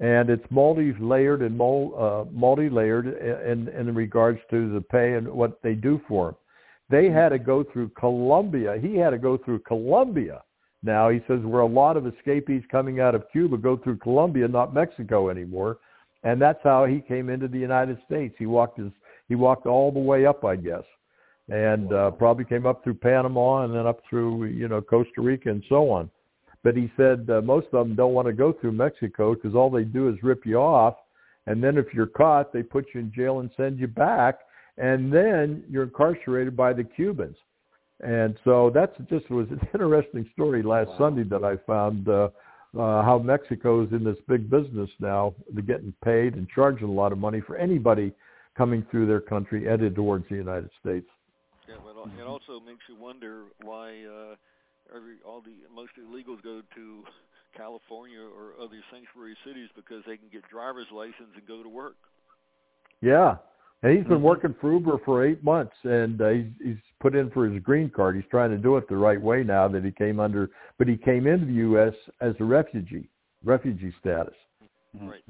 and 0.00 0.28
it's 0.28 0.44
multi-layered 0.50 1.42
and 1.42 1.60
uh, 1.60 2.24
multi-layered 2.32 3.06
in, 3.06 3.68
in 3.68 3.94
regards 3.94 4.40
to 4.50 4.72
the 4.72 4.80
pay 4.80 5.14
and 5.14 5.28
what 5.28 5.62
they 5.62 5.74
do 5.74 6.00
for 6.08 6.26
them. 6.26 6.36
They 6.90 7.10
had 7.10 7.30
to 7.30 7.38
go 7.38 7.64
through 7.64 7.90
Colombia. 7.90 8.78
He 8.80 8.96
had 8.96 9.10
to 9.10 9.18
go 9.18 9.38
through 9.38 9.60
Colombia. 9.60 10.42
Now 10.82 11.08
he 11.08 11.20
says 11.26 11.40
where 11.42 11.62
a 11.62 11.66
lot 11.66 11.96
of 11.96 12.06
escapees 12.06 12.62
coming 12.70 13.00
out 13.00 13.14
of 13.14 13.24
Cuba 13.32 13.56
go 13.56 13.76
through 13.76 13.96
Colombia, 13.98 14.46
not 14.46 14.74
Mexico 14.74 15.30
anymore, 15.30 15.78
and 16.24 16.40
that's 16.40 16.60
how 16.62 16.84
he 16.84 17.00
came 17.00 17.30
into 17.30 17.48
the 17.48 17.58
United 17.58 17.98
States. 18.04 18.34
He 18.38 18.46
walked 18.46 18.78
his 18.78 18.92
he 19.28 19.34
walked 19.34 19.66
all 19.66 19.90
the 19.90 19.98
way 19.98 20.26
up, 20.26 20.44
I 20.44 20.56
guess, 20.56 20.82
and 21.48 21.90
uh, 21.92 22.10
probably 22.10 22.44
came 22.44 22.66
up 22.66 22.84
through 22.84 22.94
Panama 22.94 23.64
and 23.64 23.74
then 23.74 23.86
up 23.86 24.00
through 24.08 24.44
you 24.44 24.68
know 24.68 24.82
Costa 24.82 25.22
Rica 25.22 25.50
and 25.50 25.64
so 25.70 25.90
on. 25.90 26.10
But 26.64 26.76
he 26.76 26.90
said 26.96 27.28
uh, 27.30 27.42
most 27.42 27.66
of 27.72 27.86
them 27.86 27.94
don't 27.94 28.14
want 28.14 28.26
to 28.26 28.32
go 28.32 28.52
through 28.52 28.72
Mexico 28.72 29.34
because 29.34 29.54
all 29.54 29.70
they 29.70 29.84
do 29.84 30.08
is 30.08 30.16
rip 30.22 30.44
you 30.44 30.56
off, 30.56 30.96
and 31.46 31.62
then 31.62 31.76
if 31.76 31.92
you're 31.92 32.06
caught, 32.06 32.52
they 32.52 32.62
put 32.62 32.86
you 32.94 33.00
in 33.00 33.12
jail 33.14 33.40
and 33.40 33.50
send 33.56 33.78
you 33.78 33.86
back, 33.86 34.40
and 34.78 35.12
then 35.12 35.62
you're 35.70 35.84
incarcerated 35.84 36.56
by 36.56 36.72
the 36.72 36.82
Cubans. 36.82 37.36
And 38.00 38.36
so 38.44 38.70
that's 38.74 38.92
just 39.10 39.30
was 39.30 39.46
an 39.50 39.60
interesting 39.74 40.28
story 40.32 40.62
last 40.62 40.88
wow. 40.88 40.98
Sunday 40.98 41.24
that 41.24 41.44
I 41.44 41.56
found 41.66 42.08
uh, 42.08 42.30
uh, 42.76 43.02
how 43.02 43.20
Mexico 43.22 43.84
is 43.84 43.92
in 43.92 44.02
this 44.02 44.16
big 44.26 44.50
business 44.50 44.90
now. 44.98 45.34
They're 45.52 45.62
getting 45.62 45.94
paid 46.02 46.34
and 46.34 46.48
charging 46.48 46.88
a 46.88 46.92
lot 46.92 47.12
of 47.12 47.18
money 47.18 47.40
for 47.40 47.56
anybody 47.56 48.12
coming 48.56 48.86
through 48.90 49.06
their 49.06 49.20
country 49.20 49.66
headed 49.66 49.94
towards 49.94 50.28
the 50.30 50.36
United 50.36 50.70
States. 50.80 51.06
Yeah, 51.68 51.76
but 51.84 52.10
it 52.18 52.26
also 52.26 52.60
makes 52.64 52.82
you 52.88 52.96
wonder 52.96 53.44
why 53.62 54.04
uh, 54.04 54.34
every 54.90 55.16
all 55.26 55.40
the 55.40 55.62
most 55.74 55.92
illegals 55.98 56.42
go 56.42 56.62
to 56.74 57.04
California 57.56 58.20
or 58.20 58.52
other 58.62 58.80
sanctuary 58.90 59.36
cities 59.46 59.68
because 59.76 60.02
they 60.06 60.16
can 60.16 60.28
get 60.32 60.42
driver's 60.48 60.90
license 60.92 61.32
and 61.34 61.46
go 61.46 61.62
to 61.62 61.68
work. 61.68 61.96
Yeah, 63.00 63.36
and 63.82 63.96
he's 63.96 64.06
been 64.06 64.16
mm-hmm. 64.16 64.24
working 64.24 64.54
for 64.60 64.72
Uber 64.72 64.98
for 65.04 65.26
eight 65.26 65.44
months, 65.44 65.74
and 65.84 66.20
uh, 66.20 66.28
he's, 66.30 66.46
he's 66.62 66.76
put 67.00 67.14
in 67.14 67.30
for 67.30 67.46
his 67.46 67.62
green 67.62 67.90
card. 67.90 68.16
He's 68.16 68.24
trying 68.30 68.50
to 68.50 68.56
do 68.56 68.76
it 68.78 68.88
the 68.88 68.96
right 68.96 69.20
way 69.20 69.44
now 69.44 69.68
that 69.68 69.84
he 69.84 69.90
came 69.90 70.20
under, 70.20 70.50
but 70.78 70.88
he 70.88 70.96
came 70.96 71.26
into 71.26 71.46
the 71.46 71.52
U.S. 71.52 71.92
as 72.20 72.34
a 72.40 72.44
refugee, 72.44 73.08
refugee 73.44 73.92
status. 74.00 74.34
Right. 75.00 75.22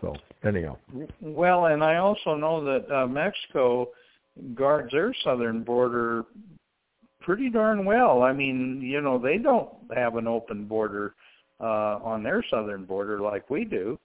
So 0.00 0.14
anyhow. 0.44 0.76
Well, 1.20 1.66
and 1.66 1.84
I 1.84 1.96
also 1.96 2.34
know 2.34 2.64
that 2.64 2.92
uh, 2.92 3.06
Mexico 3.06 3.88
guards 4.54 4.92
their 4.92 5.14
southern 5.24 5.62
border 5.62 6.24
pretty 7.28 7.50
darn 7.50 7.84
well. 7.84 8.22
I 8.22 8.32
mean, 8.32 8.80
you 8.80 9.02
know, 9.02 9.18
they 9.18 9.36
don't 9.36 9.68
have 9.94 10.16
an 10.16 10.26
open 10.26 10.64
border 10.64 11.14
uh 11.60 11.98
on 12.02 12.22
their 12.22 12.42
southern 12.50 12.86
border 12.86 13.20
like 13.20 13.50
we 13.50 13.66
do. 13.66 13.98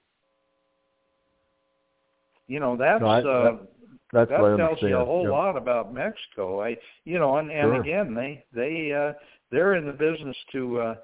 You 2.48 2.60
know, 2.60 2.76
that's 2.76 3.00
No, 3.00 3.08
I- 3.08 3.20
uh 3.22 3.24
that- 3.24 3.68
That's 4.12 4.30
that 4.30 4.58
tells 4.58 4.82
you 4.82 4.98
a 4.98 5.06
whole 5.06 5.24
yeah. 5.24 5.30
lot 5.32 5.56
about 5.56 5.94
Mexico. 5.94 6.62
I 6.62 6.78
you 7.06 7.18
know, 7.18 7.38
and, 7.38 7.50
and 7.50 7.72
Sure. 7.72 7.82
again 7.82 8.14
they 8.14 8.44
they 8.54 8.92
uh 8.92 9.14
they're 9.52 9.76
in 9.76 9.86
the 9.86 9.94
business 9.94 10.36
to 10.52 10.80
uh 10.82 10.96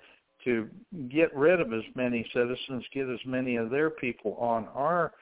to 0.43 0.67
get 1.07 1.34
rid 1.34 1.61
of 1.61 1.72
as 1.72 1.84
many 1.95 2.30
citizens, 2.34 2.84
get 2.93 3.07
as 3.09 3.20
many 3.26 3.55
of 3.55 3.70
their 3.70 3.89
people 3.89 4.36
on 4.36 4.67
our 4.76 5.13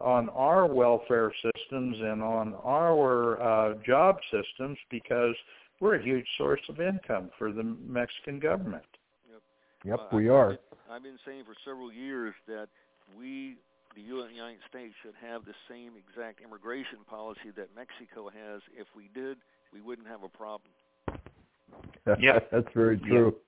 on 0.00 0.30
our 0.30 0.64
welfare 0.66 1.32
systems 1.44 1.98
and 2.00 2.22
on 2.22 2.54
our 2.64 3.42
uh 3.42 3.74
job 3.84 4.16
systems 4.30 4.78
because 4.90 5.36
we're 5.80 5.96
a 5.96 6.02
huge 6.02 6.26
source 6.36 6.60
of 6.68 6.80
income 6.80 7.30
for 7.38 7.52
the 7.52 7.62
Mexican 7.62 8.38
government. 8.38 8.84
Yep, 9.82 9.98
Uh, 9.98 10.08
we 10.12 10.28
I've 10.28 10.34
are. 10.34 10.48
been- 10.50 10.58
I've 10.90 11.02
been 11.02 11.18
saying 11.24 11.44
for 11.44 11.54
several 11.64 11.90
years 11.90 12.34
that 12.46 12.68
we, 13.16 13.56
the 13.94 14.02
United 14.02 14.62
States, 14.68 14.94
should 15.02 15.14
have 15.14 15.46
the 15.46 15.54
same 15.68 15.96
exact 15.96 16.42
immigration 16.42 17.02
policy 17.06 17.50
that 17.52 17.74
Mexico 17.74 18.28
has. 18.28 18.60
If 18.76 18.94
we 18.94 19.08
did, 19.08 19.38
we 19.72 19.80
wouldn't 19.80 20.06
have 20.06 20.22
a 20.22 20.28
problem. 20.28 20.70
Yeah. 22.18 22.40
that's 22.50 22.72
very 22.74 22.98
Yeah. 22.98 23.08
true. 23.08 23.40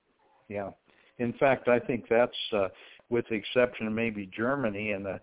Yeah. 0.47 0.71
In 1.19 1.33
fact, 1.33 1.67
I 1.67 1.79
think 1.79 2.07
that's, 2.07 2.53
uh, 2.53 2.69
with 3.09 3.27
the 3.27 3.35
exception 3.35 3.85
of 3.87 3.93
maybe 3.93 4.25
Germany 4.27 4.93
and 4.93 5.05
a, 5.05 5.21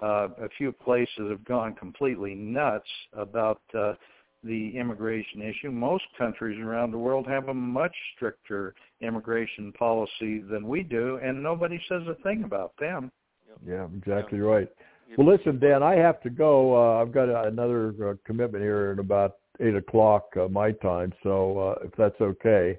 uh, 0.00 0.28
a 0.38 0.48
few 0.50 0.70
places 0.72 1.28
have 1.30 1.44
gone 1.44 1.74
completely 1.74 2.34
nuts 2.34 2.88
about 3.12 3.62
uh, 3.74 3.94
the 4.44 4.76
immigration 4.76 5.42
issue. 5.42 5.70
Most 5.70 6.04
countries 6.18 6.58
around 6.60 6.90
the 6.90 6.98
world 6.98 7.26
have 7.26 7.48
a 7.48 7.54
much 7.54 7.94
stricter 8.16 8.74
immigration 9.00 9.72
policy 9.72 10.40
than 10.40 10.66
we 10.66 10.82
do, 10.82 11.18
and 11.22 11.42
nobody 11.42 11.80
says 11.88 12.02
a 12.08 12.14
thing 12.22 12.44
about 12.44 12.72
them. 12.78 13.10
Yeah, 13.66 13.86
exactly 13.96 14.40
right. 14.40 14.68
If- 15.08 15.18
Well, 15.18 15.26
listen, 15.26 15.58
Dan, 15.58 15.82
I 15.82 15.94
have 15.96 16.20
to 16.22 16.30
go. 16.30 16.74
Uh, 16.74 17.02
I've 17.02 17.12
got 17.12 17.28
another 17.28 18.10
uh, 18.10 18.14
commitment 18.24 18.64
here 18.64 18.92
in 18.92 18.98
about 18.98 19.36
eight 19.60 19.74
o'clock 19.76 20.24
uh, 20.36 20.48
my 20.48 20.72
time. 20.72 21.12
So 21.22 21.58
uh, 21.58 21.86
if 21.86 21.92
that's 21.96 22.20
okay. 22.20 22.78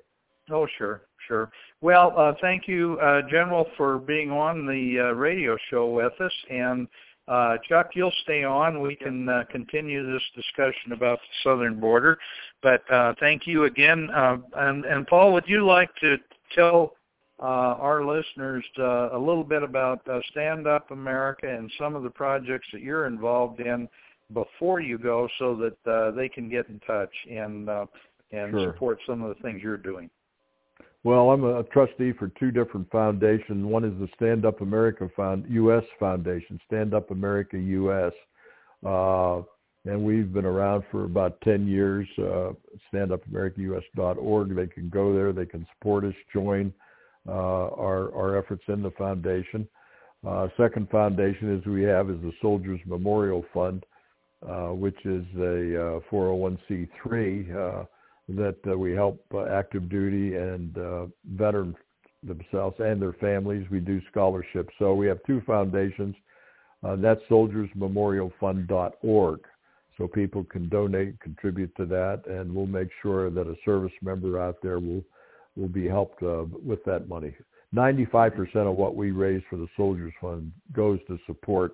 Oh, 0.52 0.68
sure, 0.78 1.04
sure. 1.28 1.52
Well, 1.82 2.14
uh, 2.18 2.34
thank 2.42 2.68
you, 2.68 2.98
uh, 3.00 3.22
General, 3.30 3.66
for 3.78 3.98
being 4.00 4.32
on 4.32 4.66
the 4.66 5.00
uh, 5.00 5.14
radio 5.14 5.56
show 5.70 5.90
with 5.90 6.20
us. 6.20 6.34
And 6.50 6.88
uh, 7.28 7.58
Chuck, 7.68 7.92
you'll 7.94 8.14
stay 8.24 8.44
on. 8.44 8.82
We 8.82 8.96
can 8.96 9.30
uh, 9.30 9.44
continue 9.50 10.12
this 10.12 10.24
discussion 10.36 10.92
about 10.92 11.20
the 11.20 11.50
southern 11.50 11.80
border. 11.80 12.18
But 12.62 12.90
uh, 12.92 13.14
thank 13.20 13.48
you 13.48 13.66
again. 13.66 14.10
Uh, 14.14 14.38
and, 14.58 14.86
and 14.86 15.08
Paul, 15.08 15.34
would 15.34 15.48
you 15.48 15.66
like 15.66 15.90
to 16.02 16.18
tell 16.54 16.94
uh, 17.40 17.76
our 17.80 18.06
listeners 18.06 18.64
uh, 18.78 19.10
a 19.12 19.20
little 19.20 19.44
bit 19.44 19.64
about 19.64 20.08
uh, 20.08 20.20
Stand 20.32 20.68
Up 20.68 20.92
America 20.92 21.48
and 21.48 21.72
some 21.80 21.96
of 21.96 22.04
the 22.04 22.10
projects 22.10 22.68
that 22.74 22.82
you're 22.82 23.06
involved 23.06 23.60
in 23.60 23.88
before 24.34 24.80
you 24.80 24.98
go, 24.98 25.28
so 25.38 25.56
that 25.56 25.92
uh, 25.92 26.12
they 26.12 26.28
can 26.28 26.50
get 26.50 26.68
in 26.70 26.80
touch 26.88 27.12
and 27.30 27.70
uh, 27.70 27.86
and 28.32 28.52
Sure. 28.52 28.74
support 28.74 29.00
some 29.06 29.22
of 29.22 29.30
the 29.36 29.42
things 29.44 29.62
you're 29.62 29.78
doing. 29.78 30.10
Well, 31.06 31.32
I'm 31.32 31.44
a 31.44 31.64
trustee 31.64 32.14
for 32.18 32.30
two 32.40 32.52
different 32.52 32.90
foundations. 32.90 33.66
One 33.66 33.84
is 33.84 33.94
the 34.00 34.08
Stand 34.16 34.46
Up 34.46 34.62
America 34.62 35.10
Found 35.18 35.46
U.S. 35.50 35.84
Foundation, 36.00 36.60
Stand 36.66 36.94
Up 36.94 37.12
America 37.12 37.58
U.S. 37.58 38.14
Uh, 38.86 39.42
and 39.86 40.02
we've 40.02 40.32
been 40.32 40.46
around 40.46 40.84
for 40.90 41.04
about 41.04 41.42
10 41.42 41.68
years. 41.68 42.08
Uh, 42.18 42.52
StandUpAmericaUS.org. 42.94 44.56
They 44.56 44.68
can 44.68 44.88
go 44.88 45.14
there. 45.14 45.34
They 45.34 45.46
can 45.46 45.68
support 45.74 46.06
us, 46.06 46.14
join 46.34 46.74
uh, 47.28 47.32
our 47.32 48.14
our 48.16 48.38
efforts 48.38 48.64
in 48.70 48.82
the 48.82 48.92
foundation. 48.92 49.68
Uh, 50.26 50.48
second 50.56 50.90
foundation 50.90 51.54
is 51.54 51.66
we 51.66 51.84
have 51.84 52.10
is 52.10 52.22
the 52.22 52.32
Soldiers 52.42 52.80
Memorial 52.86 53.44
Fund, 53.54 53.86
uh, 54.48 54.70
which 54.70 55.06
is 55.06 55.26
a 55.36 55.98
uh, 55.98 56.00
401c3. 56.10 57.86
That 58.30 58.56
uh, 58.68 58.78
we 58.78 58.94
help 58.94 59.26
uh, 59.34 59.46
active 59.46 59.90
duty 59.90 60.36
and 60.36 60.78
uh, 60.78 61.08
veterans 61.26 61.76
themselves 62.24 62.76
and 62.80 63.02
their 63.02 63.14
families. 63.14 63.66
We 63.70 63.80
do 63.80 64.02
scholarships. 64.10 64.74
So 64.80 64.94
we 64.94 65.08
have 65.08 65.20
two 65.28 65.42
foundations. 65.42 66.16
Uh, 66.84 66.96
that's 66.96 67.22
soldiersmemorialfund.org. 67.30 69.40
So 69.98 70.08
people 70.08 70.46
can 70.46 70.70
donate, 70.70 71.20
contribute 71.20 71.76
to 71.76 71.86
that, 71.86 72.24
and 72.26 72.52
we'll 72.54 72.66
make 72.66 72.90
sure 73.02 73.30
that 73.30 73.48
a 73.48 73.56
service 73.64 73.92
member 74.02 74.42
out 74.42 74.58
there 74.64 74.80
will 74.80 75.04
will 75.56 75.68
be 75.68 75.88
helped 75.88 76.24
uh, 76.24 76.46
with 76.66 76.84
that 76.84 77.08
money. 77.08 77.32
95% 77.76 78.56
of 78.56 78.76
what 78.76 78.96
we 78.96 79.12
raise 79.12 79.44
for 79.50 79.58
the 79.58 79.68
Soldiers 79.78 80.14
Fund 80.20 80.52
goes 80.72 81.00
to 81.08 81.20
support 81.28 81.74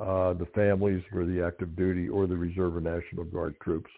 uh, 0.00 0.32
the 0.32 0.46
families 0.54 1.02
for 1.10 1.26
the 1.26 1.44
active 1.44 1.76
duty 1.76 2.08
or 2.08 2.26
the 2.26 2.36
Reserve 2.36 2.76
or 2.76 2.80
National 2.80 3.24
Guard 3.24 3.54
troops. 3.60 3.90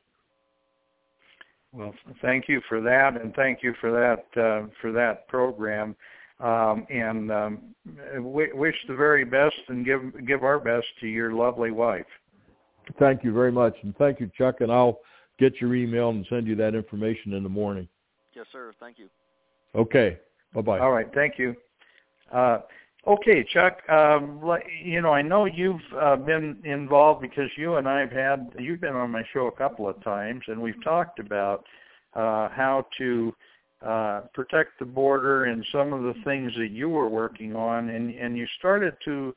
Well, 1.73 1.95
thank 2.21 2.49
you 2.49 2.61
for 2.69 2.81
that, 2.81 3.21
and 3.21 3.35
thank 3.35 3.63
you 3.63 3.75
for 3.81 3.93
that 3.93 4.43
uh, 4.43 4.67
for 4.81 4.93
that 4.93 5.29
program. 5.29 5.95
Um, 6.41 6.87
and 6.89 7.31
um, 7.31 7.75
w- 8.15 8.57
wish 8.57 8.75
the 8.89 8.97
very 8.97 9.25
best, 9.25 9.57
and 9.69 9.85
give 9.85 10.27
give 10.27 10.43
our 10.43 10.59
best 10.59 10.87
to 11.01 11.07
your 11.07 11.33
lovely 11.33 11.71
wife. 11.71 12.07
Thank 12.99 13.23
you 13.23 13.33
very 13.33 13.53
much, 13.53 13.77
and 13.83 13.97
thank 13.97 14.21
you, 14.21 14.31
Chuck. 14.37 14.57
And 14.61 14.73
I'll 14.73 14.99
get 15.39 15.61
your 15.61 15.75
email 15.75 16.11
and 16.11 16.27
send 16.29 16.47
you 16.47 16.57
that 16.57 16.75
information 16.75 17.35
in 17.35 17.43
the 17.43 17.49
morning. 17.49 17.89
Yes, 18.35 18.47
sir. 18.53 18.73
Thank 18.81 18.99
you. 18.99 19.09
Okay. 19.75 20.19
Bye 20.55 20.63
bye. 20.63 20.79
All 20.81 20.91
right, 20.91 21.09
thank 21.15 21.39
you. 21.39 21.55
Uh, 22.33 22.61
okay, 23.07 23.45
Chuck. 23.45 23.89
Um, 23.89 24.41
you 24.83 25.01
know, 25.01 25.13
I 25.13 25.23
know 25.23 25.45
you've 25.45 25.81
uh, 26.01 26.17
been 26.17 26.59
involved 26.65 27.23
because 27.23 27.51
you 27.57 27.77
and 27.77 27.89
I've 27.89 28.13
had 28.13 28.53
you've 28.59 28.81
been 28.81 28.95
on 28.95 29.11
my 29.11 29.23
show 29.33 29.47
a 29.47 29.53
couple 29.53 29.89
of 29.89 30.03
times, 30.03 30.43
and 30.49 30.61
we've 30.61 30.83
talked 30.85 31.19
about 31.19 31.65
uh, 32.15 32.49
how 32.49 32.87
to 32.99 33.35
uh, 33.85 34.21
protect 34.35 34.79
the 34.79 34.85
border 34.85 35.45
and 35.45 35.65
some 35.73 35.93
of 35.93 36.03
the 36.03 36.21
things 36.25 36.53
that 36.59 36.71
you 36.71 36.89
were 36.89 37.09
working 37.09 37.57
on, 37.57 37.89
and 37.91 38.15
and 38.15 38.37
you 38.37 38.47
started 38.59 38.95
to 39.05 39.35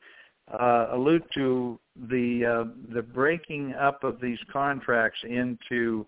uh, 0.52 0.88
allude 0.92 1.24
to 1.34 1.78
the 2.08 2.44
uh, 2.44 2.92
the 2.94 3.02
breaking 3.02 3.74
up 3.74 4.04
of 4.04 4.20
these 4.20 4.38
contracts 4.52 5.18
into 5.24 6.06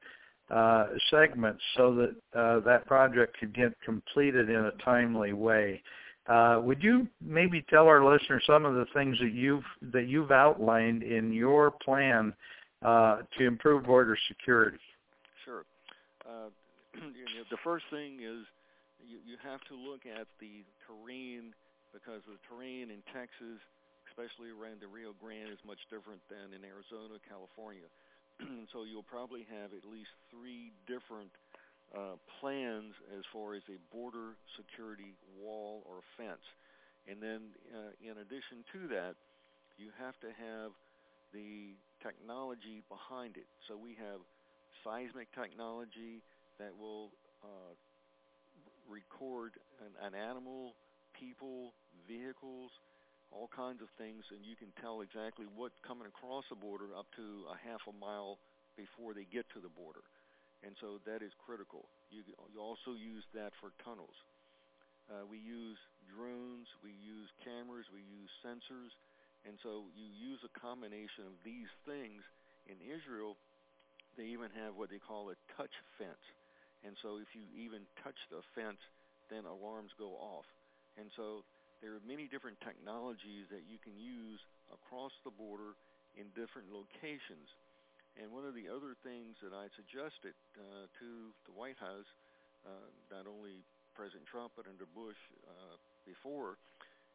uh, 0.50 0.86
segments 1.10 1.62
so 1.76 1.94
that 1.94 2.38
uh, 2.38 2.60
that 2.60 2.86
project 2.86 3.36
could 3.38 3.54
get 3.54 3.72
completed 3.84 4.50
in 4.50 4.56
a 4.56 4.72
timely 4.84 5.32
way. 5.32 5.82
Uh, 6.28 6.60
would 6.62 6.82
you 6.82 7.06
maybe 7.20 7.64
tell 7.70 7.86
our 7.86 8.04
listeners 8.04 8.42
some 8.46 8.64
of 8.64 8.74
the 8.74 8.86
things 8.94 9.16
that 9.20 9.32
you've 9.32 9.64
that 9.92 10.08
you've 10.08 10.32
outlined 10.32 11.02
in 11.02 11.32
your 11.32 11.70
plan 11.70 12.34
uh, 12.82 13.18
to 13.38 13.46
improve 13.46 13.84
border 13.84 14.18
security? 14.26 14.78
Sure. 15.44 15.64
Uh, 16.26 16.50
the 17.50 17.60
first 17.62 17.84
thing 17.90 18.18
is 18.26 18.42
you, 18.98 19.22
you 19.22 19.36
have 19.38 19.62
to 19.70 19.78
look 19.78 20.02
at 20.02 20.26
the 20.42 20.66
terrain 20.82 21.54
because 21.94 22.20
the 22.26 22.36
terrain 22.50 22.90
in 22.90 23.00
Texas, 23.14 23.62
especially 24.10 24.50
around 24.50 24.82
the 24.82 24.90
Rio 24.90 25.14
Grande, 25.22 25.54
is 25.54 25.62
much 25.62 25.80
different 25.94 26.18
than 26.26 26.50
in 26.50 26.66
Arizona, 26.66 27.22
California. 27.22 27.86
so 28.74 28.82
you'll 28.82 29.06
probably 29.06 29.46
have 29.46 29.70
at 29.70 29.86
least 29.86 30.10
three 30.28 30.74
different 30.90 31.30
uh, 31.45 31.45
plans 32.40 32.92
as 33.16 33.24
far 33.32 33.54
as 33.54 33.62
a 33.72 33.78
border 33.94 34.36
security 34.56 35.16
wall 35.40 35.82
or 35.88 36.04
fence. 36.16 36.44
And 37.08 37.22
then 37.22 37.54
uh, 37.72 37.94
in 38.02 38.18
addition 38.18 38.66
to 38.72 38.88
that, 38.92 39.14
you 39.78 39.88
have 39.98 40.18
to 40.20 40.28
have 40.28 40.72
the 41.32 41.76
technology 42.02 42.82
behind 42.88 43.36
it. 43.36 43.46
So 43.68 43.76
we 43.76 43.96
have 44.00 44.20
seismic 44.84 45.28
technology 45.32 46.22
that 46.58 46.72
will 46.76 47.12
uh, 47.44 47.72
record 48.88 49.52
an, 49.80 49.92
an 50.00 50.14
animal, 50.14 50.74
people, 51.18 51.72
vehicles, 52.08 52.70
all 53.32 53.50
kinds 53.50 53.82
of 53.82 53.88
things, 53.98 54.22
and 54.30 54.40
you 54.46 54.54
can 54.54 54.70
tell 54.80 55.02
exactly 55.02 55.46
what 55.56 55.72
coming 55.86 56.06
across 56.06 56.44
the 56.48 56.56
border 56.56 56.94
up 56.96 57.06
to 57.16 57.44
a 57.50 57.56
half 57.68 57.82
a 57.90 57.94
mile 57.98 58.38
before 58.76 59.14
they 59.14 59.26
get 59.26 59.44
to 59.52 59.60
the 59.60 59.72
border. 59.72 60.04
And 60.66 60.74
so 60.82 60.98
that 61.06 61.22
is 61.22 61.30
critical. 61.46 61.86
You, 62.10 62.26
you 62.26 62.58
also 62.58 62.98
use 62.98 63.22
that 63.38 63.54
for 63.62 63.70
tunnels. 63.86 64.18
Uh, 65.06 65.22
we 65.22 65.38
use 65.38 65.78
drones, 66.10 66.66
we 66.82 66.90
use 66.90 67.30
cameras, 67.46 67.86
we 67.94 68.02
use 68.02 68.26
sensors, 68.42 68.90
and 69.46 69.54
so 69.62 69.86
you 69.94 70.10
use 70.10 70.42
a 70.42 70.50
combination 70.58 71.30
of 71.30 71.38
these 71.46 71.70
things. 71.86 72.26
In 72.66 72.82
Israel, 72.82 73.38
they 74.18 74.26
even 74.34 74.50
have 74.58 74.74
what 74.74 74.90
they 74.90 74.98
call 74.98 75.30
a 75.30 75.38
touch 75.54 75.70
fence. 76.02 76.26
And 76.82 76.98
so 76.98 77.22
if 77.22 77.30
you 77.30 77.46
even 77.54 77.86
touch 78.02 78.18
the 78.34 78.42
fence, 78.58 78.82
then 79.30 79.46
alarms 79.46 79.94
go 79.94 80.18
off. 80.18 80.50
And 80.98 81.14
so 81.14 81.46
there 81.78 81.94
are 81.94 82.02
many 82.02 82.26
different 82.26 82.58
technologies 82.66 83.46
that 83.54 83.70
you 83.70 83.78
can 83.78 83.94
use 83.94 84.42
across 84.74 85.14
the 85.22 85.30
border 85.30 85.78
in 86.18 86.26
different 86.34 86.74
locations. 86.74 87.46
And 88.16 88.32
one 88.32 88.48
of 88.48 88.56
the 88.56 88.64
other 88.64 88.96
things 89.04 89.36
that 89.44 89.52
I 89.52 89.68
suggested 89.76 90.32
uh, 90.56 90.88
to 90.88 91.08
the 91.44 91.52
White 91.52 91.76
House, 91.76 92.08
uh, 92.64 92.88
not 93.12 93.28
only 93.28 93.60
President 93.92 94.24
Trump 94.24 94.56
but 94.56 94.64
under 94.64 94.88
Bush 94.96 95.20
uh, 95.44 95.76
before, 96.08 96.56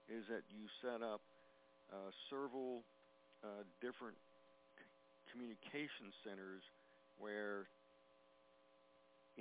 is 0.05 0.29
that 0.29 0.45
you 0.53 0.69
set 0.85 1.01
up 1.01 1.25
uh, 1.89 2.13
several 2.29 2.85
uh, 3.41 3.65
different 3.81 4.13
communication 5.33 6.13
centers 6.21 6.61
where 7.17 7.65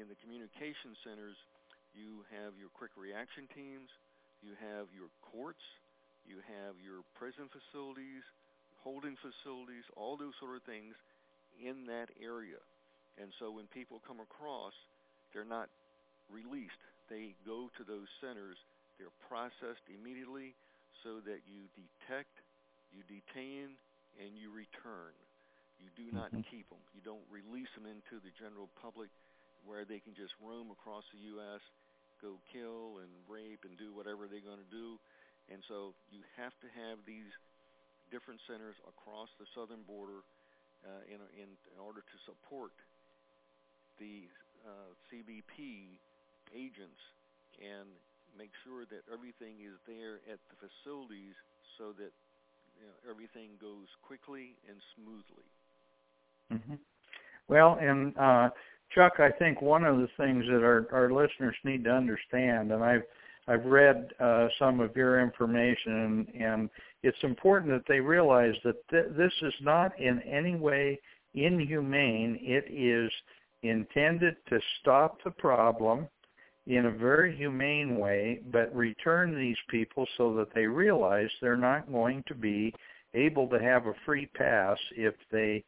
in 0.00 0.08
the 0.08 0.16
communication 0.24 0.96
centers 1.04 1.36
you 1.92 2.24
have 2.32 2.56
your 2.56 2.72
quick 2.72 2.96
reaction 2.96 3.44
teams, 3.52 3.92
you 4.40 4.56
have 4.56 4.88
your 4.96 5.12
courts, 5.20 5.60
you 6.24 6.40
have 6.40 6.72
your 6.80 7.04
prison 7.20 7.52
facilities, 7.52 8.24
holding 8.80 9.12
facilities, 9.20 9.84
all 9.92 10.16
those 10.16 10.32
sort 10.40 10.56
of 10.56 10.64
things 10.64 10.96
in 11.60 11.86
that 11.86 12.08
area. 12.16 12.60
And 13.20 13.30
so 13.38 13.52
when 13.52 13.68
people 13.68 14.00
come 14.02 14.18
across, 14.18 14.72
they're 15.32 15.48
not 15.48 15.68
released. 16.32 16.80
They 17.12 17.36
go 17.44 17.68
to 17.76 17.82
those 17.84 18.08
centers. 18.24 18.56
They're 18.96 19.14
processed 19.28 19.84
immediately 19.92 20.56
so 21.04 21.20
that 21.24 21.44
you 21.44 21.68
detect, 21.76 22.32
you 22.92 23.04
detain, 23.08 23.76
and 24.18 24.36
you 24.36 24.48
return. 24.52 25.12
You 25.80 25.88
do 25.96 26.08
not 26.12 26.28
mm-hmm. 26.32 26.44
keep 26.48 26.68
them. 26.68 26.80
You 26.92 27.00
don't 27.00 27.24
release 27.32 27.70
them 27.72 27.88
into 27.88 28.20
the 28.20 28.32
general 28.36 28.68
public 28.80 29.08
where 29.64 29.84
they 29.84 30.00
can 30.00 30.12
just 30.16 30.32
roam 30.40 30.72
across 30.72 31.04
the 31.12 31.20
U.S., 31.36 31.60
go 32.20 32.36
kill 32.52 33.00
and 33.00 33.08
rape 33.28 33.64
and 33.64 33.76
do 33.80 33.96
whatever 33.96 34.28
they're 34.28 34.44
going 34.44 34.60
to 34.60 34.72
do. 34.72 35.00
And 35.48 35.64
so 35.66 35.96
you 36.12 36.20
have 36.36 36.52
to 36.60 36.68
have 36.68 37.00
these 37.08 37.32
different 38.12 38.44
centers 38.44 38.76
across 38.84 39.32
the 39.40 39.48
southern 39.56 39.82
border 39.88 40.20
uh, 40.84 41.02
in, 41.08 41.20
in, 41.36 41.48
in 41.72 41.78
order 41.78 42.00
to 42.00 42.16
support 42.24 42.72
the 43.98 44.28
uh, 44.64 44.90
CBP 45.08 46.00
agents 46.56 47.02
and 47.60 47.88
make 48.36 48.50
sure 48.64 48.88
that 48.88 49.04
everything 49.12 49.60
is 49.60 49.76
there 49.86 50.24
at 50.30 50.40
the 50.48 50.56
facilities 50.56 51.36
so 51.76 51.92
that 51.96 52.12
you 52.80 52.86
know, 52.88 52.96
everything 53.10 53.56
goes 53.60 53.88
quickly 54.02 54.56
and 54.68 54.78
smoothly. 54.96 55.46
Mm-hmm. 56.52 56.80
Well, 57.48 57.78
and 57.80 58.16
uh, 58.16 58.48
Chuck, 58.94 59.14
I 59.18 59.30
think 59.30 59.60
one 59.60 59.84
of 59.84 59.98
the 59.98 60.08
things 60.16 60.44
that 60.46 60.62
our, 60.62 60.86
our 60.92 61.12
listeners 61.12 61.56
need 61.64 61.84
to 61.84 61.90
understand, 61.90 62.72
and 62.72 62.82
I've 62.82 63.04
I've 63.50 63.64
read 63.64 64.12
uh, 64.20 64.46
some 64.60 64.78
of 64.78 64.94
your 64.94 65.20
information, 65.20 66.26
and, 66.38 66.70
it's 67.02 67.16
important 67.22 67.72
that 67.72 67.88
they 67.88 67.98
realize 67.98 68.54
that 68.62 68.86
th- 68.90 69.16
this 69.16 69.32
is 69.40 69.54
not 69.62 69.98
in 69.98 70.20
any 70.20 70.54
way 70.54 71.00
inhumane. 71.32 72.38
It 72.42 72.66
is 72.70 73.10
intended 73.62 74.36
to 74.50 74.60
stop 74.80 75.16
the 75.24 75.30
problem 75.30 76.06
in 76.66 76.84
a 76.84 76.90
very 76.90 77.34
humane 77.34 77.96
way, 77.96 78.40
but 78.52 78.74
return 78.76 79.34
these 79.34 79.56
people 79.70 80.06
so 80.18 80.34
that 80.34 80.54
they 80.54 80.66
realize 80.66 81.30
they're 81.40 81.56
not 81.56 81.90
going 81.90 82.22
to 82.28 82.34
be 82.34 82.74
able 83.14 83.48
to 83.48 83.58
have 83.58 83.86
a 83.86 83.94
free 84.04 84.26
pass 84.26 84.76
if 84.94 85.14
they 85.32 85.64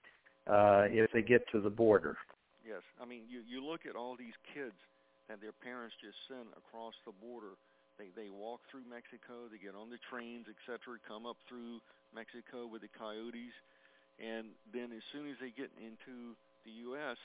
uh, 0.46 0.84
if 0.90 1.10
they 1.12 1.22
get 1.22 1.48
to 1.52 1.62
the 1.62 1.70
border. 1.70 2.18
Yes, 2.62 2.82
I 3.00 3.06
mean 3.06 3.22
you 3.26 3.40
you 3.48 3.64
look 3.64 3.86
at 3.88 3.96
all 3.96 4.16
these 4.18 4.36
kids 4.52 4.76
that 5.28 5.40
their 5.40 5.52
parents 5.64 5.94
just 6.04 6.18
send 6.28 6.46
across 6.58 6.94
the 7.06 7.12
border. 7.24 7.56
They 7.98 8.10
they 8.14 8.30
walk 8.30 8.60
through 8.70 8.88
Mexico, 8.88 9.48
they 9.50 9.60
get 9.60 9.76
on 9.76 9.90
the 9.90 10.00
trains, 10.08 10.46
etc., 10.48 10.98
come 11.06 11.26
up 11.26 11.36
through 11.48 11.80
Mexico 12.14 12.66
with 12.66 12.82
the 12.82 12.92
coyotes, 12.92 13.54
and 14.20 14.52
then 14.72 14.92
as 14.92 15.04
soon 15.12 15.28
as 15.28 15.36
they 15.40 15.52
get 15.52 15.72
into 15.80 16.36
the 16.64 16.72
U.S. 16.92 17.16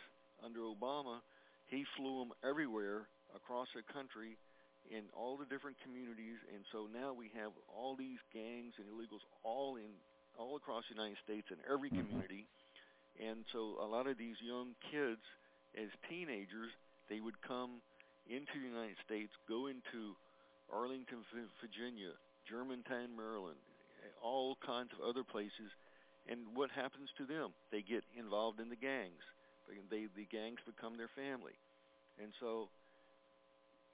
under 0.43 0.63
Obama, 0.67 1.19
he 1.67 1.83
flew 1.95 2.23
them 2.23 2.31
everywhere 2.43 3.07
across 3.35 3.67
the 3.75 3.83
country 3.91 4.39
in 4.87 5.03
all 5.11 5.35
the 5.35 5.47
different 5.51 5.75
communities, 5.83 6.39
and 6.55 6.63
so 6.71 6.87
now 6.87 7.11
we 7.11 7.27
have 7.35 7.51
all 7.67 7.95
these 7.95 8.19
gangs 8.31 8.71
and 8.79 8.87
illegals 8.87 9.23
all 9.43 9.75
in 9.75 9.91
all 10.39 10.55
across 10.55 10.85
the 10.87 10.95
United 10.95 11.17
States 11.25 11.47
in 11.51 11.57
every 11.67 11.89
mm-hmm. 11.89 12.07
community, 12.07 12.47
and 13.19 13.43
so 13.51 13.75
a 13.81 13.87
lot 13.87 14.07
of 14.07 14.17
these 14.17 14.37
young 14.39 14.77
kids, 14.91 15.21
as 15.75 15.89
teenagers, 16.07 16.71
they 17.09 17.19
would 17.19 17.35
come 17.43 17.83
into 18.29 18.55
the 18.59 18.67
United 18.67 18.95
States, 19.03 19.31
go 19.49 19.67
into 19.67 20.15
Arlington, 20.73 21.23
Virginia, 21.61 22.11
Germantown, 22.47 23.15
Maryland, 23.15 23.57
all 24.21 24.57
kinds 24.65 24.89
of 24.93 25.07
other 25.07 25.23
places, 25.23 25.71
and 26.29 26.41
what 26.53 26.69
happens 26.71 27.09
to 27.17 27.25
them? 27.25 27.51
They 27.71 27.81
get 27.81 28.03
involved 28.17 28.59
in 28.59 28.69
the 28.69 28.75
gangs. 28.75 29.23
They, 29.89 30.07
the 30.15 30.27
gangs 30.31 30.59
become 30.65 30.97
their 30.97 31.11
family, 31.15 31.55
and 32.21 32.31
so 32.39 32.69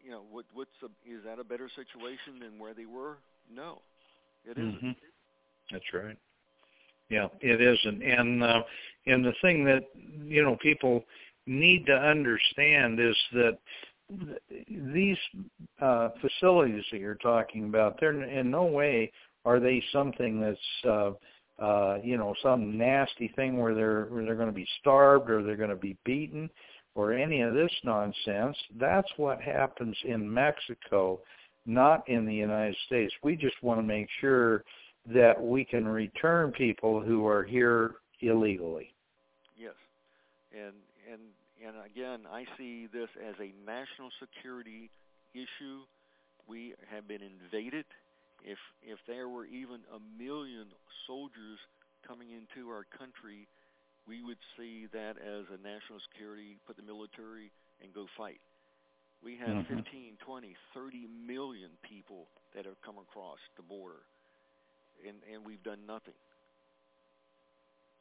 you 0.03 0.11
know, 0.11 0.23
what 0.29 0.45
what's 0.53 0.69
a, 0.83 0.87
is 1.09 1.23
that 1.25 1.39
a 1.39 1.43
better 1.43 1.69
situation 1.75 2.39
than 2.39 2.59
where 2.59 2.73
they 2.73 2.85
were? 2.85 3.17
No, 3.51 3.81
it 4.45 4.57
isn't. 4.57 4.75
Mm-hmm. 4.75 4.91
That's 5.71 5.85
right. 5.93 6.17
Yeah, 7.09 7.27
it 7.41 7.61
isn't. 7.61 8.03
And 8.03 8.43
uh, 8.43 8.63
and 9.05 9.23
the 9.23 9.33
thing 9.41 9.63
that 9.65 9.83
you 10.23 10.43
know 10.43 10.57
people 10.61 11.03
need 11.47 11.85
to 11.85 11.93
understand 11.93 12.99
is 12.99 13.15
that 13.33 13.57
these 14.67 15.17
uh, 15.81 16.09
facilities 16.21 16.83
that 16.91 16.99
you're 16.99 17.15
talking 17.15 17.65
about, 17.65 17.99
they're 17.99 18.21
in 18.23 18.51
no 18.51 18.65
way 18.65 19.11
are 19.45 19.59
they 19.59 19.83
something 19.91 20.39
that's 20.39 20.59
uh, 20.85 21.11
uh, 21.63 21.97
you 22.03 22.17
know 22.17 22.33
some 22.41 22.77
nasty 22.77 23.31
thing 23.35 23.57
where 23.57 23.73
they're 23.73 24.05
where 24.05 24.25
they're 24.25 24.35
going 24.35 24.47
to 24.47 24.53
be 24.53 24.67
starved 24.79 25.29
or 25.29 25.43
they're 25.43 25.55
going 25.55 25.69
to 25.69 25.75
be 25.75 25.97
beaten 26.05 26.49
or 26.95 27.13
any 27.13 27.41
of 27.41 27.53
this 27.53 27.71
nonsense. 27.83 28.57
That's 28.79 29.09
what 29.17 29.41
happens 29.41 29.97
in 30.05 30.31
Mexico, 30.31 31.19
not 31.65 32.07
in 32.07 32.25
the 32.25 32.33
United 32.33 32.75
States. 32.85 33.13
We 33.23 33.35
just 33.35 33.61
want 33.63 33.79
to 33.79 33.83
make 33.83 34.07
sure 34.21 34.63
that 35.13 35.41
we 35.41 35.65
can 35.65 35.87
return 35.87 36.51
people 36.51 37.01
who 37.01 37.27
are 37.27 37.43
here 37.43 37.95
illegally. 38.21 38.93
Yes. 39.57 39.73
And 40.53 40.73
and 41.11 41.21
and 41.65 41.75
again, 41.85 42.27
I 42.31 42.45
see 42.57 42.87
this 42.91 43.09
as 43.17 43.35
a 43.39 43.51
national 43.65 44.11
security 44.19 44.89
issue. 45.33 45.87
We 46.47 46.73
have 46.91 47.07
been 47.07 47.21
invaded. 47.21 47.85
If 48.43 48.57
if 48.83 48.99
there 49.07 49.29
were 49.29 49.45
even 49.45 49.79
a 49.87 49.99
million 50.21 50.67
soldiers 51.07 51.59
coming 52.05 52.27
into 52.31 52.69
our 52.69 52.85
country, 52.97 53.47
we 54.07 54.21
would 54.21 54.37
see 54.57 54.87
that 54.91 55.15
as 55.17 55.47
a 55.47 55.57
national 55.63 56.03
security, 56.11 56.59
put 56.67 56.75
the 56.75 56.83
military 56.83 57.51
and 57.81 57.93
go 57.93 58.05
fight. 58.17 58.41
We 59.23 59.37
have 59.37 59.63
mm-hmm. 59.63 59.75
15, 59.77 60.17
20, 60.25 60.55
30 60.75 61.07
million 61.25 61.69
people 61.87 62.27
that 62.53 62.65
have 62.65 62.75
come 62.85 62.95
across 62.97 63.39
the 63.55 63.63
border, 63.63 64.03
and 65.07 65.15
and 65.31 65.45
we've 65.45 65.63
done 65.63 65.79
nothing. 65.87 66.13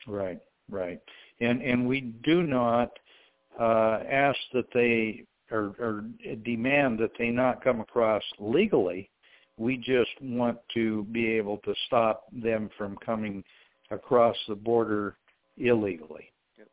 Right, 0.08 0.40
right, 0.68 1.00
and 1.40 1.62
and 1.62 1.86
we 1.86 2.00
do 2.00 2.42
not 2.42 2.98
uh, 3.60 4.00
ask 4.08 4.38
that 4.52 4.66
they 4.72 5.24
or, 5.52 5.74
or 5.78 6.04
demand 6.44 6.98
that 6.98 7.10
they 7.18 7.28
not 7.28 7.62
come 7.62 7.80
across 7.80 8.22
legally. 8.40 9.10
We 9.58 9.76
just 9.76 10.10
want 10.20 10.58
to 10.74 11.04
be 11.12 11.28
able 11.32 11.58
to 11.58 11.74
stop 11.86 12.24
them 12.32 12.70
from 12.78 12.96
coming 13.04 13.44
across 13.90 14.36
the 14.48 14.54
border 14.54 15.16
illegally. 15.58 16.32
Yep. 16.56 16.68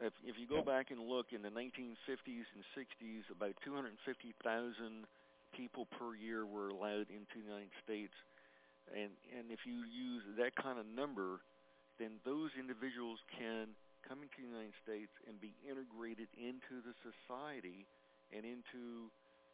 If, 0.00 0.12
if 0.24 0.36
you 0.40 0.48
go 0.48 0.56
yep. 0.56 0.66
back 0.66 0.90
and 0.90 1.00
look 1.06 1.26
in 1.32 1.42
the 1.42 1.50
1950s 1.50 2.48
and 2.56 2.64
60s, 2.72 3.28
about 3.30 3.52
250,000 3.64 5.04
people 5.54 5.86
per 5.98 6.16
year 6.16 6.46
were 6.46 6.70
allowed 6.70 7.12
into 7.12 7.36
the 7.36 7.44
United 7.44 7.70
States. 7.84 8.14
And, 8.90 9.12
and 9.36 9.52
if 9.52 9.60
you 9.68 9.84
use 9.84 10.22
that 10.38 10.56
kind 10.56 10.80
of 10.80 10.86
number, 10.86 11.44
then 12.00 12.12
those 12.24 12.50
individuals 12.58 13.18
can 13.38 13.68
come 14.06 14.22
to 14.22 14.28
the 14.38 14.44
United 14.46 14.74
States 14.82 15.12
and 15.26 15.38
be 15.40 15.54
integrated 15.64 16.28
into 16.34 16.82
the 16.82 16.94
society 17.02 17.86
and 18.34 18.44
into 18.44 19.08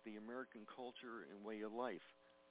the 0.07 0.16
American 0.16 0.64
culture 0.68 1.28
and 1.28 1.42
way 1.44 1.61
of 1.62 1.72
life. 1.74 2.05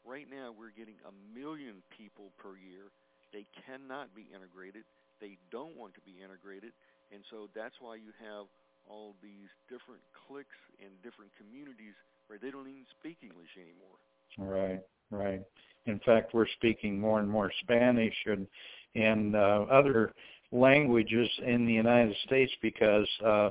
Right 0.06 0.28
now, 0.30 0.54
we're 0.54 0.76
getting 0.76 1.00
a 1.04 1.14
million 1.34 1.84
people 1.91 2.32
per 2.39 2.56
year. 2.56 2.88
They 3.34 3.43
cannot 3.66 4.14
be 4.16 4.30
integrated. 4.32 4.88
They 5.20 5.36
don't 5.52 5.76
want 5.76 5.98
to 5.98 6.04
be 6.06 6.22
integrated, 6.22 6.72
and 7.12 7.26
so 7.34 7.50
that's 7.58 7.76
why 7.82 7.98
you 7.98 8.14
have 8.22 8.45
all 8.88 9.16
these 9.20 9.50
different 9.68 10.00
cliques 10.14 10.62
and 10.80 10.93
different 11.04 11.32
communities 11.36 11.98
where 12.28 12.39
they 12.39 12.52
don't 12.52 12.70
even 12.70 12.86
speak 13.00 13.18
English 13.24 13.52
anymore. 13.58 13.98
Right, 14.38 14.82
right. 15.12 15.41
In 15.88 16.00
fact, 16.06 16.34
we're 16.34 16.48
speaking 16.48 17.00
more 17.00 17.20
and 17.20 17.30
more 17.30 17.52
Spanish 17.64 18.16
and 18.26 18.48
and 18.95 19.36
uh, 19.36 19.66
other 19.72 20.14
languages 20.52 21.30
in 21.45 21.66
the 21.66 21.74
United 21.74 22.16
States 22.26 22.52
because 22.62 23.08
uh, 23.26 23.50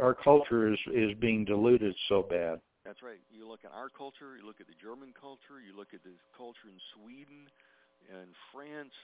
our 0.00 0.14
culture 0.14 0.72
is 0.72 0.78
is 0.92 1.12
being 1.20 1.44
diluted 1.44 1.94
so 2.08 2.22
bad. 2.22 2.60
That's 2.84 3.02
right. 3.02 3.18
You 3.32 3.48
look 3.48 3.60
at 3.64 3.72
our 3.72 3.88
culture, 3.88 4.36
you 4.38 4.46
look 4.46 4.60
at 4.60 4.66
the 4.68 4.78
German 4.80 5.12
culture, 5.20 5.58
you 5.58 5.76
look 5.76 5.88
at 5.92 6.02
the 6.04 6.14
culture 6.36 6.70
in 6.70 6.78
Sweden 6.94 7.50
and 8.12 8.28
France, 8.54 8.94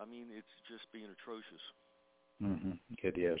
I 0.00 0.04
mean, 0.04 0.26
it's 0.30 0.46
just 0.68 0.90
being 0.92 1.06
atrocious. 1.06 1.62
Mm-hmm. 2.42 2.72
It 3.02 3.18
is. 3.18 3.40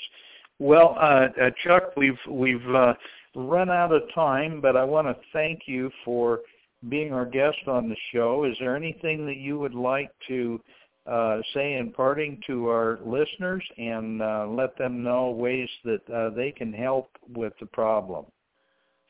Well, 0.58 0.96
uh, 1.00 1.26
uh, 1.40 1.50
Chuck, 1.64 1.96
we've 1.96 2.18
we've 2.30 2.66
uh, 2.74 2.94
run 3.34 3.70
out 3.70 3.92
of 3.92 4.02
time, 4.14 4.60
but 4.60 4.76
I 4.76 4.84
want 4.84 5.08
to 5.08 5.16
thank 5.32 5.62
you 5.66 5.90
for 6.04 6.40
being 6.88 7.12
our 7.12 7.26
guest 7.26 7.66
on 7.66 7.88
the 7.88 7.96
show. 8.12 8.44
Is 8.44 8.56
there 8.60 8.76
anything 8.76 9.26
that 9.26 9.36
you 9.36 9.58
would 9.58 9.74
like 9.74 10.10
to 10.28 10.60
uh, 11.06 11.38
say 11.52 11.74
in 11.74 11.92
parting 11.92 12.40
to 12.46 12.68
our 12.68 12.98
listeners 13.04 13.62
and 13.76 14.22
uh, 14.22 14.46
let 14.48 14.76
them 14.78 15.02
know 15.02 15.30
ways 15.30 15.68
that 15.84 16.00
uh, 16.10 16.30
they 16.30 16.50
can 16.50 16.72
help 16.72 17.10
with 17.34 17.52
the 17.60 17.66
problem? 17.66 18.24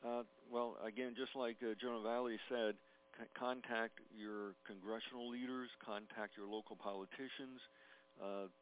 Uh, 0.05 0.23
well, 0.51 0.75
again, 0.85 1.13
just 1.15 1.35
like 1.35 1.55
uh, 1.63 1.73
General 1.79 2.03
Vallely 2.03 2.35
said, 2.49 2.75
c- 3.17 3.31
contact 3.37 3.99
your 4.11 4.59
congressional 4.67 5.29
leaders, 5.29 5.69
contact 5.79 6.35
your 6.35 6.47
local 6.47 6.75
politicians, 6.75 7.63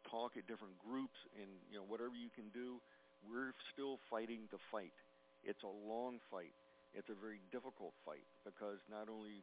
talk 0.10 0.38
at 0.38 0.46
different 0.46 0.78
groups, 0.78 1.18
and 1.42 1.50
you 1.70 1.78
know 1.78 1.86
whatever 1.90 2.14
you 2.14 2.30
can 2.34 2.50
do. 2.54 2.78
We're 3.26 3.54
still 3.74 3.98
fighting 4.10 4.46
the 4.52 4.62
fight. 4.70 4.94
It's 5.42 5.64
a 5.64 5.74
long 5.90 6.20
fight. 6.30 6.54
It's 6.94 7.10
a 7.10 7.18
very 7.18 7.42
difficult 7.50 7.98
fight 8.06 8.26
because 8.46 8.78
not 8.92 9.10
only 9.10 9.42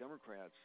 Democrats 0.00 0.56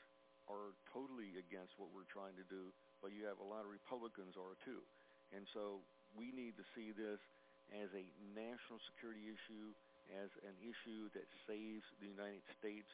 are 0.52 0.76
totally 0.92 1.40
against 1.40 1.72
what 1.80 1.88
we're 1.96 2.08
trying 2.12 2.36
to 2.36 2.44
do, 2.52 2.76
but 3.00 3.16
you 3.16 3.24
have 3.24 3.40
a 3.40 3.48
lot 3.48 3.64
of 3.64 3.72
Republicans 3.72 4.36
are 4.36 4.60
too. 4.68 4.84
And 5.32 5.48
so 5.56 5.80
we 6.20 6.36
need 6.36 6.60
to 6.60 6.66
see 6.76 6.92
this 6.92 7.24
as 7.72 7.88
a 7.96 8.04
national 8.36 8.84
security 8.92 9.32
issue, 9.32 9.72
as 10.12 10.28
an 10.44 10.56
issue 10.60 11.08
that 11.16 11.24
saves 11.48 11.88
the 12.04 12.12
United 12.12 12.44
States, 12.60 12.88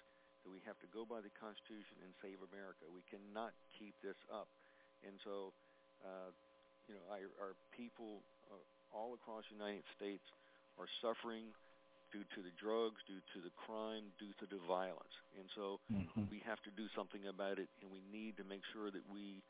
that 0.45 0.53
we 0.53 0.61
have 0.69 0.77
to 0.85 0.89
go 0.93 1.01
by 1.01 1.17
the 1.17 1.33
Constitution 1.41 1.97
and 2.05 2.13
save 2.21 2.37
America. 2.53 2.85
We 2.93 3.01
cannot 3.09 3.57
keep 3.73 3.97
this 4.05 4.17
up. 4.29 4.45
And 5.01 5.17
so, 5.25 5.49
uh, 6.05 6.29
you 6.85 6.93
know, 6.93 7.03
our, 7.09 7.25
our 7.41 7.53
people 7.73 8.21
uh, 8.53 8.61
all 8.93 9.17
across 9.17 9.49
the 9.49 9.57
United 9.57 9.83
States 9.97 10.23
are 10.77 10.89
suffering 11.01 11.49
due 12.11 12.25
to 12.35 12.39
the 12.41 12.53
drugs, 12.55 12.99
due 13.07 13.21
to 13.35 13.39
the 13.43 13.53
crime, 13.53 14.09
due 14.19 14.33
to 14.39 14.45
the 14.47 14.59
violence. 14.67 15.15
And 15.37 15.47
so 15.55 15.79
mm-hmm. 15.91 16.29
we 16.31 16.41
have 16.45 16.61
to 16.63 16.71
do 16.75 16.87
something 16.95 17.27
about 17.27 17.59
it, 17.59 17.69
and 17.81 17.91
we 17.91 18.01
need 18.11 18.37
to 18.37 18.45
make 18.47 18.61
sure 18.73 18.91
that 18.91 19.03
we 19.11 19.43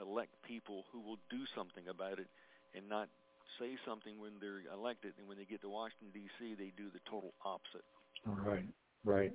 elect 0.00 0.32
people 0.46 0.84
who 0.92 1.00
will 1.00 1.18
do 1.28 1.44
something 1.54 1.88
about 1.90 2.18
it 2.18 2.28
and 2.74 2.88
not 2.88 3.08
say 3.58 3.76
something 3.86 4.18
when 4.20 4.32
they're 4.40 4.62
elected, 4.72 5.12
and 5.18 5.28
when 5.28 5.36
they 5.36 5.44
get 5.44 5.60
to 5.62 5.68
Washington, 5.68 6.08
D.C., 6.14 6.54
they 6.54 6.72
do 6.76 6.88
the 6.92 7.00
total 7.10 7.32
opposite. 7.44 7.84
Right, 8.24 8.64
right. 9.04 9.32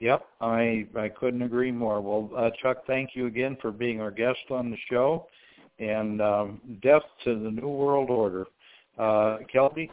Yep, 0.00 0.26
I 0.40 0.86
I 0.96 1.08
couldn't 1.08 1.42
agree 1.42 1.70
more. 1.70 2.00
Well, 2.00 2.30
uh, 2.36 2.50
Chuck, 2.60 2.84
thank 2.86 3.10
you 3.14 3.26
again 3.26 3.56
for 3.62 3.70
being 3.70 4.00
our 4.00 4.10
guest 4.10 4.50
on 4.50 4.70
the 4.70 4.76
show, 4.90 5.28
and 5.78 6.20
um, 6.20 6.60
death 6.82 7.02
to 7.24 7.38
the 7.38 7.50
New 7.50 7.68
World 7.68 8.10
Order. 8.10 8.46
Uh, 8.98 9.38
Kelby, 9.54 9.88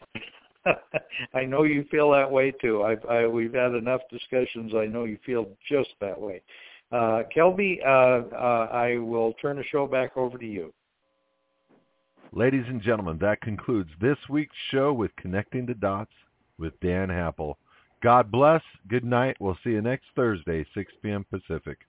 I 1.34 1.43
know 1.43 1.64
you 1.64 1.86
feel 1.89 2.12
that 2.12 2.30
way 2.30 2.51
too. 2.51 2.84
I've, 2.84 3.03
I, 3.05 3.28
we've 3.28 3.53
had 3.53 3.74
enough 3.74 4.01
discussions. 4.12 4.74
I 4.76 4.86
know 4.86 5.05
you 5.05 5.18
feel 5.26 5.47
just 5.68 5.89
that 5.99 6.20
way. 6.20 6.41
Uh, 6.91 7.24
Kelby, 7.36 7.80
uh, 7.86 8.36
uh, 8.36 8.68
I 8.72 8.97
will 8.97 9.34
turn 9.41 9.57
the 9.57 9.64
show 9.72 9.88
back 9.88 10.18
over 10.18 10.38
to 10.38 10.45
you. 10.45 10.74
Ladies 12.34 12.66
and 12.68 12.82
gentlemen, 12.82 13.18
that 13.20 13.41
concludes 13.41 13.89
this 13.99 14.18
week's 14.30 14.55
show 14.70 14.93
with 14.93 15.12
Connecting 15.18 15.66
the 15.66 15.74
Dots 15.74 16.12
with 16.57 16.80
Dan 16.80 17.09
Happel. 17.09 17.55
God 18.01 18.32
bless. 18.32 18.62
Good 18.88 19.03
night. 19.03 19.38
We'll 19.39 19.57
see 19.64 19.72
you 19.72 19.82
next 19.82 20.05
Thursday, 20.16 20.66
6 20.74 20.91
p.m. 21.03 21.26
Pacific. 21.30 21.80